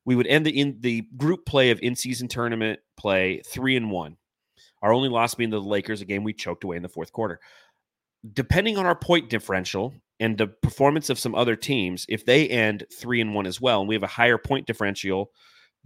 we 0.05 0.15
would 0.15 0.29
end 0.29 0.47
the 0.47 0.59
in 0.59 0.77
the 0.81 1.03
group 1.17 1.45
play 1.45 1.71
of 1.71 1.81
in-season 1.83 2.29
tournament 2.29 2.79
play 2.97 3.43
three 3.45 3.77
and 3.77 3.91
one. 3.91 4.17
Our 4.83 4.93
only 4.93 5.09
loss 5.09 5.35
being 5.35 5.51
the 5.51 5.61
Lakers, 5.61 6.01
a 6.01 6.05
game 6.05 6.23
we 6.23 6.33
choked 6.33 6.63
away 6.63 6.77
in 6.77 6.83
the 6.83 6.89
fourth 6.89 7.13
quarter. 7.13 7.41
Depending 8.33 8.79
on 8.79 8.87
our 8.87 8.95
point 8.95 9.29
differential 9.29 9.93
and 10.21 10.39
the 10.39 10.47
performance 10.47 11.11
of 11.11 11.19
some 11.19 11.35
other 11.35 11.57
teams, 11.57 12.07
if 12.09 12.25
they 12.25 12.49
end 12.49 12.85
three 12.93 13.21
and 13.21 13.35
one 13.35 13.47
as 13.47 13.61
well, 13.61 13.81
and 13.81 13.89
we 13.89 13.95
have 13.95 14.03
a 14.05 14.09
higher 14.09 14.39
point 14.39 14.67
differential, 14.67 15.33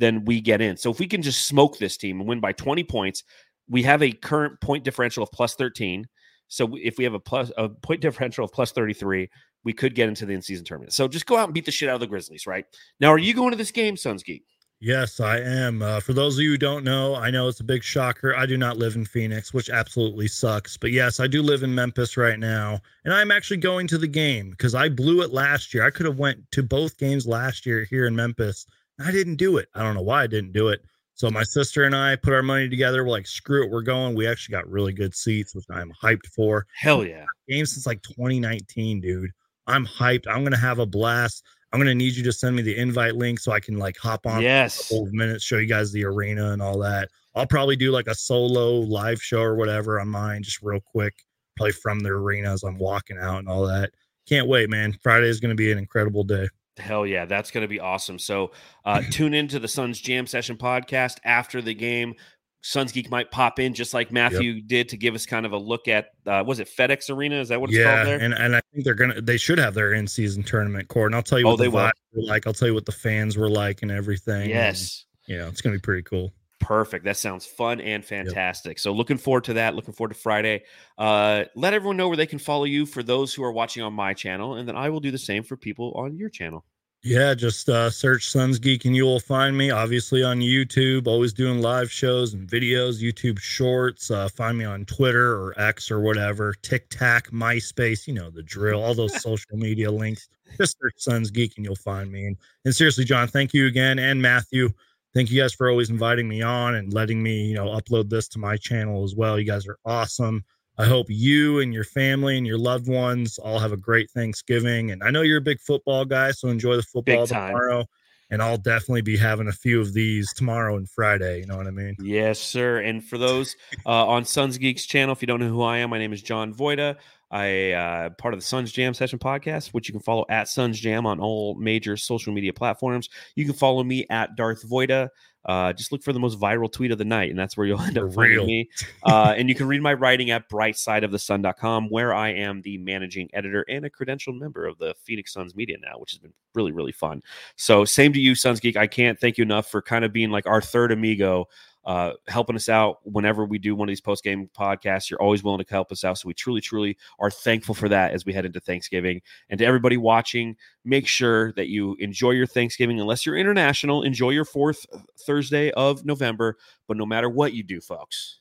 then 0.00 0.24
we 0.24 0.40
get 0.40 0.60
in. 0.60 0.76
So 0.76 0.90
if 0.90 0.98
we 0.98 1.06
can 1.06 1.22
just 1.22 1.46
smoke 1.46 1.78
this 1.78 1.96
team 1.96 2.20
and 2.20 2.28
win 2.28 2.40
by 2.40 2.52
20 2.52 2.82
points, 2.84 3.22
we 3.68 3.82
have 3.84 4.02
a 4.02 4.10
current 4.10 4.60
point 4.60 4.82
differential 4.82 5.22
of 5.22 5.30
plus 5.30 5.54
13. 5.54 6.08
So 6.48 6.74
if 6.76 6.98
we 6.98 7.04
have 7.04 7.14
a 7.14 7.20
plus 7.20 7.52
a 7.56 7.68
point 7.68 8.00
differential 8.02 8.44
of 8.44 8.52
plus 8.52 8.72
33, 8.72 9.30
we 9.62 9.72
could 9.72 9.94
get 9.94 10.08
into 10.08 10.24
the 10.24 10.32
in-season 10.32 10.64
tournament. 10.64 10.94
So 10.94 11.06
just 11.06 11.26
go 11.26 11.36
out 11.36 11.44
and 11.44 11.54
beat 11.54 11.66
the 11.66 11.70
shit 11.70 11.88
out 11.88 11.96
of 11.96 12.00
the 12.00 12.06
Grizzlies, 12.06 12.46
right? 12.46 12.64
Now, 12.98 13.08
are 13.08 13.18
you 13.18 13.34
going 13.34 13.50
to 13.50 13.56
this 13.56 13.70
game, 13.70 13.96
Suns 13.96 14.22
Geek? 14.22 14.44
Yes, 14.82 15.20
I 15.20 15.40
am. 15.40 15.82
Uh, 15.82 16.00
for 16.00 16.14
those 16.14 16.38
of 16.38 16.42
you 16.42 16.52
who 16.52 16.56
don't 16.56 16.84
know, 16.84 17.14
I 17.14 17.30
know 17.30 17.48
it's 17.48 17.60
a 17.60 17.64
big 17.64 17.82
shocker. 17.82 18.34
I 18.34 18.46
do 18.46 18.56
not 18.56 18.78
live 18.78 18.96
in 18.96 19.04
Phoenix, 19.04 19.52
which 19.52 19.68
absolutely 19.68 20.26
sucks. 20.26 20.78
But 20.78 20.90
yes, 20.90 21.20
I 21.20 21.26
do 21.26 21.42
live 21.42 21.62
in 21.62 21.74
Memphis 21.74 22.16
right 22.16 22.38
now, 22.38 22.80
and 23.04 23.12
I'm 23.12 23.30
actually 23.30 23.58
going 23.58 23.86
to 23.88 23.98
the 23.98 24.06
game 24.06 24.52
because 24.52 24.74
I 24.74 24.88
blew 24.88 25.20
it 25.20 25.34
last 25.34 25.74
year. 25.74 25.84
I 25.84 25.90
could 25.90 26.06
have 26.06 26.18
went 26.18 26.50
to 26.52 26.62
both 26.62 26.96
games 26.96 27.26
last 27.26 27.66
year 27.66 27.84
here 27.84 28.06
in 28.06 28.16
Memphis. 28.16 28.64
I 29.04 29.10
didn't 29.10 29.36
do 29.36 29.56
it. 29.56 29.68
I 29.74 29.82
don't 29.82 29.94
know 29.94 30.02
why 30.02 30.22
I 30.22 30.26
didn't 30.26 30.52
do 30.52 30.68
it. 30.68 30.80
So 31.14 31.30
my 31.30 31.42
sister 31.42 31.84
and 31.84 31.94
I 31.94 32.16
put 32.16 32.32
our 32.32 32.42
money 32.42 32.68
together. 32.68 33.04
We're 33.04 33.10
like, 33.10 33.26
screw 33.26 33.64
it, 33.64 33.70
we're 33.70 33.82
going. 33.82 34.14
We 34.14 34.26
actually 34.26 34.52
got 34.52 34.68
really 34.70 34.92
good 34.92 35.14
seats, 35.14 35.54
which 35.54 35.66
I'm 35.70 35.92
hyped 36.02 36.26
for. 36.34 36.66
Hell 36.78 37.04
yeah. 37.04 37.26
Game 37.48 37.66
since 37.66 37.86
like 37.86 38.00
2019, 38.02 39.00
dude. 39.00 39.30
I'm 39.66 39.86
hyped. 39.86 40.26
I'm 40.28 40.42
gonna 40.44 40.56
have 40.56 40.78
a 40.78 40.86
blast. 40.86 41.44
I'm 41.72 41.78
gonna 41.78 41.94
need 41.94 42.14
you 42.16 42.22
to 42.24 42.32
send 42.32 42.56
me 42.56 42.62
the 42.62 42.76
invite 42.76 43.16
link 43.16 43.38
so 43.38 43.52
I 43.52 43.60
can 43.60 43.78
like 43.78 43.96
hop 43.98 44.26
on 44.26 44.42
Yes. 44.42 44.76
for 44.76 44.80
a 44.80 44.84
couple 44.96 45.06
of 45.08 45.12
minutes, 45.12 45.44
show 45.44 45.58
you 45.58 45.66
guys 45.66 45.92
the 45.92 46.04
arena 46.04 46.52
and 46.52 46.62
all 46.62 46.78
that. 46.80 47.10
I'll 47.34 47.46
probably 47.46 47.76
do 47.76 47.92
like 47.92 48.06
a 48.08 48.14
solo 48.14 48.76
live 48.80 49.22
show 49.22 49.40
or 49.42 49.54
whatever 49.56 50.00
on 50.00 50.08
mine, 50.08 50.42
just 50.42 50.62
real 50.62 50.80
quick, 50.80 51.14
probably 51.56 51.72
from 51.72 52.00
the 52.00 52.08
arena 52.08 52.52
as 52.52 52.62
I'm 52.64 52.78
walking 52.78 53.18
out 53.18 53.38
and 53.38 53.48
all 53.48 53.66
that. 53.66 53.90
Can't 54.28 54.48
wait, 54.48 54.68
man. 54.70 54.94
Friday 55.02 55.28
is 55.28 55.38
gonna 55.38 55.54
be 55.54 55.70
an 55.70 55.78
incredible 55.78 56.24
day. 56.24 56.48
Hell 56.78 57.06
yeah, 57.06 57.24
that's 57.26 57.50
going 57.50 57.62
to 57.62 57.68
be 57.68 57.80
awesome. 57.80 58.18
So 58.18 58.52
uh, 58.84 59.02
tune 59.10 59.34
into 59.34 59.58
the 59.58 59.68
Suns 59.68 60.00
Jam 60.00 60.26
Session 60.26 60.56
podcast 60.56 61.18
after 61.24 61.60
the 61.60 61.74
game. 61.74 62.14
Suns 62.62 62.92
Geek 62.92 63.10
might 63.10 63.30
pop 63.30 63.58
in 63.58 63.72
just 63.72 63.94
like 63.94 64.12
Matthew 64.12 64.60
did 64.60 64.90
to 64.90 64.98
give 64.98 65.14
us 65.14 65.24
kind 65.24 65.46
of 65.46 65.52
a 65.52 65.56
look 65.56 65.88
at 65.88 66.08
uh, 66.26 66.44
was 66.46 66.60
it 66.60 66.68
FedEx 66.68 67.08
Arena? 67.08 67.36
Is 67.36 67.48
that 67.48 67.58
what 67.58 67.70
it's 67.70 67.78
yeah, 67.78 67.94
called 67.96 68.06
there? 68.08 68.20
and 68.20 68.34
and 68.34 68.54
I 68.54 68.60
think 68.70 68.84
they're 68.84 68.92
gonna 68.94 69.18
they 69.22 69.38
should 69.38 69.56
have 69.56 69.72
their 69.72 69.94
in 69.94 70.06
season 70.06 70.42
tournament 70.42 70.88
court. 70.88 71.06
And 71.06 71.16
I'll 71.16 71.22
tell 71.22 71.38
you 71.38 71.46
Oh, 71.46 71.52
what 71.52 71.58
they 71.58 71.64
the 71.68 71.70
will. 71.70 71.90
were 72.14 72.22
like. 72.24 72.46
I'll 72.46 72.52
tell 72.52 72.68
you 72.68 72.74
what 72.74 72.84
the 72.84 72.92
fans 72.92 73.38
were 73.38 73.48
like 73.48 73.80
and 73.80 73.90
everything. 73.90 74.50
yes. 74.50 75.06
you 75.26 75.38
know, 75.38 75.48
it's 75.48 75.62
gonna 75.62 75.76
be 75.76 75.80
pretty 75.80 76.02
cool. 76.02 76.34
Perfect. 76.60 77.06
That 77.06 77.16
sounds 77.16 77.46
fun 77.46 77.80
and 77.80 78.04
fantastic. 78.04 78.72
Yep. 78.72 78.78
So 78.80 78.92
looking 78.92 79.16
forward 79.16 79.44
to 79.44 79.54
that. 79.54 79.74
Looking 79.74 79.94
forward 79.94 80.14
to 80.14 80.20
Friday. 80.20 80.62
Uh, 80.98 81.44
let 81.56 81.74
everyone 81.74 81.96
know 81.96 82.08
where 82.08 82.16
they 82.16 82.26
can 82.26 82.38
follow 82.38 82.64
you 82.64 82.86
for 82.86 83.02
those 83.02 83.34
who 83.34 83.42
are 83.42 83.52
watching 83.52 83.82
on 83.82 83.94
my 83.94 84.14
channel, 84.14 84.54
and 84.54 84.68
then 84.68 84.76
I 84.76 84.90
will 84.90 85.00
do 85.00 85.10
the 85.10 85.18
same 85.18 85.42
for 85.42 85.56
people 85.56 85.92
on 85.96 86.16
your 86.16 86.28
channel. 86.28 86.64
Yeah, 87.02 87.32
just 87.32 87.66
uh, 87.70 87.88
search 87.88 88.28
Suns 88.28 88.58
Geek 88.58 88.84
and 88.84 88.94
you 88.94 89.04
will 89.04 89.20
find 89.20 89.56
me. 89.56 89.70
Obviously 89.70 90.22
on 90.22 90.40
YouTube, 90.40 91.06
always 91.06 91.32
doing 91.32 91.62
live 91.62 91.90
shows 91.90 92.34
and 92.34 92.46
videos, 92.46 93.02
YouTube 93.02 93.38
Shorts. 93.38 94.10
Uh, 94.10 94.28
find 94.28 94.58
me 94.58 94.66
on 94.66 94.84
Twitter 94.84 95.32
or 95.32 95.58
X 95.58 95.90
or 95.90 96.00
whatever, 96.00 96.54
TikTok, 96.60 97.28
MySpace. 97.30 98.06
You 98.06 98.12
know 98.12 98.28
the 98.28 98.42
drill. 98.42 98.82
All 98.82 98.94
those 98.94 99.18
social 99.22 99.56
media 99.56 99.90
links. 99.90 100.28
Just 100.58 100.76
search 100.78 100.94
Suns 100.98 101.30
Geek 101.30 101.54
and 101.56 101.64
you'll 101.64 101.74
find 101.76 102.12
me. 102.12 102.26
And, 102.26 102.36
and 102.66 102.76
seriously, 102.76 103.04
John, 103.04 103.28
thank 103.28 103.54
you 103.54 103.66
again, 103.66 103.98
and 103.98 104.20
Matthew 104.20 104.68
thank 105.14 105.30
you 105.30 105.40
guys 105.40 105.52
for 105.52 105.68
always 105.70 105.90
inviting 105.90 106.28
me 106.28 106.42
on 106.42 106.74
and 106.74 106.92
letting 106.92 107.22
me, 107.22 107.46
you 107.46 107.54
know, 107.54 107.66
upload 107.66 108.08
this 108.08 108.28
to 108.28 108.38
my 108.38 108.56
channel 108.56 109.04
as 109.04 109.14
well. 109.14 109.38
You 109.38 109.44
guys 109.44 109.66
are 109.66 109.78
awesome. 109.84 110.44
I 110.78 110.86
hope 110.86 111.06
you 111.10 111.60
and 111.60 111.74
your 111.74 111.84
family 111.84 112.38
and 112.38 112.46
your 112.46 112.58
loved 112.58 112.88
ones 112.88 113.38
all 113.38 113.58
have 113.58 113.72
a 113.72 113.76
great 113.76 114.10
Thanksgiving. 114.10 114.92
And 114.92 115.02
I 115.02 115.10
know 115.10 115.22
you're 115.22 115.38
a 115.38 115.42
big 115.42 115.60
football 115.60 116.04
guy, 116.04 116.30
so 116.30 116.48
enjoy 116.48 116.76
the 116.76 116.82
football 116.82 117.26
tomorrow. 117.26 117.84
And 118.30 118.40
I'll 118.40 118.56
definitely 118.56 119.02
be 119.02 119.16
having 119.16 119.48
a 119.48 119.52
few 119.52 119.80
of 119.80 119.92
these 119.92 120.32
tomorrow 120.32 120.76
and 120.76 120.88
Friday. 120.88 121.40
You 121.40 121.46
know 121.46 121.56
what 121.56 121.66
I 121.66 121.70
mean? 121.70 121.96
Yes, 122.00 122.38
sir. 122.38 122.78
And 122.78 123.04
for 123.04 123.18
those 123.18 123.56
uh, 123.84 124.06
on 124.06 124.24
Suns 124.24 124.56
Geeks 124.56 124.86
channel, 124.86 125.12
if 125.12 125.20
you 125.20 125.26
don't 125.26 125.40
know 125.40 125.48
who 125.48 125.62
I 125.62 125.78
am, 125.78 125.90
my 125.90 125.98
name 125.98 126.12
is 126.12 126.22
John 126.22 126.54
Voita. 126.54 126.96
I 127.30 127.72
uh, 127.72 128.10
part 128.10 128.34
of 128.34 128.40
the 128.40 128.46
Suns 128.46 128.72
Jam 128.72 128.92
Session 128.92 129.18
podcast, 129.18 129.68
which 129.68 129.88
you 129.88 129.92
can 129.92 130.02
follow 130.02 130.24
at 130.28 130.48
Suns 130.48 130.80
Jam 130.80 131.06
on 131.06 131.20
all 131.20 131.54
major 131.54 131.96
social 131.96 132.32
media 132.32 132.52
platforms. 132.52 133.08
You 133.36 133.44
can 133.44 133.54
follow 133.54 133.84
me 133.84 134.06
at 134.10 134.36
Darth 134.36 134.68
Voita. 134.68 135.08
Uh, 135.44 135.72
just 135.72 135.90
look 135.90 136.02
for 136.02 136.12
the 136.12 136.18
most 136.18 136.38
viral 136.38 136.70
tweet 136.70 136.90
of 136.90 136.98
the 136.98 137.04
night, 137.04 137.30
and 137.30 137.38
that's 137.38 137.56
where 137.56 137.66
you'll 137.66 137.80
end 137.80 137.96
up 137.96 138.12
finding 138.12 138.46
me. 138.46 138.68
Uh, 139.04 139.32
and 139.36 139.48
you 139.48 139.54
can 139.54 139.66
read 139.66 139.80
my 139.80 139.94
writing 139.94 140.30
at 140.30 140.48
brightsideofthesun.com, 140.50 141.88
where 141.88 142.12
I 142.12 142.30
am 142.30 142.60
the 142.62 142.78
managing 142.78 143.30
editor 143.32 143.64
and 143.68 143.84
a 143.84 143.90
credentialed 143.90 144.38
member 144.38 144.66
of 144.66 144.78
the 144.78 144.94
Phoenix 145.04 145.32
Suns 145.32 145.54
media 145.54 145.76
now, 145.80 145.98
which 145.98 146.10
has 146.10 146.18
been 146.18 146.32
really, 146.54 146.72
really 146.72 146.92
fun. 146.92 147.22
So, 147.56 147.84
same 147.84 148.12
to 148.12 148.20
you, 148.20 148.34
Suns 148.34 148.60
Geek. 148.60 148.76
I 148.76 148.86
can't 148.86 149.18
thank 149.18 149.38
you 149.38 149.42
enough 149.42 149.70
for 149.70 149.80
kind 149.80 150.04
of 150.04 150.12
being 150.12 150.30
like 150.30 150.46
our 150.46 150.60
third 150.60 150.92
amigo 150.92 151.48
uh, 151.90 152.12
helping 152.28 152.54
us 152.54 152.68
out 152.68 152.98
whenever 153.02 153.44
we 153.44 153.58
do 153.58 153.74
one 153.74 153.88
of 153.88 153.90
these 153.90 154.00
post 154.00 154.22
game 154.22 154.48
podcasts. 154.56 155.10
You're 155.10 155.20
always 155.20 155.42
willing 155.42 155.58
to 155.58 155.68
help 155.68 155.90
us 155.90 156.04
out. 156.04 156.18
So 156.18 156.28
we 156.28 156.34
truly, 156.34 156.60
truly 156.60 156.96
are 157.18 157.32
thankful 157.32 157.74
for 157.74 157.88
that 157.88 158.12
as 158.12 158.24
we 158.24 158.32
head 158.32 158.46
into 158.46 158.60
Thanksgiving. 158.60 159.22
And 159.48 159.58
to 159.58 159.64
everybody 159.64 159.96
watching, 159.96 160.54
make 160.84 161.08
sure 161.08 161.52
that 161.54 161.66
you 161.66 161.96
enjoy 161.98 162.30
your 162.30 162.46
Thanksgiving. 162.46 163.00
Unless 163.00 163.26
you're 163.26 163.36
international, 163.36 164.04
enjoy 164.04 164.30
your 164.30 164.44
fourth 164.44 164.86
Thursday 165.26 165.72
of 165.72 166.04
November. 166.04 166.58
But 166.86 166.96
no 166.96 167.06
matter 167.06 167.28
what 167.28 167.54
you 167.54 167.64
do, 167.64 167.80
folks, 167.80 168.38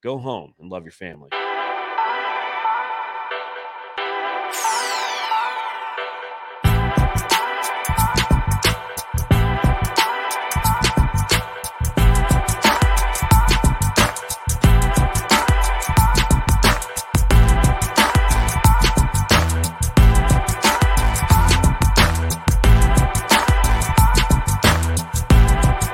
go 0.00 0.18
home 0.18 0.54
and 0.60 0.70
love 0.70 0.84
your 0.84 0.92
family. 0.92 1.30